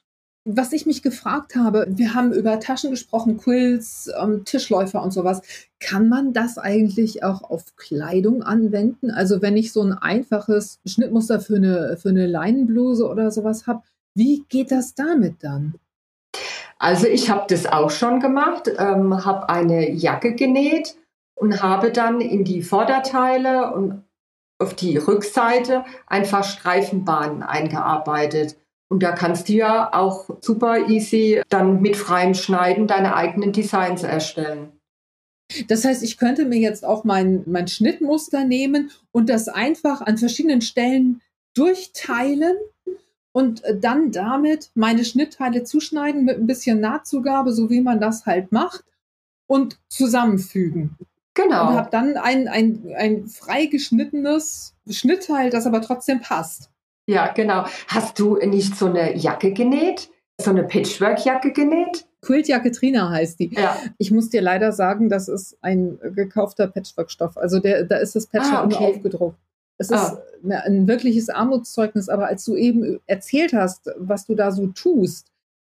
Was 0.45 0.73
ich 0.73 0.87
mich 0.87 1.03
gefragt 1.03 1.55
habe, 1.55 1.87
wir 1.89 2.15
haben 2.15 2.33
über 2.33 2.59
Taschen 2.59 2.91
gesprochen, 2.91 3.37
Quills, 3.37 4.11
ähm, 4.21 4.45
Tischläufer 4.45 5.01
und 5.01 5.13
sowas. 5.13 5.41
Kann 5.79 6.09
man 6.09 6.33
das 6.33 6.59
eigentlich 6.59 7.23
auch 7.23 7.43
auf 7.49 7.77
Kleidung 7.77 8.43
anwenden? 8.43 9.13
Also 9.13 9.41
wenn 9.41 9.57
ich 9.57 9.73
so 9.73 9.83
ein 9.83 9.93
einfaches 9.93 10.81
Schnittmuster 10.85 11.41
für 11.41 11.57
eine, 11.57 11.97
für 11.97 12.09
eine 12.09 12.27
Leinenbluse 12.27 13.09
oder 13.09 13.31
sowas 13.31 13.69
habe, 13.69 13.83
wie 14.17 14.45
geht 14.49 14.73
das 14.73 14.95
damit 14.95 15.45
dann? 15.45 15.75
Also 16.79 17.07
ich 17.07 17.31
habe 17.31 17.45
das 17.49 17.67
auch 17.67 17.91
schon 17.91 18.19
gemacht, 18.19 18.69
ähm, 18.77 19.25
habe 19.25 19.49
eine 19.49 19.93
Jacke 19.93 20.35
genäht 20.35 20.97
und 21.37 21.63
habe 21.63 21.93
dann 21.93 22.21
in 22.21 22.45
die 22.45 22.63
Vorderteile 22.63 23.73
und 23.73 24.03
auf 24.59 24.75
die 24.75 24.97
Rückseite 24.97 25.85
einfach 26.09 26.43
Streifenbahnen 26.43 27.45
eingearbeitet. 27.45 28.57
Und 28.93 29.03
da 29.03 29.13
kannst 29.13 29.49
du 29.49 29.55
ja 29.55 29.91
auch 29.95 30.29
super 30.43 30.91
easy 30.91 31.41
dann 31.49 31.81
mit 31.81 31.97
freiem 31.97 32.35
Schneiden 32.35 32.87
deine 32.87 33.17
eigenen 33.17 33.51
Designs 33.51 34.03
erstellen. 34.03 34.71
Das 35.69 35.87
heißt, 35.87 36.03
ich 36.03 36.19
könnte 36.19 36.45
mir 36.45 36.59
jetzt 36.59 36.85
auch 36.85 37.03
mein, 37.03 37.43
mein 37.47 37.69
Schnittmuster 37.69 38.45
nehmen 38.45 38.91
und 39.11 39.31
das 39.31 39.49
einfach 39.49 40.03
an 40.03 40.19
verschiedenen 40.19 40.61
Stellen 40.61 41.23
durchteilen 41.55 42.55
und 43.33 43.63
dann 43.81 44.13
damit 44.13 44.69
meine 44.75 45.07
Schnittteile 45.07 45.65
zuschneiden 45.65 46.27
mit 46.27 46.37
ein 46.37 46.47
bisschen 46.47 46.79
Nahtzugabe, 46.79 47.55
so 47.55 47.71
wie 47.71 47.81
man 47.81 47.99
das 47.99 48.27
halt 48.27 48.53
macht, 48.53 48.85
und 49.47 49.79
zusammenfügen. 49.89 50.99
Genau. 51.33 51.71
Und 51.71 51.77
habe 51.77 51.91
dann 51.91 52.19
ein, 52.19 52.47
ein, 52.47 52.93
ein 52.95 53.27
frei 53.27 53.65
geschnittenes 53.65 54.75
Schnittteil, 54.91 55.49
das 55.49 55.67
aber 55.67 55.81
trotzdem 55.81 56.21
passt. 56.21 56.69
Ja, 57.07 57.33
genau. 57.33 57.65
Hast 57.89 58.19
du 58.19 58.37
nicht 58.37 58.77
so 58.77 58.87
eine 58.87 59.17
Jacke 59.17 59.53
genäht? 59.53 60.11
So 60.41 60.51
eine 60.51 60.65
Patchwork-Jacke 60.65 61.53
genäht? 61.53 62.07
Quiltjacke 62.23 62.71
Trina 62.71 63.11
heißt 63.11 63.41
die. 63.41 63.53
Ja. 63.55 63.77
Ich 63.99 64.11
muss 64.11 64.31
dir 64.31 64.43
leider 64.43 64.73
sagen, 64.73 65.09
das 65.09 65.29
ist 65.29 65.57
ein 65.61 65.99
gekaufter 66.15 66.69
Patchwork-Stoff. 66.69 67.37
Also 67.37 67.59
der, 67.59 67.85
da 67.85 67.97
ist 67.97 68.15
das 68.15 68.27
Patchwork 68.29 68.55
ah, 68.55 68.65
okay. 68.65 68.79
nur 68.79 68.89
aufgedruckt. 68.89 69.39
Es 69.79 69.91
ah. 69.91 70.21
ist 70.43 70.53
ein 70.53 70.87
wirkliches 70.87 71.29
Armutszeugnis, 71.29 72.09
aber 72.09 72.29
als 72.29 72.45
du 72.45 72.55
eben 72.57 73.01
erzählt 73.07 73.53
hast, 73.53 73.91
was 73.97 74.27
du 74.27 74.37
da 74.37 74.53
so 74.53 74.69
tust, 74.69 75.33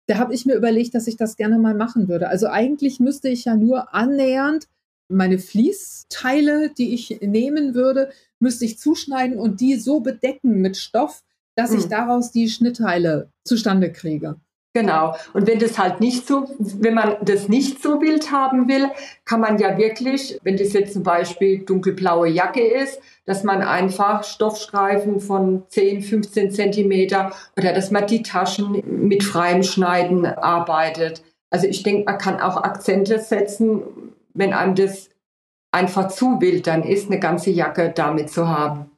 da 0.06 0.18
habe 0.18 0.34
ich 0.34 0.44
mir 0.44 0.54
überlegt, 0.54 0.94
dass 0.94 1.06
ich 1.06 1.16
das 1.16 1.36
gerne 1.36 1.58
mal 1.58 1.74
machen 1.74 2.08
würde. 2.08 2.28
Also 2.28 2.48
eigentlich 2.48 3.00
müsste 3.00 3.30
ich 3.30 3.46
ja 3.46 3.56
nur 3.56 3.94
annähernd 3.94 4.68
meine 5.08 5.38
Fließteile, 5.38 6.70
die 6.76 6.94
ich 6.94 7.20
nehmen 7.22 7.74
würde, 7.74 8.10
müsste 8.44 8.64
ich 8.64 8.78
zuschneiden 8.78 9.38
und 9.38 9.60
die 9.60 9.74
so 9.74 9.98
bedecken 9.98 10.60
mit 10.60 10.76
Stoff, 10.76 11.22
dass 11.56 11.72
mhm. 11.72 11.78
ich 11.78 11.86
daraus 11.86 12.30
die 12.30 12.48
Schnittteile 12.48 13.30
zustande 13.44 13.90
kriege. 13.90 14.36
Genau. 14.76 15.14
Und 15.32 15.46
wenn 15.46 15.60
das 15.60 15.78
halt 15.78 16.00
nicht 16.00 16.26
so, 16.26 16.48
wenn 16.58 16.94
man 16.94 17.16
das 17.22 17.48
nicht 17.48 17.80
so 17.80 18.00
wild 18.00 18.32
haben 18.32 18.68
will, 18.68 18.90
kann 19.24 19.40
man 19.40 19.58
ja 19.58 19.78
wirklich, 19.78 20.40
wenn 20.42 20.56
das 20.56 20.72
jetzt 20.72 20.94
zum 20.94 21.04
Beispiel 21.04 21.60
dunkelblaue 21.60 22.28
Jacke 22.28 22.60
ist, 22.60 22.98
dass 23.24 23.44
man 23.44 23.62
einfach 23.62 24.24
Stoffstreifen 24.24 25.20
von 25.20 25.62
10, 25.68 26.02
15 26.02 26.50
Zentimeter 26.50 27.30
oder 27.56 27.72
dass 27.72 27.92
man 27.92 28.08
die 28.08 28.22
Taschen 28.22 28.82
mit 29.06 29.22
freiem 29.22 29.62
Schneiden 29.62 30.26
arbeitet. 30.26 31.22
Also 31.50 31.68
ich 31.68 31.84
denke, 31.84 32.10
man 32.10 32.18
kann 32.18 32.40
auch 32.40 32.56
Akzente 32.56 33.20
setzen, 33.20 33.82
wenn 34.34 34.52
einem 34.52 34.74
das 34.74 35.08
einfach 35.74 36.08
zu 36.08 36.40
wild 36.40 36.66
dann 36.66 36.84
ist, 36.84 37.10
eine 37.10 37.18
ganze 37.18 37.50
Jacke 37.50 37.92
damit 37.94 38.30
zu 38.30 38.48
haben. 38.48 38.90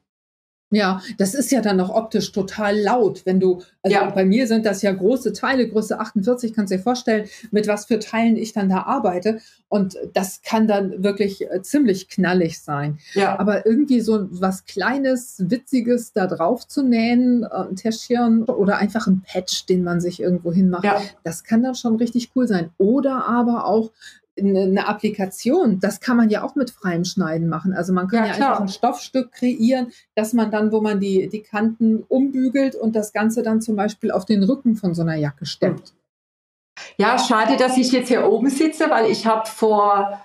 Ja, 0.69 1.01
das 1.17 1.33
ist 1.33 1.49
ja 1.51 1.61
dann 1.61 1.77
noch 1.77 1.89
optisch 1.89 2.33
total 2.33 2.77
laut, 2.77 3.25
wenn 3.25 3.39
du, 3.39 3.61
also 3.81 3.95
ja. 3.95 4.09
bei 4.09 4.25
mir 4.25 4.47
sind 4.47 4.65
das 4.65 4.81
ja 4.81 4.91
große 4.91 5.31
Teile, 5.31 5.69
Größe 5.69 5.97
48, 5.97 6.53
kannst 6.53 6.73
du 6.73 6.77
dir 6.77 6.83
vorstellen, 6.83 7.29
mit 7.51 7.67
was 7.69 7.85
für 7.85 7.99
Teilen 7.99 8.35
ich 8.35 8.51
dann 8.51 8.67
da 8.67 8.81
arbeite. 8.81 9.39
Und 9.69 9.97
das 10.13 10.41
kann 10.41 10.67
dann 10.67 11.03
wirklich 11.03 11.49
äh, 11.49 11.61
ziemlich 11.61 12.09
knallig 12.09 12.59
sein. 12.59 12.99
Ja. 13.13 13.39
Aber 13.39 13.65
irgendwie 13.65 14.01
so 14.01 14.27
was 14.29 14.65
Kleines, 14.65 15.41
Witziges 15.47 16.11
da 16.11 16.27
drauf 16.27 16.67
zu 16.67 16.83
nähen, 16.83 17.43
äh, 17.43 17.47
ein 17.47 17.77
Täschchen 17.77 18.43
oder 18.43 18.77
einfach 18.77 19.07
ein 19.07 19.21
Patch, 19.21 19.67
den 19.67 19.85
man 19.85 20.01
sich 20.01 20.19
irgendwo 20.19 20.51
hinmacht, 20.51 20.83
ja. 20.83 20.99
das 21.23 21.45
kann 21.45 21.63
dann 21.63 21.75
schon 21.75 21.95
richtig 21.95 22.31
cool 22.35 22.45
sein. 22.45 22.71
Oder 22.77 23.25
aber 23.25 23.65
auch 23.67 23.91
eine 24.39 24.87
Applikation, 24.87 25.79
das 25.79 25.99
kann 25.99 26.17
man 26.17 26.29
ja 26.29 26.43
auch 26.43 26.55
mit 26.55 26.69
freiem 26.69 27.05
Schneiden 27.05 27.47
machen. 27.47 27.73
Also 27.73 27.93
man 27.93 28.07
kann 28.07 28.25
ja, 28.25 28.27
ja 28.27 28.33
einfach 28.33 28.59
ein 28.61 28.69
Stoffstück 28.69 29.31
kreieren, 29.31 29.91
dass 30.15 30.33
man 30.33 30.51
dann, 30.51 30.71
wo 30.71 30.81
man 30.81 30.99
die, 30.99 31.27
die 31.29 31.41
Kanten 31.41 32.03
umbügelt 32.07 32.75
und 32.75 32.95
das 32.95 33.13
Ganze 33.13 33.43
dann 33.43 33.61
zum 33.61 33.75
Beispiel 33.75 34.11
auf 34.11 34.25
den 34.25 34.43
Rücken 34.43 34.75
von 34.75 34.93
so 34.93 35.01
einer 35.01 35.15
Jacke 35.15 35.45
steckt. 35.45 35.93
Ja, 36.97 37.17
schade, 37.17 37.57
dass 37.57 37.77
ich 37.77 37.91
jetzt 37.91 38.09
hier 38.09 38.27
oben 38.27 38.49
sitze, 38.49 38.89
weil 38.89 39.09
ich 39.09 39.25
habe 39.25 39.47
vor 39.47 40.21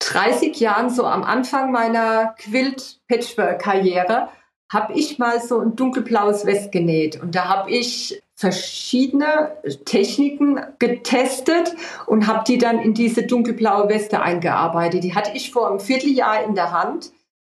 30 0.00 0.58
Jahren, 0.60 0.90
so 0.90 1.06
am 1.06 1.22
Anfang 1.22 1.72
meiner 1.72 2.34
Quilt-Patchwork-Karriere, 2.38 4.28
habe 4.70 4.94
ich 4.94 5.18
mal 5.18 5.40
so 5.40 5.60
ein 5.60 5.76
dunkelblaues 5.76 6.46
West 6.46 6.72
genäht. 6.72 7.20
Und 7.20 7.34
da 7.34 7.48
habe 7.48 7.70
ich 7.70 8.21
verschiedene 8.42 9.52
Techniken 9.84 10.60
getestet 10.80 11.76
und 12.06 12.26
habe 12.26 12.42
die 12.44 12.58
dann 12.58 12.80
in 12.80 12.92
diese 12.92 13.22
dunkelblaue 13.22 13.88
Weste 13.88 14.20
eingearbeitet. 14.20 15.04
Die 15.04 15.14
hatte 15.14 15.30
ich 15.32 15.52
vor 15.52 15.70
einem 15.70 15.78
Vierteljahr 15.78 16.42
in 16.42 16.56
der 16.56 16.72
Hand. 16.72 17.12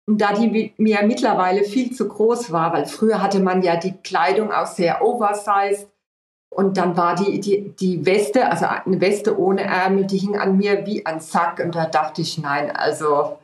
Und 0.08 0.20
da 0.20 0.32
die 0.32 0.72
mir 0.76 1.02
mittlerweile 1.02 1.64
viel 1.64 1.90
zu 1.92 2.06
groß 2.06 2.52
war, 2.52 2.72
weil 2.72 2.86
früher 2.86 3.20
hatte 3.20 3.40
man 3.40 3.62
ja 3.62 3.74
die 3.74 3.94
Kleidung 4.04 4.52
auch 4.52 4.68
sehr 4.68 5.04
oversized. 5.04 5.88
Und 6.54 6.76
dann 6.76 6.96
war 6.96 7.16
die, 7.16 7.40
die, 7.40 7.74
die 7.80 8.06
Weste, 8.06 8.48
also 8.48 8.66
eine 8.66 9.00
Weste 9.00 9.36
ohne 9.36 9.62
Ärmel, 9.62 10.04
die 10.04 10.18
hing 10.18 10.38
an 10.38 10.56
mir 10.56 10.86
wie 10.86 11.04
ein 11.04 11.18
Sack. 11.18 11.58
Und 11.58 11.74
da 11.74 11.86
dachte 11.86 12.22
ich, 12.22 12.38
nein, 12.38 12.70
also 12.70 13.38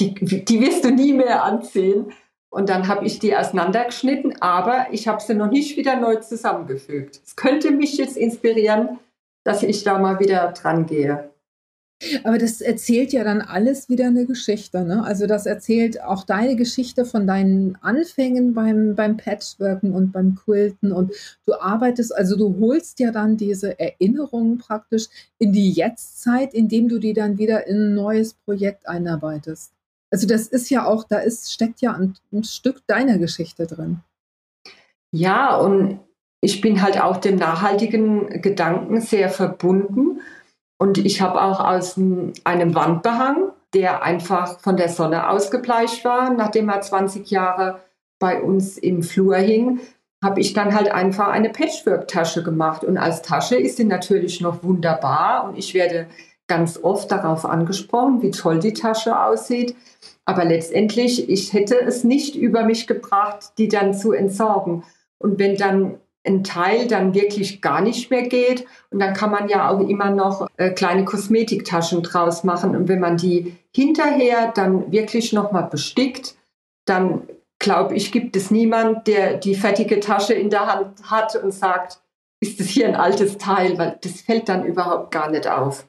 die, 0.00 0.12
die 0.16 0.60
wirst 0.60 0.84
du 0.84 0.90
nie 0.90 1.12
mehr 1.12 1.44
anziehen. 1.44 2.12
Und 2.50 2.68
dann 2.68 2.88
habe 2.88 3.06
ich 3.06 3.20
die 3.20 3.36
auseinandergeschnitten, 3.36 4.42
aber 4.42 4.88
ich 4.90 5.06
habe 5.06 5.22
sie 5.22 5.34
noch 5.34 5.50
nicht 5.50 5.76
wieder 5.76 5.96
neu 5.96 6.16
zusammengefügt. 6.16 7.20
Es 7.24 7.36
könnte 7.36 7.70
mich 7.70 7.96
jetzt 7.96 8.16
inspirieren, 8.16 8.98
dass 9.44 9.62
ich 9.62 9.84
da 9.84 9.98
mal 9.98 10.18
wieder 10.18 10.52
dran 10.52 10.86
gehe. 10.86 11.30
Aber 12.24 12.38
das 12.38 12.62
erzählt 12.62 13.12
ja 13.12 13.24
dann 13.24 13.42
alles 13.42 13.90
wieder 13.90 14.06
eine 14.06 14.24
Geschichte. 14.24 14.84
Ne? 14.84 15.04
Also 15.04 15.26
das 15.26 15.44
erzählt 15.44 16.02
auch 16.02 16.24
deine 16.24 16.56
Geschichte 16.56 17.04
von 17.04 17.26
deinen 17.26 17.76
Anfängen 17.82 18.54
beim, 18.54 18.94
beim 18.94 19.18
Patchworken 19.18 19.92
und 19.92 20.10
beim 20.10 20.34
Quilten. 20.34 20.92
Und 20.92 21.12
du 21.44 21.54
arbeitest, 21.60 22.16
also 22.16 22.36
du 22.36 22.58
holst 22.58 23.00
ja 23.00 23.10
dann 23.12 23.36
diese 23.36 23.78
Erinnerungen 23.78 24.58
praktisch 24.58 25.08
in 25.38 25.52
die 25.52 25.70
Jetztzeit, 25.72 26.54
indem 26.54 26.88
du 26.88 26.98
die 26.98 27.12
dann 27.12 27.36
wieder 27.36 27.66
in 27.66 27.76
ein 27.76 27.94
neues 27.94 28.32
Projekt 28.32 28.88
einarbeitest. 28.88 29.72
Also 30.10 30.26
das 30.26 30.48
ist 30.48 30.70
ja 30.70 30.86
auch, 30.86 31.04
da 31.04 31.18
ist, 31.18 31.52
steckt 31.52 31.80
ja 31.80 31.92
ein, 31.92 32.14
ein 32.32 32.44
Stück 32.44 32.86
deiner 32.86 33.18
Geschichte 33.18 33.66
drin. 33.66 34.00
Ja, 35.12 35.56
und 35.56 36.00
ich 36.40 36.60
bin 36.60 36.82
halt 36.82 37.00
auch 37.00 37.18
dem 37.18 37.36
nachhaltigen 37.36 38.40
Gedanken 38.40 39.00
sehr 39.00 39.28
verbunden. 39.28 40.20
Und 40.78 40.98
ich 40.98 41.20
habe 41.20 41.42
auch 41.42 41.60
aus 41.60 41.96
einem 41.96 42.74
Wandbehang, 42.74 43.52
der 43.74 44.02
einfach 44.02 44.58
von 44.60 44.76
der 44.76 44.88
Sonne 44.88 45.28
ausgebleicht 45.28 46.04
war, 46.04 46.32
nachdem 46.32 46.68
er 46.70 46.80
20 46.80 47.30
Jahre 47.30 47.80
bei 48.18 48.40
uns 48.42 48.78
im 48.78 49.02
Flur 49.02 49.36
hing, 49.36 49.80
habe 50.22 50.40
ich 50.40 50.52
dann 50.52 50.74
halt 50.74 50.90
einfach 50.90 51.28
eine 51.28 51.50
Patchwork-Tasche 51.50 52.42
gemacht. 52.42 52.84
Und 52.84 52.98
als 52.98 53.22
Tasche 53.22 53.56
ist 53.56 53.76
sie 53.76 53.84
natürlich 53.84 54.40
noch 54.40 54.62
wunderbar. 54.62 55.44
Und 55.44 55.56
ich 55.56 55.72
werde 55.74 56.06
ganz 56.50 56.80
oft 56.82 57.12
darauf 57.12 57.44
angesprochen, 57.44 58.22
wie 58.22 58.32
toll 58.32 58.58
die 58.58 58.72
Tasche 58.72 59.18
aussieht. 59.18 59.76
Aber 60.24 60.44
letztendlich, 60.44 61.30
ich 61.30 61.52
hätte 61.52 61.80
es 61.80 62.02
nicht 62.02 62.34
über 62.34 62.64
mich 62.64 62.88
gebracht, 62.88 63.52
die 63.56 63.68
dann 63.68 63.94
zu 63.94 64.10
entsorgen. 64.12 64.82
Und 65.18 65.38
wenn 65.38 65.56
dann 65.56 65.98
ein 66.26 66.42
Teil 66.42 66.88
dann 66.88 67.14
wirklich 67.14 67.62
gar 67.62 67.80
nicht 67.80 68.10
mehr 68.10 68.24
geht, 68.24 68.66
und 68.90 68.98
dann 68.98 69.14
kann 69.14 69.30
man 69.30 69.48
ja 69.48 69.70
auch 69.70 69.78
immer 69.80 70.10
noch 70.10 70.48
äh, 70.56 70.70
kleine 70.70 71.04
Kosmetiktaschen 71.04 72.02
draus 72.02 72.42
machen. 72.42 72.74
Und 72.74 72.88
wenn 72.88 73.00
man 73.00 73.16
die 73.16 73.56
hinterher 73.72 74.50
dann 74.52 74.90
wirklich 74.90 75.32
nochmal 75.32 75.68
bestickt, 75.70 76.34
dann 76.84 77.22
glaube 77.60 77.94
ich, 77.94 78.10
gibt 78.10 78.34
es 78.34 78.50
niemand, 78.50 79.06
der 79.06 79.36
die 79.36 79.54
fertige 79.54 80.00
Tasche 80.00 80.34
in 80.34 80.50
der 80.50 80.66
Hand 80.66 81.10
hat 81.10 81.36
und 81.36 81.52
sagt, 81.52 82.00
ist 82.40 82.58
das 82.58 82.66
hier 82.66 82.88
ein 82.88 82.96
altes 82.96 83.38
Teil, 83.38 83.78
weil 83.78 83.98
das 84.02 84.22
fällt 84.22 84.48
dann 84.48 84.64
überhaupt 84.64 85.12
gar 85.12 85.30
nicht 85.30 85.46
auf. 85.46 85.86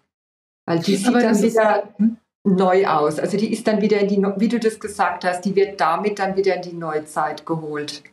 Weil 0.66 0.80
die 0.80 0.95
sieht 0.95 1.07
Aber 1.07 1.22
dann 1.22 1.41
wieder, 1.41 1.84
hm? 1.97 2.18
neu 2.43 2.88
aus. 2.88 3.20
Also 3.20 3.38
die 3.38 3.51
ist 3.51 3.68
dann 3.68 3.82
wieder 3.82 3.99
in 3.99 4.07
die, 4.07 4.18
wie 4.38 4.47
du 4.47 4.59
das 4.59 4.80
gesagt 4.80 5.24
hast, 5.24 5.41
die 5.45 5.55
wird 5.55 5.80
damit 5.80 6.20
dann 6.20 6.36
wieder 6.36 6.55
in 6.55 6.62
die 6.62 6.74
Neuzeit 6.74 7.45
geholt. 7.45 8.03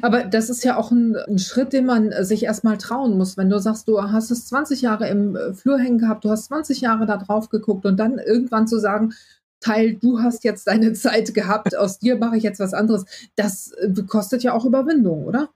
Aber 0.00 0.22
das 0.22 0.48
ist 0.48 0.62
ja 0.62 0.76
auch 0.76 0.92
ein, 0.92 1.16
ein, 1.16 1.40
Schritt, 1.40 1.72
den 1.72 1.86
man 1.86 2.12
sich 2.24 2.44
erstmal 2.44 2.78
trauen 2.78 3.18
muss. 3.18 3.36
Wenn 3.36 3.50
du 3.50 3.58
sagst, 3.58 3.88
du 3.88 4.00
hast 4.00 4.30
es 4.30 4.46
20 4.46 4.80
Jahre 4.80 5.08
im 5.08 5.34
äh, 5.34 5.54
Flur 5.54 5.78
hängen 5.78 5.98
gehabt, 5.98 6.24
du 6.24 6.30
hast 6.30 6.44
20 6.44 6.80
Jahre 6.80 7.04
da 7.04 7.16
drauf 7.16 7.48
geguckt 7.48 7.84
und 7.84 7.96
dann 7.96 8.18
irgendwann 8.18 8.68
zu 8.68 8.78
sagen, 8.78 9.12
Teil, 9.60 9.94
du 9.94 10.20
hast 10.20 10.44
jetzt 10.44 10.68
deine 10.68 10.92
Zeit 10.92 11.34
gehabt, 11.34 11.76
aus 11.76 11.98
dir 11.98 12.16
mache 12.16 12.36
ich 12.36 12.44
jetzt 12.44 12.60
was 12.60 12.74
anderes, 12.74 13.06
das 13.34 13.72
äh, 13.72 13.90
kostet 14.06 14.44
ja 14.44 14.52
auch 14.52 14.64
Überwindung, 14.64 15.24
oder? 15.24 15.50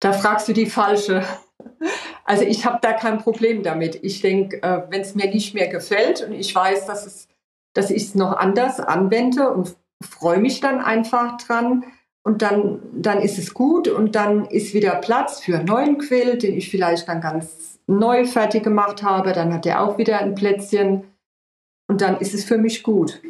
Da 0.00 0.12
fragst 0.12 0.46
du 0.46 0.52
die 0.52 0.66
falsche. 0.66 1.24
Also 2.28 2.44
ich 2.44 2.66
habe 2.66 2.78
da 2.82 2.92
kein 2.92 3.16
Problem 3.16 3.62
damit. 3.62 4.04
Ich 4.04 4.20
denke, 4.20 4.62
äh, 4.62 4.82
wenn 4.90 5.00
es 5.00 5.14
mir 5.14 5.30
nicht 5.30 5.54
mehr 5.54 5.68
gefällt 5.68 6.20
und 6.20 6.34
ich 6.34 6.54
weiß, 6.54 6.84
dass, 6.84 7.06
es, 7.06 7.26
dass 7.72 7.90
ich 7.90 8.02
es 8.02 8.14
noch 8.14 8.36
anders 8.36 8.80
anwende 8.80 9.50
und 9.50 9.74
freue 10.04 10.38
mich 10.38 10.60
dann 10.60 10.82
einfach 10.82 11.38
dran 11.38 11.84
und 12.22 12.42
dann, 12.42 12.82
dann 12.92 13.22
ist 13.22 13.38
es 13.38 13.54
gut 13.54 13.88
und 13.88 14.14
dann 14.14 14.44
ist 14.44 14.74
wieder 14.74 14.96
Platz 14.96 15.40
für 15.40 15.56
einen 15.56 15.64
neuen 15.64 15.96
Quill, 15.96 16.36
den 16.36 16.54
ich 16.54 16.70
vielleicht 16.70 17.08
dann 17.08 17.22
ganz 17.22 17.80
neu 17.86 18.26
fertig 18.26 18.62
gemacht 18.62 19.02
habe. 19.02 19.32
Dann 19.32 19.54
hat 19.54 19.64
er 19.64 19.80
auch 19.80 19.96
wieder 19.96 20.18
ein 20.18 20.34
Plätzchen 20.34 21.04
und 21.86 22.02
dann 22.02 22.18
ist 22.18 22.34
es 22.34 22.44
für 22.44 22.58
mich 22.58 22.82
gut. 22.82 23.22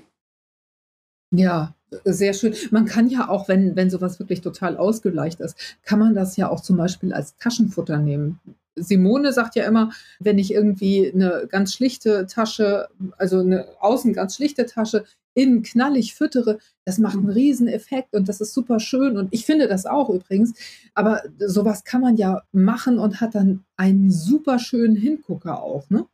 Ja, 1.30 1.72
sehr 2.04 2.32
schön. 2.32 2.52
Man 2.72 2.86
kann 2.86 3.08
ja 3.08 3.28
auch, 3.28 3.46
wenn, 3.46 3.76
wenn 3.76 3.90
sowas 3.90 4.18
wirklich 4.18 4.40
total 4.40 4.76
ausgleicht 4.76 5.38
ist, 5.38 5.56
kann 5.84 6.00
man 6.00 6.16
das 6.16 6.36
ja 6.36 6.48
auch 6.50 6.62
zum 6.62 6.76
Beispiel 6.76 7.12
als 7.12 7.36
Taschenfutter 7.36 7.98
nehmen. 7.98 8.40
Simone 8.82 9.32
sagt 9.32 9.54
ja 9.56 9.64
immer, 9.64 9.90
wenn 10.20 10.38
ich 10.38 10.52
irgendwie 10.52 11.10
eine 11.12 11.46
ganz 11.48 11.74
schlichte 11.74 12.26
Tasche, 12.26 12.88
also 13.16 13.40
eine 13.40 13.66
außen 13.80 14.12
ganz 14.12 14.36
schlichte 14.36 14.66
Tasche, 14.66 15.04
innen 15.34 15.62
knallig 15.62 16.14
füttere, 16.14 16.58
das 16.84 16.98
macht 16.98 17.16
einen 17.16 17.30
riesen 17.30 17.68
Effekt 17.68 18.14
und 18.14 18.28
das 18.28 18.40
ist 18.40 18.52
super 18.52 18.80
schön 18.80 19.16
und 19.16 19.28
ich 19.30 19.46
finde 19.46 19.68
das 19.68 19.86
auch 19.86 20.10
übrigens. 20.10 20.54
Aber 20.94 21.22
sowas 21.38 21.84
kann 21.84 22.00
man 22.00 22.16
ja 22.16 22.42
machen 22.52 22.98
und 22.98 23.20
hat 23.20 23.34
dann 23.34 23.64
einen 23.76 24.10
super 24.10 24.58
schönen 24.58 24.96
Hingucker 24.96 25.62
auch, 25.62 25.88
ne? 25.90 26.06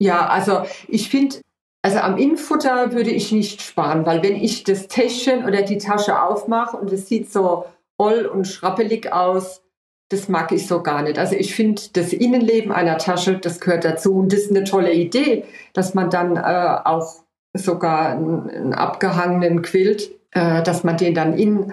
Ja, 0.00 0.26
also 0.28 0.62
ich 0.88 1.08
finde, 1.08 1.36
also 1.82 1.98
am 1.98 2.16
Innenfutter 2.16 2.92
würde 2.92 3.10
ich 3.10 3.30
nicht 3.30 3.62
sparen, 3.62 4.04
weil 4.06 4.22
wenn 4.22 4.36
ich 4.36 4.64
das 4.64 4.88
Täschchen 4.88 5.44
oder 5.44 5.62
die 5.62 5.78
Tasche 5.78 6.20
aufmache 6.20 6.76
und 6.76 6.92
es 6.92 7.08
sieht 7.08 7.30
so 7.30 7.66
oll 7.96 8.26
und 8.26 8.46
schrappelig 8.46 9.12
aus, 9.12 9.62
das 10.08 10.28
mag 10.28 10.52
ich 10.52 10.66
so 10.66 10.82
gar 10.82 11.02
nicht. 11.02 11.18
Also 11.18 11.34
ich 11.34 11.54
finde, 11.54 11.82
das 11.92 12.12
Innenleben 12.12 12.72
einer 12.72 12.98
Tasche, 12.98 13.38
das 13.38 13.60
gehört 13.60 13.84
dazu 13.84 14.14
und 14.16 14.32
das 14.32 14.40
ist 14.40 14.50
eine 14.50 14.64
tolle 14.64 14.92
Idee, 14.92 15.44
dass 15.72 15.94
man 15.94 16.10
dann 16.10 16.36
äh, 16.36 16.78
auch 16.84 17.24
sogar 17.54 18.10
einen, 18.10 18.50
einen 18.50 18.74
abgehangenen 18.74 19.62
Quilt, 19.62 20.10
äh, 20.32 20.62
dass 20.62 20.84
man 20.84 20.96
den 20.96 21.14
dann 21.14 21.34
innen 21.34 21.72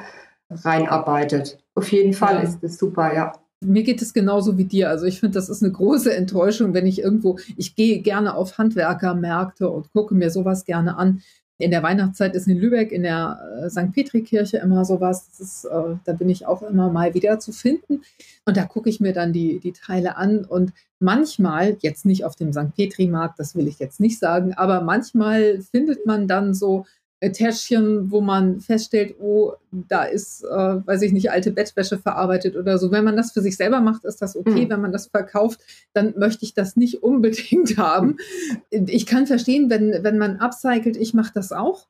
reinarbeitet. 0.50 1.58
Auf 1.76 1.92
jeden 1.92 2.14
Fall 2.14 2.36
ja. 2.36 2.42
ist 2.42 2.60
das 2.62 2.78
super, 2.78 3.14
ja. 3.14 3.34
Mir 3.64 3.84
geht 3.84 4.02
es 4.02 4.14
genauso 4.14 4.58
wie 4.58 4.66
dir. 4.66 4.90
Also 4.90 5.06
ich 5.06 5.20
finde, 5.20 5.36
das 5.36 5.48
ist 5.48 5.62
eine 5.62 5.72
große 5.72 6.16
Enttäuschung, 6.16 6.74
wenn 6.74 6.88
ich 6.88 7.00
irgendwo, 7.00 7.38
ich 7.58 7.76
gehe 7.76 8.02
gerne 8.02 8.36
auf 8.36 8.58
Handwerkermärkte 8.58 9.70
und 9.70 9.92
gucke 9.94 10.16
mir 10.16 10.32
sowas 10.32 10.66
gerne 10.66 10.98
an. 10.98 11.22
In 11.62 11.72
der 11.72 11.84
Weihnachtszeit 11.84 12.36
ist 12.36 12.48
in 12.48 12.58
Lübeck 12.58 12.92
in 12.92 13.04
der 13.04 13.64
äh, 13.64 13.70
St. 13.70 13.92
Petri-Kirche 13.92 14.58
immer 14.58 14.84
sowas. 14.84 15.30
Ist, 15.40 15.66
äh, 15.66 15.96
da 16.04 16.14
bin 16.14 16.30
ich 16.30 16.46
auch 16.46 16.62
immer 16.64 16.90
mal 16.90 17.14
wieder 17.14 17.40
zu 17.40 17.52
finden. 17.52 18.02
Und 18.46 18.58
da 18.58 18.64
gucke 18.64 18.90
ich 18.90 19.00
mir 19.00 19.14
dann 19.14 19.32
die, 19.32 19.60
die 19.60 19.72
Teile 19.72 20.18
an. 20.18 20.46
Und 20.46 20.74
manchmal, 21.00 21.78
jetzt 21.82 22.06
nicht 22.06 22.26
auf 22.26 22.36
dem 22.36 22.52
St. 22.54 22.76
Petri-Markt, 22.76 23.40
das 23.40 23.56
will 23.56 23.68
ich 23.68 23.80
jetzt 23.80 24.00
nicht 24.00 24.20
sagen, 24.20 24.54
aber 24.54 24.82
manchmal 24.82 25.62
findet 25.62 26.06
man 26.06 26.28
dann 26.28 26.54
so 26.54 26.86
Täschchen, 27.30 28.10
wo 28.10 28.20
man 28.20 28.60
feststellt, 28.62 29.16
oh, 29.20 29.54
da 29.72 30.04
ist, 30.04 30.44
äh, 30.44 30.48
weiß 30.48 31.04
ich 31.04 31.12
nicht, 31.12 31.30
alte 31.30 31.52
Bettwäsche 31.52 32.00
verarbeitet 32.00 32.56
oder 32.56 32.80
so. 32.80 32.92
Wenn 32.92 33.04
man 33.04 33.16
das 33.16 33.32
für 33.32 33.42
sich 33.42 33.58
selber 33.58 33.80
macht, 33.80 34.06
ist 34.06 34.24
das 34.24 34.36
okay. 34.36 34.66
Mhm. 34.66 34.70
Wenn 34.70 34.82
man 34.82 34.92
das 34.92 35.08
verkauft, 35.08 35.62
dann 35.94 36.16
möchte 36.18 36.46
ich 36.46 36.56
das 36.56 36.76
nicht 36.76 37.04
unbedingt 37.04 37.78
haben. 37.78 38.18
Ich 38.72 39.06
kann 39.06 39.28
verstehen, 39.28 39.70
wenn, 39.70 40.04
wenn 40.04 40.18
man 40.18 40.38
upcycelt, 40.38 40.98
ich 40.98 41.14
mache 41.14 41.32
das 41.36 41.52
auch. 41.52 41.88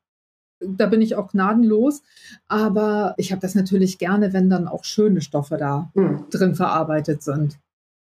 da 0.60 0.86
bin 0.88 1.02
ich 1.02 1.16
auch 1.16 1.32
gnadenlos. 1.32 2.04
Aber 2.50 3.14
ich 3.18 3.32
habe 3.32 3.42
das 3.42 3.56
natürlich 3.56 4.00
gerne, 4.00 4.34
wenn 4.34 4.50
dann 4.50 4.68
auch 4.68 4.84
schöne 4.84 5.22
Stoffe 5.22 5.58
da 5.58 5.92
mhm. 5.94 6.26
drin 6.30 6.56
verarbeitet 6.56 7.24
sind. 7.24 7.58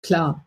Klar. 0.04 0.45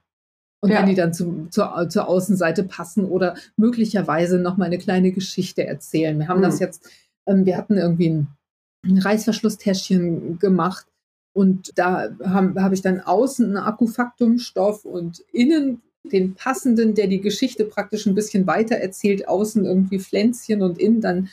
Und 0.61 0.71
ja. 0.71 0.81
wenn 0.81 0.87
die 0.87 0.95
dann 0.95 1.15
zum, 1.15 1.51
zur, 1.51 1.89
zur 1.89 2.09
Außenseite 2.09 2.65
passen 2.65 3.05
oder 3.05 3.37
möglicherweise 3.57 4.39
noch 4.39 4.57
mal 4.57 4.65
eine 4.65 4.79
kleine 4.79 5.13
Geschichte 5.13 5.67
erzählen. 5.67 6.19
Wir 6.19 6.29
haben 6.29 6.39
mhm. 6.39 6.45
das 6.45 6.59
jetzt, 6.59 6.89
ähm, 7.27 7.47
wir 7.47 7.57
hatten 7.57 7.77
irgendwie 7.77 8.11
ein, 8.11 8.29
ein 8.85 8.99
Reißverschlusstäschchen 8.99 10.39
gemacht 10.39 10.87
und 11.33 11.79
da 11.79 12.11
habe 12.25 12.61
hab 12.61 12.73
ich 12.73 12.83
dann 12.83 13.01
außen 13.01 13.47
einen 13.47 13.57
Akkufaktumstoff 13.57 14.85
und 14.85 15.21
innen 15.33 15.83
den 16.05 16.35
passenden, 16.35 16.95
der 16.95 17.07
die 17.07 17.21
Geschichte 17.21 17.65
praktisch 17.65 18.07
ein 18.07 18.15
bisschen 18.15 18.47
weiter 18.47 18.77
erzählt, 18.77 19.29
außen 19.29 19.65
irgendwie 19.65 20.01
Pflänzchen 20.01 20.63
und 20.63 20.79
innen 20.79 21.01
dann 21.01 21.29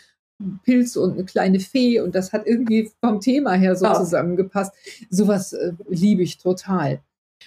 Pilz 0.64 0.96
und 0.96 1.14
eine 1.14 1.24
kleine 1.24 1.60
Fee 1.60 2.02
und 2.02 2.14
das 2.14 2.34
hat 2.34 2.46
irgendwie 2.46 2.92
vom 3.00 3.22
Thema 3.22 3.54
her 3.54 3.76
so 3.76 3.88
oh. 3.88 3.94
zusammengepasst. 3.96 4.74
Sowas 5.10 5.54
äh, 5.54 5.74
liebe 5.88 6.24
ich 6.24 6.38
total. 6.38 7.02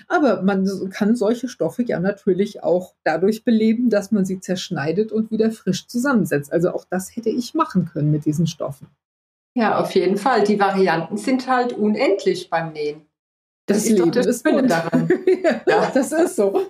Aber 0.07 0.43
man 0.43 0.91
kann 0.91 1.17
solche 1.17 1.49
Stoffe 1.49 1.83
ja 1.83 1.99
natürlich 1.99 2.63
auch 2.63 2.95
dadurch 3.05 3.45
beleben, 3.45 3.91
dass 3.91 4.13
man 4.13 4.25
sie 4.25 4.41
zerschneidet 4.41 5.13
und 5.13 5.31
wieder 5.31 5.51
frisch 5.51 5.87
zusammensetzt. 5.87 6.53
Also 6.53 6.73
auch 6.73 6.85
das 6.89 7.17
hätte 7.17 7.31
ich 7.31 7.55
machen 7.55 7.87
können 7.87 8.11
mit 8.11 8.25
diesen 8.25 8.47
Stoffen. 8.47 8.89
Ja, 9.55 9.81
auf 9.81 9.91
jeden 9.93 10.17
Fall. 10.17 10.45
Die 10.45 10.61
Varianten 10.61 11.17
sind 11.17 11.49
halt 11.49 11.73
unendlich 11.73 12.49
beim 12.49 12.73
Nähen. 12.73 13.03
Das, 13.67 13.85
das 13.85 13.89
Leben 13.91 14.13
ist 14.13 14.45
bunt. 14.45 14.71
daran. 14.71 15.11
ja, 15.67 15.91
das 15.93 16.11
ist 16.13 16.37
so. 16.37 16.67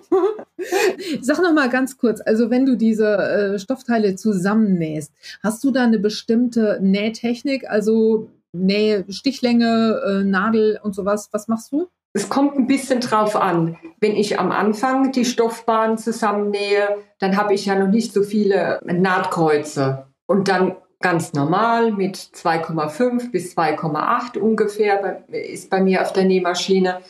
Sag 1.21 1.41
noch 1.41 1.53
mal 1.53 1.69
ganz 1.69 1.97
kurz, 1.97 2.19
also 2.19 2.49
wenn 2.49 2.65
du 2.65 2.75
diese 2.75 3.17
äh, 3.17 3.59
Stoffteile 3.59 4.15
zusammennähst, 4.15 5.13
hast 5.41 5.63
du 5.63 5.71
da 5.71 5.83
eine 5.83 5.99
bestimmte 5.99 6.77
Nähtechnik, 6.81 7.69
also 7.69 8.29
Nähe, 8.51 9.05
Stichlänge, 9.09 10.01
äh, 10.05 10.23
Nadel 10.25 10.79
und 10.83 10.93
sowas? 10.93 11.29
Was 11.31 11.47
machst 11.47 11.71
du? 11.71 11.87
Es 12.13 12.29
kommt 12.29 12.57
ein 12.57 12.67
bisschen 12.67 13.01
drauf 13.01 13.35
an. 13.35 13.77
Wenn 13.99 14.15
ich 14.15 14.39
am 14.39 14.51
Anfang 14.51 15.11
die 15.11 15.25
Stoffbahn 15.25 15.97
zusammennähe, 15.97 16.97
dann 17.19 17.37
habe 17.37 17.53
ich 17.53 17.65
ja 17.65 17.75
noch 17.75 17.87
nicht 17.87 18.13
so 18.13 18.23
viele 18.23 18.79
Nahtkreuze. 18.83 20.07
Und 20.25 20.47
dann 20.47 20.75
ganz 20.99 21.33
normal 21.33 21.91
mit 21.91 22.17
2,5 22.17 23.31
bis 23.31 23.55
2,8 23.55 24.37
ungefähr 24.37 25.23
ist 25.29 25.69
bei 25.69 25.81
mir 25.81 26.01
auf 26.01 26.13
der 26.13 26.25
Nähmaschine. 26.25 27.01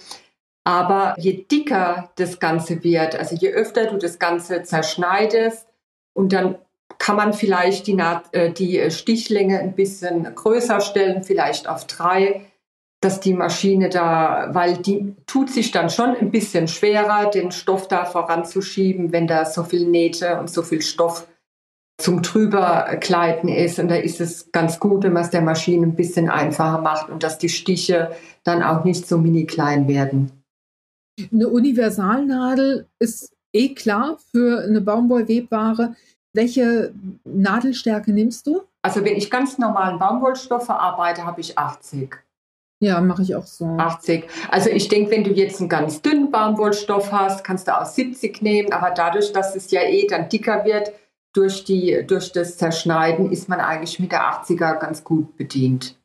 Aber 0.64 1.16
je 1.18 1.46
dicker 1.50 2.12
das 2.16 2.40
Ganze 2.40 2.84
wird, 2.84 3.16
also 3.16 3.36
je 3.36 3.52
öfter 3.52 3.88
du 3.88 3.98
das 3.98 4.20
Ganze 4.20 4.62
zerschneidest 4.64 5.68
und 6.14 6.34
dann 6.34 6.60
kann 7.00 7.16
man 7.16 7.34
vielleicht 7.34 7.88
die, 7.88 7.94
Naht, 7.94 8.34
äh, 8.34 8.52
die 8.52 8.92
Stichlänge 8.92 9.60
ein 9.60 9.74
bisschen 9.74 10.36
größer 10.36 10.82
stellen, 10.82 11.24
vielleicht 11.24 11.68
auf 11.68 11.88
drei 11.88 12.46
dass 13.02 13.22
die 13.22 13.34
Maschine 13.34 13.90
da, 13.90 14.50
weil 14.52 14.78
die 14.78 15.16
tut 15.26 15.50
sich 15.50 15.72
dann 15.72 15.90
schon 15.90 16.16
ein 16.16 16.32
bisschen 16.32 16.68
schwerer, 16.68 17.30
den 17.30 17.52
Stoff 17.52 17.88
da 17.88 18.06
voranzuschieben, 18.06 19.12
wenn 19.12 19.28
da 19.28 19.46
so 19.46 19.64
viel 19.64 19.88
Nähte 19.88 20.38
und 20.40 20.50
so 20.50 20.62
viel 20.64 20.82
Stoff 20.82 21.28
zum 21.98 22.22
drübergleiten 22.22 23.50
ist. 23.50 23.80
Und 23.80 23.90
da 23.90 23.96
ist 23.96 24.20
es 24.20 24.52
ganz 24.52 24.80
gut, 24.80 25.04
wenn 25.04 25.14
man 25.14 25.24
es 25.24 25.30
der 25.30 25.42
Maschine 25.42 25.88
ein 25.88 25.96
bisschen 25.96 26.30
einfacher 26.30 26.82
macht 26.82 27.10
und 27.10 27.24
dass 27.24 27.38
die 27.38 27.50
Stiche 27.50 28.12
dann 28.44 28.64
auch 28.64 28.84
nicht 28.84 29.08
so 29.08 29.18
mini 29.18 29.46
klein 29.46 29.88
werden. 29.88 30.32
Eine 31.32 31.50
Universalnadel 31.50 32.88
ist 33.00 33.34
eh 33.54 33.74
klar 33.74 34.18
für 34.32 34.64
eine 34.64 34.82
Baumwollwebware. 34.82 35.96
Welche 36.34 36.94
Nadelstärke 37.26 38.12
nimmst 38.12 38.48
du? 38.48 38.62
Also 38.82 39.04
wenn 39.04 39.16
ich 39.16 39.30
ganz 39.30 39.58
normalen 39.58 40.00
Baumwollstoff 40.00 40.70
arbeite, 40.70 41.26
habe 41.26 41.42
ich 41.42 41.58
80. 41.58 42.16
Ja, 42.82 43.02
mache 43.02 43.24
ich 43.24 43.36
auch 43.36 43.46
so. 43.46 43.66
80. 43.66 44.26
Also 44.50 44.70
ich 44.70 44.88
denke, 44.88 45.12
wenn 45.12 45.26
du 45.26 45.32
jetzt 45.32 45.60
einen 45.60 45.68
ganz 45.68 46.02
dünnen 46.02 46.32
Baumwollstoff 46.32 47.12
hast, 47.12 47.44
kannst 47.44 47.68
du 47.68 47.78
auch 47.78 47.86
70 47.86 48.42
nehmen, 48.42 48.72
aber 48.72 48.92
dadurch, 48.92 49.34
dass 49.34 49.56
es 49.56 49.70
ja 49.72 49.82
eh 49.82 50.08
dann 50.08 50.30
dicker 50.30 50.64
wird, 50.64 50.94
durch, 51.34 51.66
die, 51.66 52.04
durch 52.08 52.32
das 52.32 52.58
Zerschneiden 52.58 53.32
ist 53.32 53.50
man 53.50 53.60
eigentlich 53.60 54.00
mit 54.00 54.12
der 54.12 54.22
80er 54.22 54.80
ganz 54.80 55.04
gut 55.04 55.36
bedient. 55.36 55.98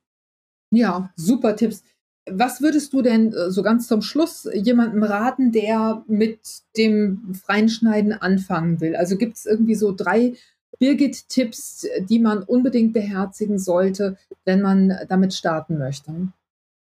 Ja, 0.71 1.11
super 1.17 1.57
Tipps. 1.57 1.83
Was 2.29 2.61
würdest 2.61 2.93
du 2.93 3.03
denn 3.03 3.33
äh, 3.33 3.51
so 3.51 3.63
ganz 3.63 3.87
zum 3.87 4.03
Schluss 4.03 4.49
jemandem 4.53 5.03
raten, 5.03 5.53
der 5.53 6.03
mit 6.09 6.41
dem 6.77 7.35
freien 7.35 7.69
Schneiden 7.69 8.13
anfangen 8.13 8.81
will? 8.81 8.97
Also 8.97 9.17
gibt 9.17 9.37
es 9.37 9.47
irgendwie 9.47 9.75
so 9.75 9.93
drei 9.93 10.35
Birgit-Tipps, 10.79 11.87
die 12.01 12.19
man 12.19 12.43
unbedingt 12.43 12.93
beherzigen 12.93 13.59
sollte, 13.59 14.17
wenn 14.45 14.61
man 14.61 14.99
damit 15.09 15.35
starten 15.35 15.79
möchte? 15.79 16.13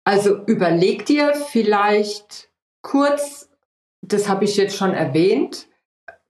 Also 0.04 0.44
überleg 0.46 1.06
dir 1.06 1.34
vielleicht 1.34 2.50
kurz, 2.82 3.50
das 4.02 4.28
habe 4.28 4.46
ich 4.46 4.58
jetzt 4.58 4.76
schon 4.76 4.94
erwähnt, 4.94 5.68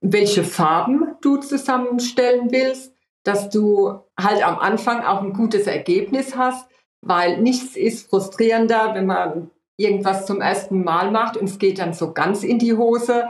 welche 0.00 0.44
Farben 0.44 1.16
du 1.20 1.38
zusammenstellen 1.38 2.50
willst, 2.50 2.92
dass 3.22 3.48
du 3.48 4.00
halt 4.18 4.44
am 4.44 4.58
Anfang 4.58 5.04
auch 5.04 5.22
ein 5.22 5.32
gutes 5.32 5.66
Ergebnis 5.66 6.36
hast, 6.36 6.68
weil 7.00 7.40
nichts 7.40 7.76
ist 7.76 8.10
frustrierender, 8.10 8.94
wenn 8.94 9.06
man 9.06 9.50
irgendwas 9.76 10.26
zum 10.26 10.40
ersten 10.40 10.84
Mal 10.84 11.10
macht 11.10 11.36
und 11.36 11.48
es 11.48 11.58
geht 11.58 11.78
dann 11.78 11.94
so 11.94 12.12
ganz 12.12 12.42
in 12.42 12.58
die 12.58 12.74
Hose. 12.74 13.28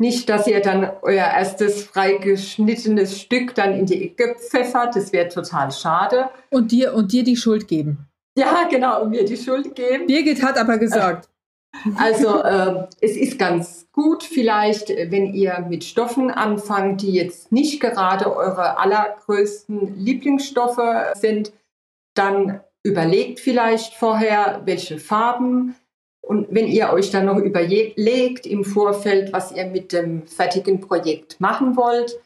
Nicht, 0.00 0.28
dass 0.28 0.46
ihr 0.46 0.60
dann 0.60 0.90
euer 1.02 1.26
erstes 1.26 1.82
freigeschnittenes 1.84 3.20
Stück 3.20 3.54
dann 3.54 3.74
in 3.74 3.86
die 3.86 4.04
Ecke 4.04 4.36
pfeffert, 4.38 4.94
das 4.94 5.12
wäre 5.12 5.28
total 5.28 5.72
schade. 5.72 6.30
Und 6.50 6.70
dir, 6.70 6.94
und 6.94 7.12
dir 7.12 7.24
die 7.24 7.36
Schuld 7.36 7.66
geben. 7.66 8.07
Ja, 8.36 8.68
genau, 8.70 9.02
und 9.02 9.10
mir 9.10 9.24
die 9.24 9.36
Schuld 9.36 9.74
geben. 9.74 10.06
Birgit 10.06 10.42
hat 10.42 10.58
aber 10.58 10.78
gesagt. 10.78 11.28
Also 11.96 12.42
äh, 12.42 12.86
es 13.00 13.16
ist 13.16 13.38
ganz 13.38 13.86
gut 13.92 14.24
vielleicht, 14.24 14.88
wenn 14.88 15.34
ihr 15.34 15.66
mit 15.68 15.84
Stoffen 15.84 16.30
anfangt, 16.30 17.02
die 17.02 17.12
jetzt 17.12 17.52
nicht 17.52 17.80
gerade 17.80 18.34
eure 18.34 18.78
allergrößten 18.78 19.98
Lieblingsstoffe 19.98 21.14
sind, 21.14 21.52
dann 22.14 22.60
überlegt 22.82 23.40
vielleicht 23.40 23.94
vorher, 23.94 24.62
welche 24.64 24.98
Farben 24.98 25.74
und 26.28 26.48
wenn 26.50 26.66
ihr 26.66 26.92
euch 26.92 27.10
dann 27.10 27.26
noch 27.26 27.38
überlegt 27.38 28.46
im 28.46 28.64
Vorfeld, 28.64 29.32
was 29.32 29.52
ihr 29.52 29.66
mit 29.66 29.92
dem 29.92 30.26
fertigen 30.26 30.80
Projekt 30.80 31.40
machen 31.40 31.76
wollt, 31.76 32.20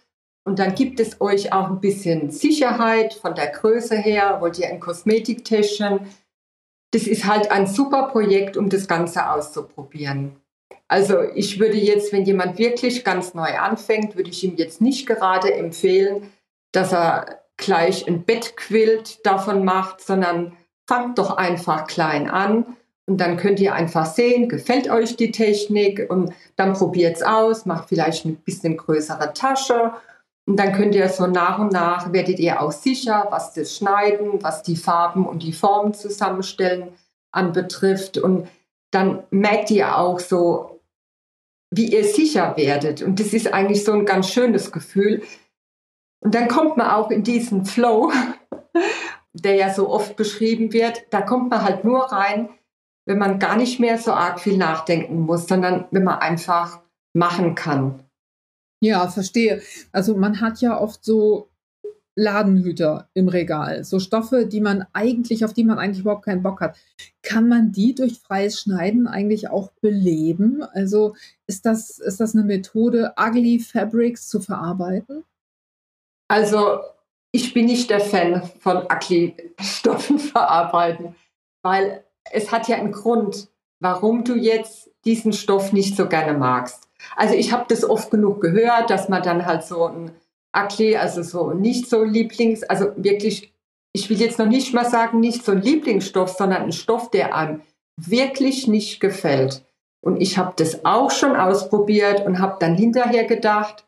und 0.44 0.58
dann 0.58 0.74
gibt 0.74 0.98
es 0.98 1.20
euch 1.20 1.52
auch 1.52 1.68
ein 1.68 1.80
bisschen 1.80 2.30
Sicherheit 2.30 3.14
von 3.14 3.34
der 3.34 3.48
Größe 3.48 3.96
her. 3.96 4.38
Wollt 4.40 4.58
ihr 4.58 4.68
ein 4.68 4.80
Kosmetiktäschchen? 4.80 6.00
Das 6.90 7.06
ist 7.06 7.26
halt 7.26 7.50
ein 7.50 7.66
super 7.66 8.08
Projekt, 8.08 8.56
um 8.56 8.68
das 8.68 8.88
Ganze 8.88 9.30
auszuprobieren. 9.30 10.36
Also 10.88 11.22
ich 11.34 11.58
würde 11.58 11.76
jetzt, 11.76 12.12
wenn 12.12 12.24
jemand 12.24 12.58
wirklich 12.58 13.04
ganz 13.04 13.34
neu 13.34 13.56
anfängt, 13.56 14.16
würde 14.16 14.30
ich 14.30 14.44
ihm 14.44 14.56
jetzt 14.56 14.80
nicht 14.80 15.06
gerade 15.06 15.54
empfehlen, 15.54 16.30
dass 16.72 16.92
er 16.92 17.44
gleich 17.56 18.06
ein 18.08 18.24
Bettquilt 18.24 19.24
davon 19.24 19.64
macht, 19.64 20.00
sondern 20.00 20.56
fangt 20.86 21.18
doch 21.18 21.36
einfach 21.36 21.86
klein 21.86 22.28
an 22.28 22.76
und 23.06 23.20
dann 23.20 23.36
könnt 23.36 23.60
ihr 23.60 23.74
einfach 23.74 24.06
sehen, 24.06 24.48
gefällt 24.48 24.90
euch 24.90 25.16
die 25.16 25.30
Technik 25.30 26.10
und 26.10 26.32
dann 26.56 26.74
probiert 26.74 27.16
es 27.16 27.22
aus, 27.22 27.64
macht 27.64 27.88
vielleicht 27.88 28.24
ein 28.24 28.36
bisschen 28.36 28.76
größere 28.76 29.32
Tasche 29.32 29.92
und 30.52 30.58
dann 30.58 30.74
könnt 30.74 30.94
ihr 30.94 31.08
so 31.08 31.26
nach 31.26 31.58
und 31.58 31.72
nach, 31.72 32.12
werdet 32.12 32.38
ihr 32.38 32.60
auch 32.60 32.72
sicher, 32.72 33.26
was 33.30 33.54
das 33.54 33.74
Schneiden, 33.74 34.42
was 34.42 34.62
die 34.62 34.76
Farben 34.76 35.24
und 35.26 35.42
die 35.42 35.54
Formen 35.54 35.94
zusammenstellen 35.94 36.92
anbetrifft. 37.30 38.18
Und 38.18 38.48
dann 38.90 39.22
merkt 39.30 39.70
ihr 39.70 39.96
auch 39.96 40.20
so, 40.20 40.82
wie 41.70 41.86
ihr 41.86 42.04
sicher 42.04 42.54
werdet. 42.58 43.00
Und 43.00 43.18
das 43.18 43.32
ist 43.32 43.54
eigentlich 43.54 43.82
so 43.82 43.92
ein 43.92 44.04
ganz 44.04 44.28
schönes 44.28 44.72
Gefühl. 44.72 45.22
Und 46.20 46.34
dann 46.34 46.48
kommt 46.48 46.76
man 46.76 46.90
auch 46.90 47.10
in 47.10 47.22
diesen 47.22 47.64
Flow, 47.64 48.12
der 49.32 49.54
ja 49.54 49.72
so 49.72 49.88
oft 49.88 50.16
beschrieben 50.16 50.74
wird. 50.74 51.04
Da 51.08 51.22
kommt 51.22 51.48
man 51.48 51.62
halt 51.62 51.82
nur 51.82 52.12
rein, 52.12 52.50
wenn 53.06 53.16
man 53.16 53.38
gar 53.38 53.56
nicht 53.56 53.80
mehr 53.80 53.96
so 53.96 54.12
arg 54.12 54.38
viel 54.38 54.58
nachdenken 54.58 55.20
muss, 55.20 55.46
sondern 55.46 55.86
wenn 55.92 56.04
man 56.04 56.18
einfach 56.18 56.82
machen 57.14 57.54
kann. 57.54 58.04
Ja, 58.82 59.06
verstehe. 59.06 59.62
Also 59.92 60.16
man 60.16 60.40
hat 60.40 60.60
ja 60.60 60.80
oft 60.80 61.04
so 61.04 61.48
Ladenhüter 62.16 63.08
im 63.14 63.28
Regal, 63.28 63.84
so 63.84 64.00
Stoffe, 64.00 64.44
die 64.44 64.60
man 64.60 64.84
eigentlich, 64.92 65.44
auf 65.44 65.52
die 65.52 65.62
man 65.62 65.78
eigentlich 65.78 66.00
überhaupt 66.00 66.24
keinen 66.24 66.42
Bock 66.42 66.60
hat. 66.60 66.76
Kann 67.22 67.48
man 67.48 67.70
die 67.70 67.94
durch 67.94 68.18
freies 68.18 68.58
Schneiden 68.58 69.06
eigentlich 69.06 69.48
auch 69.48 69.70
beleben? 69.80 70.64
Also 70.72 71.14
ist 71.46 71.64
das, 71.64 72.00
ist 72.00 72.18
das 72.18 72.34
eine 72.34 72.44
Methode, 72.44 73.14
ugly 73.16 73.60
Fabrics 73.60 74.28
zu 74.28 74.40
verarbeiten? 74.40 75.22
Also 76.26 76.80
ich 77.30 77.54
bin 77.54 77.66
nicht 77.66 77.88
der 77.88 78.00
Fan 78.00 78.42
von 78.58 78.78
ugly 78.92 79.36
Stoffen 79.60 80.18
verarbeiten, 80.18 81.14
weil 81.62 82.02
es 82.32 82.50
hat 82.50 82.66
ja 82.66 82.78
einen 82.78 82.90
Grund, 82.90 83.48
warum 83.78 84.24
du 84.24 84.34
jetzt 84.34 84.90
diesen 85.04 85.32
Stoff 85.32 85.72
nicht 85.72 85.96
so 85.96 86.08
gerne 86.08 86.36
magst. 86.36 86.88
Also 87.16 87.34
ich 87.34 87.52
habe 87.52 87.64
das 87.68 87.84
oft 87.84 88.10
genug 88.10 88.40
gehört, 88.40 88.90
dass 88.90 89.08
man 89.08 89.22
dann 89.22 89.46
halt 89.46 89.64
so 89.64 89.86
ein 89.86 90.12
Ugly, 90.56 90.96
also 90.96 91.22
so 91.22 91.52
nicht 91.52 91.88
so 91.88 92.04
Lieblings, 92.04 92.62
also 92.62 92.92
wirklich 92.96 93.52
ich 93.92 94.08
will 94.08 94.20
jetzt 94.20 94.38
noch 94.38 94.46
nicht 94.46 94.72
mal 94.72 94.88
sagen, 94.88 95.20
nicht 95.20 95.44
so 95.44 95.52
ein 95.52 95.62
Lieblingsstoff, 95.62 96.30
sondern 96.30 96.62
ein 96.62 96.72
Stoff, 96.72 97.10
der 97.10 97.34
einem 97.34 97.62
wirklich 97.96 98.66
nicht 98.66 99.00
gefällt. 99.00 99.64
Und 100.00 100.20
ich 100.20 100.38
habe 100.38 100.54
das 100.56 100.84
auch 100.84 101.10
schon 101.10 101.36
ausprobiert 101.36 102.24
und 102.26 102.40
habe 102.40 102.56
dann 102.58 102.74
hinterher 102.74 103.24
gedacht, 103.24 103.86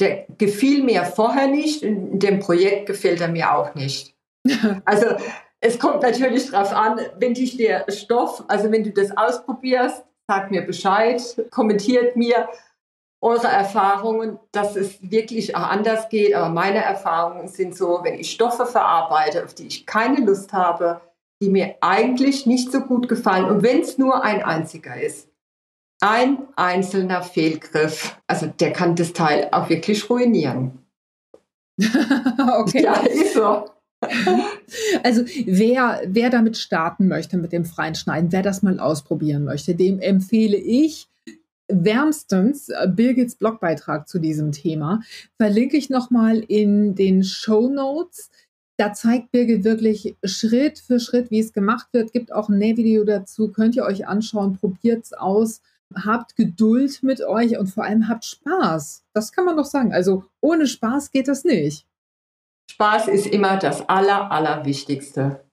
der 0.00 0.26
gefiel 0.38 0.82
mir 0.82 1.04
vorher 1.04 1.48
nicht, 1.48 1.82
in 1.82 2.18
dem 2.18 2.40
Projekt 2.40 2.86
gefällt 2.86 3.20
er 3.20 3.28
mir 3.28 3.54
auch 3.54 3.74
nicht. 3.74 4.14
also 4.84 5.06
es 5.60 5.78
kommt 5.78 6.02
natürlich 6.02 6.50
darauf 6.50 6.72
an, 6.72 7.00
wenn 7.18 7.34
dich 7.34 7.56
der 7.56 7.90
Stoff, 7.90 8.44
also 8.48 8.70
wenn 8.70 8.84
du 8.84 8.90
das 8.90 9.16
ausprobierst, 9.16 10.04
sag 10.28 10.50
mir 10.50 10.62
Bescheid, 10.62 11.22
kommentiert 11.50 12.16
mir 12.16 12.48
eure 13.20 13.46
Erfahrungen, 13.46 14.38
dass 14.52 14.76
es 14.76 14.98
wirklich 15.00 15.56
auch 15.56 15.68
anders 15.68 16.08
geht. 16.08 16.34
Aber 16.34 16.50
meine 16.50 16.82
Erfahrungen 16.82 17.48
sind 17.48 17.74
so, 17.76 18.00
wenn 18.02 18.18
ich 18.18 18.30
Stoffe 18.30 18.66
verarbeite, 18.66 19.44
auf 19.44 19.54
die 19.54 19.66
ich 19.66 19.86
keine 19.86 20.20
Lust 20.24 20.52
habe, 20.52 21.00
die 21.42 21.48
mir 21.48 21.76
eigentlich 21.80 22.46
nicht 22.46 22.70
so 22.70 22.80
gut 22.80 23.08
gefallen. 23.08 23.46
Und 23.46 23.62
wenn 23.62 23.80
es 23.80 23.98
nur 23.98 24.22
ein 24.22 24.42
einziger 24.42 25.00
ist, 25.00 25.28
ein 26.00 26.46
einzelner 26.56 27.22
Fehlgriff, 27.22 28.18
also 28.26 28.46
der 28.46 28.72
kann 28.72 28.94
das 28.94 29.14
Teil 29.14 29.48
auch 29.52 29.70
wirklich 29.70 30.10
ruinieren. 30.10 30.84
okay. 31.78 32.82
Ja, 32.82 32.94
ist 33.00 33.34
so. 33.34 33.64
Also 35.02 35.24
wer, 35.46 36.02
wer 36.06 36.30
damit 36.30 36.56
starten 36.56 37.08
möchte 37.08 37.36
mit 37.36 37.52
dem 37.52 37.64
freien 37.64 37.94
Schneiden, 37.94 38.32
wer 38.32 38.42
das 38.42 38.62
mal 38.62 38.80
ausprobieren 38.80 39.44
möchte, 39.44 39.74
dem 39.74 40.00
empfehle 40.00 40.56
ich 40.56 41.08
wärmstens 41.68 42.68
äh, 42.68 42.88
Birgits 42.88 43.36
Blogbeitrag 43.36 44.08
zu 44.08 44.18
diesem 44.18 44.52
Thema. 44.52 45.02
Verlinke 45.36 45.76
ich 45.76 45.90
nochmal 45.90 46.38
in 46.38 46.94
den 46.94 47.24
Show 47.24 47.68
Notes. 47.68 48.30
Da 48.76 48.92
zeigt 48.92 49.30
Birgit 49.30 49.64
wirklich 49.64 50.16
Schritt 50.24 50.78
für 50.78 50.98
Schritt, 51.00 51.30
wie 51.30 51.40
es 51.40 51.52
gemacht 51.52 51.88
wird. 51.92 52.12
Gibt 52.12 52.32
auch 52.32 52.48
ein 52.48 52.58
Nähvideo 52.58 53.04
dazu, 53.04 53.48
könnt 53.52 53.76
ihr 53.76 53.84
euch 53.84 54.06
anschauen, 54.06 54.56
probiert 54.58 55.04
es 55.04 55.12
aus. 55.12 55.62
Habt 55.94 56.34
Geduld 56.34 57.02
mit 57.02 57.22
euch 57.22 57.56
und 57.58 57.68
vor 57.68 57.84
allem 57.84 58.08
habt 58.08 58.24
Spaß. 58.24 59.04
Das 59.12 59.32
kann 59.32 59.44
man 59.44 59.56
doch 59.56 59.66
sagen. 59.66 59.92
Also 59.92 60.24
ohne 60.40 60.66
Spaß 60.66 61.12
geht 61.12 61.28
das 61.28 61.44
nicht. 61.44 61.86
Spaß 62.70 63.08
ist 63.08 63.26
immer 63.26 63.58
das 63.58 63.88
Aller, 63.88 64.30
Allerwichtigste. 64.30 65.44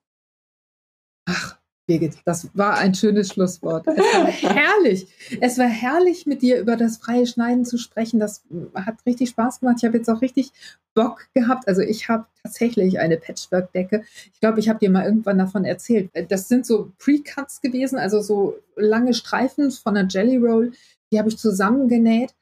Ach, 1.26 1.57
Birgit, 1.88 2.18
das 2.26 2.49
war 2.55 2.78
ein 2.78 2.93
schönes 2.93 3.30
Schlusswort. 3.30 3.86
Es 3.88 3.97
war 3.97 4.26
herrlich. 4.28 5.07
Es 5.41 5.57
war 5.57 5.68
herrlich, 5.68 6.26
mit 6.26 6.41
dir 6.41 6.59
über 6.59 6.78
das 6.78 6.97
freie 6.97 7.28
Schneiden 7.28 7.66
zu 7.66 7.78
sprechen. 7.78 8.20
Das 8.20 8.43
hat 8.74 9.05
richtig 9.05 9.30
Spaß 9.30 9.59
gemacht. 9.59 9.78
Ich 9.80 9.86
habe 9.86 9.97
jetzt 9.97 10.09
auch 10.09 10.22
richtig 10.22 10.51
Bock 10.93 11.28
gehabt. 11.34 11.68
Also 11.68 11.82
ich 11.82 12.07
habe 12.07 12.26
tatsächlich 12.43 12.99
eine 12.99 13.18
Patchwork-Decke. 13.18 14.03
Ich 14.34 14.39
glaube, 14.39 14.59
ich 14.59 14.70
habe 14.70 14.80
dir 14.80 14.89
mal 14.89 15.05
irgendwann 15.05 15.38
davon 15.38 15.66
erzählt. 15.66 16.12
Das 16.30 16.47
sind 16.47 16.66
so 16.66 16.91
Pre-Cuts 16.99 17.62
gewesen, 17.62 17.97
also 17.97 18.22
so 18.22 18.57
lange 18.76 19.14
Streifen 19.14 19.72
von 19.72 19.97
einer 19.97 20.07
Jelly 20.07 20.38
Roll. 20.38 20.72
Die 21.12 21.20
habe 21.20 21.30
ich 21.30 21.38
zusammengenäht. 21.38 22.34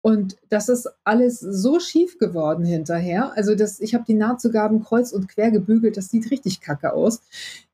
Und 0.00 0.36
das 0.48 0.68
ist 0.68 0.88
alles 1.04 1.40
so 1.40 1.80
schief 1.80 2.18
geworden 2.18 2.64
hinterher. 2.64 3.32
Also 3.34 3.54
das, 3.54 3.80
ich 3.80 3.94
habe 3.94 4.04
die 4.06 4.14
Nahtzugaben 4.14 4.82
kreuz 4.82 5.12
und 5.12 5.28
quer 5.28 5.50
gebügelt. 5.50 5.96
Das 5.96 6.08
sieht 6.08 6.30
richtig 6.30 6.60
kacke 6.60 6.92
aus 6.92 7.20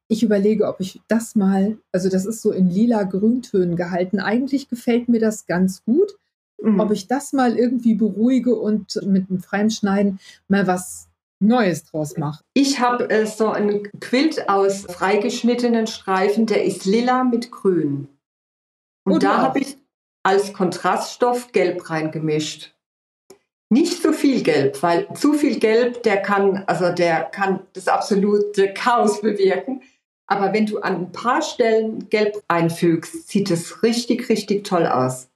ich 0.09 0.23
überlege, 0.23 0.69
ob 0.69 0.81
ich 0.81 1.01
das 1.09 1.35
mal, 1.35 1.79
also 1.93 2.09
das 2.09 2.27
ist 2.27 2.43
so 2.43 2.53
in 2.53 2.69
lila 2.69 3.05
Grüntönen 3.05 3.77
gehalten. 3.77 4.21
Eigentlich 4.21 4.69
gefällt 4.69 5.09
mir 5.09 5.21
das 5.21 5.47
ganz 5.47 5.85
gut. 5.85 6.17
Mhm. 6.63 6.81
Ob 6.81 6.91
ich 6.93 7.09
das 7.09 7.33
mal 7.33 7.57
irgendwie 7.57 7.95
beruhige 7.95 8.55
und 8.55 9.01
mit 9.07 9.29
einem 9.29 9.41
freien 9.41 9.71
Schneiden 9.71 10.21
mal 10.49 10.67
was 10.67 11.09
Neues 11.41 11.85
draus 11.85 12.17
mache. 12.17 12.43
Ich 12.55 12.81
habe 12.81 13.11
äh, 13.11 13.27
so 13.27 13.49
einen 13.49 13.83
Quilt 14.01 14.49
aus 14.49 14.83
freigeschnittenen 14.83 15.87
Streifen, 15.87 16.47
der 16.47 16.65
ist 16.65 16.85
lila 16.85 17.25
mit 17.25 17.51
grün. 17.51 18.09
Und, 19.05 19.15
und 19.15 19.23
da 19.25 19.43
habe 19.43 19.59
ich 19.59 19.77
als 20.25 20.53
Kontraststoff 20.53 21.53
Gelb 21.53 21.89
reingemischt. 21.91 22.75
Nicht 23.71 24.03
so 24.03 24.13
viel 24.13 24.43
Gelb, 24.43 24.83
weil 24.83 25.07
zu 25.15 25.35
viel 25.35 25.59
Gelb, 25.59 26.03
der 26.03 26.19
kann, 26.19 26.65
also 26.67 26.91
der 26.91 27.25
kann 27.25 27.61
das 27.73 27.89
absolute 27.89 28.73
Chaos 28.75 29.21
bewirken. 29.21 29.83
Aber 30.27 30.53
wenn 30.53 30.67
du 30.67 30.79
an 30.81 30.97
ein 30.97 31.13
paar 31.13 31.43
Stellen 31.43 32.09
Gelb 32.09 32.43
einfügst, 32.49 33.29
sieht 33.29 33.51
es 33.51 33.83
richtig, 33.83 34.29
richtig 34.29 34.65
toll 34.65 34.87
aus. 34.87 35.29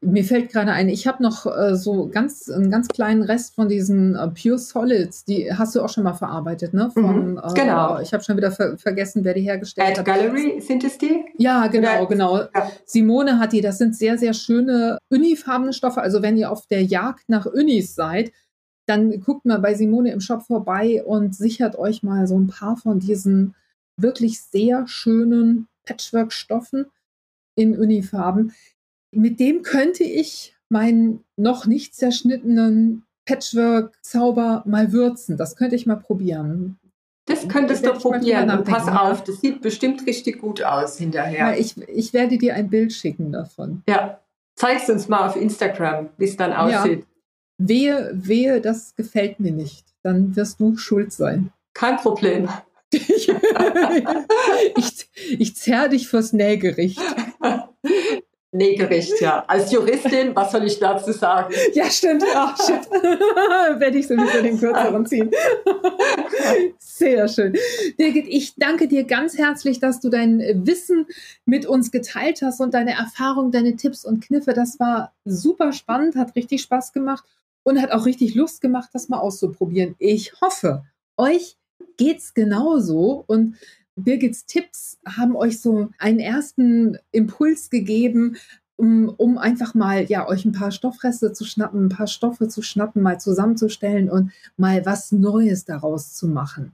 Mir 0.00 0.24
fällt 0.24 0.50
gerade 0.50 0.72
ein, 0.72 0.88
ich 0.88 1.06
habe 1.06 1.22
noch 1.22 1.46
äh, 1.46 1.76
so 1.76 2.08
ganz 2.08 2.48
einen 2.50 2.70
ganz 2.70 2.88
kleinen 2.88 3.22
Rest 3.22 3.54
von 3.54 3.68
diesen 3.68 4.14
äh, 4.14 4.28
Pure 4.28 4.58
Solids, 4.58 5.24
die 5.24 5.52
hast 5.52 5.74
du 5.74 5.82
auch 5.82 5.88
schon 5.88 6.04
mal 6.04 6.14
verarbeitet, 6.14 6.74
ne? 6.74 6.90
Von, 6.90 7.32
mhm, 7.32 7.40
genau. 7.54 7.98
Äh, 7.98 8.02
ich 8.02 8.12
habe 8.12 8.22
schon 8.22 8.36
wieder 8.36 8.52
ver 8.52 8.76
vergessen, 8.78 9.24
wer 9.24 9.34
die 9.34 9.42
hergestellt 9.42 9.88
Ad 9.88 9.98
hat. 9.98 10.06
Gallery 10.06 10.60
sind 10.60 10.84
es 10.84 10.98
die? 10.98 11.24
Ja, 11.38 11.66
genau, 11.66 12.02
Oder? 12.02 12.06
genau. 12.06 12.38
Ja. 12.38 12.70
Simone 12.84 13.38
hat 13.38 13.52
die. 13.52 13.60
Das 13.60 13.78
sind 13.78 13.96
sehr, 13.96 14.18
sehr 14.18 14.34
schöne 14.34 14.98
unifarbene 15.10 15.72
Stoffe. 15.72 16.00
Also 16.00 16.22
wenn 16.22 16.36
ihr 16.36 16.50
auf 16.50 16.66
der 16.66 16.82
Jagd 16.82 17.28
nach 17.28 17.46
Unis 17.46 17.94
seid, 17.94 18.32
dann 18.86 19.20
guckt 19.20 19.46
mal 19.46 19.58
bei 19.58 19.74
Simone 19.74 20.12
im 20.12 20.20
Shop 20.20 20.42
vorbei 20.42 21.02
und 21.04 21.34
sichert 21.34 21.76
euch 21.76 22.02
mal 22.02 22.26
so 22.26 22.38
ein 22.38 22.48
paar 22.48 22.76
von 22.76 22.98
diesen 22.98 23.54
wirklich 23.96 24.40
sehr 24.40 24.86
schönen 24.86 25.68
Patchwork-Stoffen 25.86 26.86
in 27.56 27.78
Unifarben. 27.78 28.52
Mit 29.14 29.40
dem 29.40 29.62
könnte 29.62 30.04
ich 30.04 30.54
meinen 30.68 31.24
noch 31.36 31.66
nicht 31.66 31.94
zerschnittenen 31.94 33.04
Patchwork-Zauber 33.26 34.62
mal 34.66 34.92
würzen. 34.92 35.36
Das 35.36 35.56
könnte 35.56 35.76
ich 35.76 35.86
mal 35.86 35.96
probieren. 35.96 36.78
Das 37.26 37.48
könntest 37.48 37.86
du 37.86 37.92
probieren. 37.94 38.50
Und 38.50 38.64
pass 38.64 38.86
auf, 38.86 39.24
das 39.24 39.40
sieht 39.40 39.62
bestimmt 39.62 40.06
richtig 40.06 40.40
gut 40.40 40.62
aus 40.62 40.98
hinterher. 40.98 41.38
Ja, 41.38 41.54
ich, 41.54 41.76
ich 41.88 42.12
werde 42.12 42.36
dir 42.36 42.54
ein 42.54 42.68
Bild 42.68 42.92
schicken 42.92 43.32
davon. 43.32 43.82
Ja, 43.88 44.20
zeigst 44.56 44.90
uns 44.90 45.08
mal 45.08 45.26
auf 45.26 45.36
Instagram, 45.36 46.10
wie 46.18 46.24
es 46.24 46.36
dann 46.36 46.52
aussieht. 46.52 47.00
Ja. 47.00 47.06
Wehe, 47.56 48.10
wehe, 48.14 48.60
das 48.60 48.94
gefällt 48.94 49.40
mir 49.40 49.52
nicht. 49.52 49.86
Dann 50.02 50.36
wirst 50.36 50.60
du 50.60 50.76
schuld 50.76 51.12
sein. 51.12 51.50
Kein 51.72 51.96
Problem. 51.96 52.48
ich, 54.76 55.10
ich 55.38 55.56
zerr 55.56 55.88
dich 55.88 56.08
fürs 56.08 56.32
Nähgericht. 56.32 57.00
Nähgericht, 58.54 59.20
ja. 59.20 59.44
Als 59.48 59.72
Juristin, 59.72 60.34
was 60.34 60.52
soll 60.52 60.64
ich 60.64 60.78
dazu 60.78 61.12
sagen? 61.12 61.52
Ja, 61.74 61.90
stimmt. 61.90 62.24
Ach, 62.34 62.56
shit. 62.66 62.90
Werde 62.92 63.98
ich 63.98 64.06
sowieso 64.06 64.42
den 64.42 64.58
kürzeren 64.58 65.04
ziehen. 65.06 65.30
Sehr 66.78 67.26
schön. 67.26 67.54
Birgit, 67.96 68.26
ich 68.28 68.54
danke 68.56 68.86
dir 68.86 69.04
ganz 69.04 69.36
herzlich, 69.36 69.80
dass 69.80 70.00
du 70.00 70.08
dein 70.08 70.38
Wissen 70.66 71.06
mit 71.44 71.66
uns 71.66 71.90
geteilt 71.90 72.42
hast 72.42 72.60
und 72.60 72.74
deine 72.74 72.92
Erfahrungen, 72.92 73.50
deine 73.50 73.74
Tipps 73.74 74.04
und 74.04 74.22
Kniffe. 74.24 74.52
Das 74.52 74.78
war 74.78 75.12
super 75.24 75.72
spannend, 75.72 76.14
hat 76.14 76.36
richtig 76.36 76.62
Spaß 76.62 76.92
gemacht 76.92 77.24
und 77.64 77.82
hat 77.82 77.90
auch 77.90 78.06
richtig 78.06 78.36
Lust 78.36 78.60
gemacht, 78.60 78.90
das 78.92 79.08
mal 79.08 79.18
auszuprobieren. 79.18 79.96
Ich 79.98 80.32
hoffe, 80.40 80.84
euch 81.16 81.56
geht's 81.96 82.34
genauso 82.34 83.24
und 83.26 83.56
Birgits 83.96 84.46
Tipps 84.46 84.98
haben 85.06 85.36
euch 85.36 85.60
so 85.60 85.90
einen 85.98 86.18
ersten 86.18 86.98
Impuls 87.12 87.70
gegeben, 87.70 88.36
um, 88.76 89.08
um, 89.08 89.38
einfach 89.38 89.74
mal 89.74 90.04
ja 90.04 90.26
euch 90.26 90.44
ein 90.44 90.52
paar 90.52 90.72
Stoffreste 90.72 91.32
zu 91.32 91.44
schnappen, 91.44 91.86
ein 91.86 91.88
paar 91.90 92.08
Stoffe 92.08 92.48
zu 92.48 92.60
schnappen, 92.62 93.02
mal 93.02 93.20
zusammenzustellen 93.20 94.10
und 94.10 94.32
mal 94.56 94.84
was 94.84 95.12
Neues 95.12 95.64
daraus 95.64 96.14
zu 96.14 96.26
machen. 96.26 96.72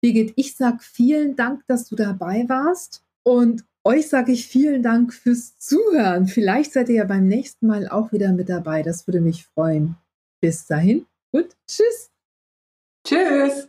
Birgit, 0.00 0.34
ich 0.36 0.54
sag 0.54 0.82
vielen 0.82 1.34
Dank, 1.34 1.66
dass 1.66 1.88
du 1.88 1.96
dabei 1.96 2.44
warst 2.48 3.02
und 3.24 3.64
euch 3.84 4.08
sage 4.08 4.32
ich 4.32 4.46
vielen 4.46 4.82
Dank 4.82 5.12
fürs 5.12 5.58
Zuhören. 5.58 6.26
Vielleicht 6.26 6.72
seid 6.72 6.88
ihr 6.88 6.96
ja 6.96 7.04
beim 7.04 7.26
nächsten 7.26 7.66
Mal 7.66 7.88
auch 7.88 8.12
wieder 8.12 8.32
mit 8.32 8.48
dabei. 8.48 8.82
Das 8.82 9.06
würde 9.06 9.20
mich 9.20 9.46
freuen. 9.46 9.96
Bis 10.40 10.66
dahin 10.66 11.06
und 11.32 11.56
tschüss. 11.66 12.10
Tschüss. 13.06 13.68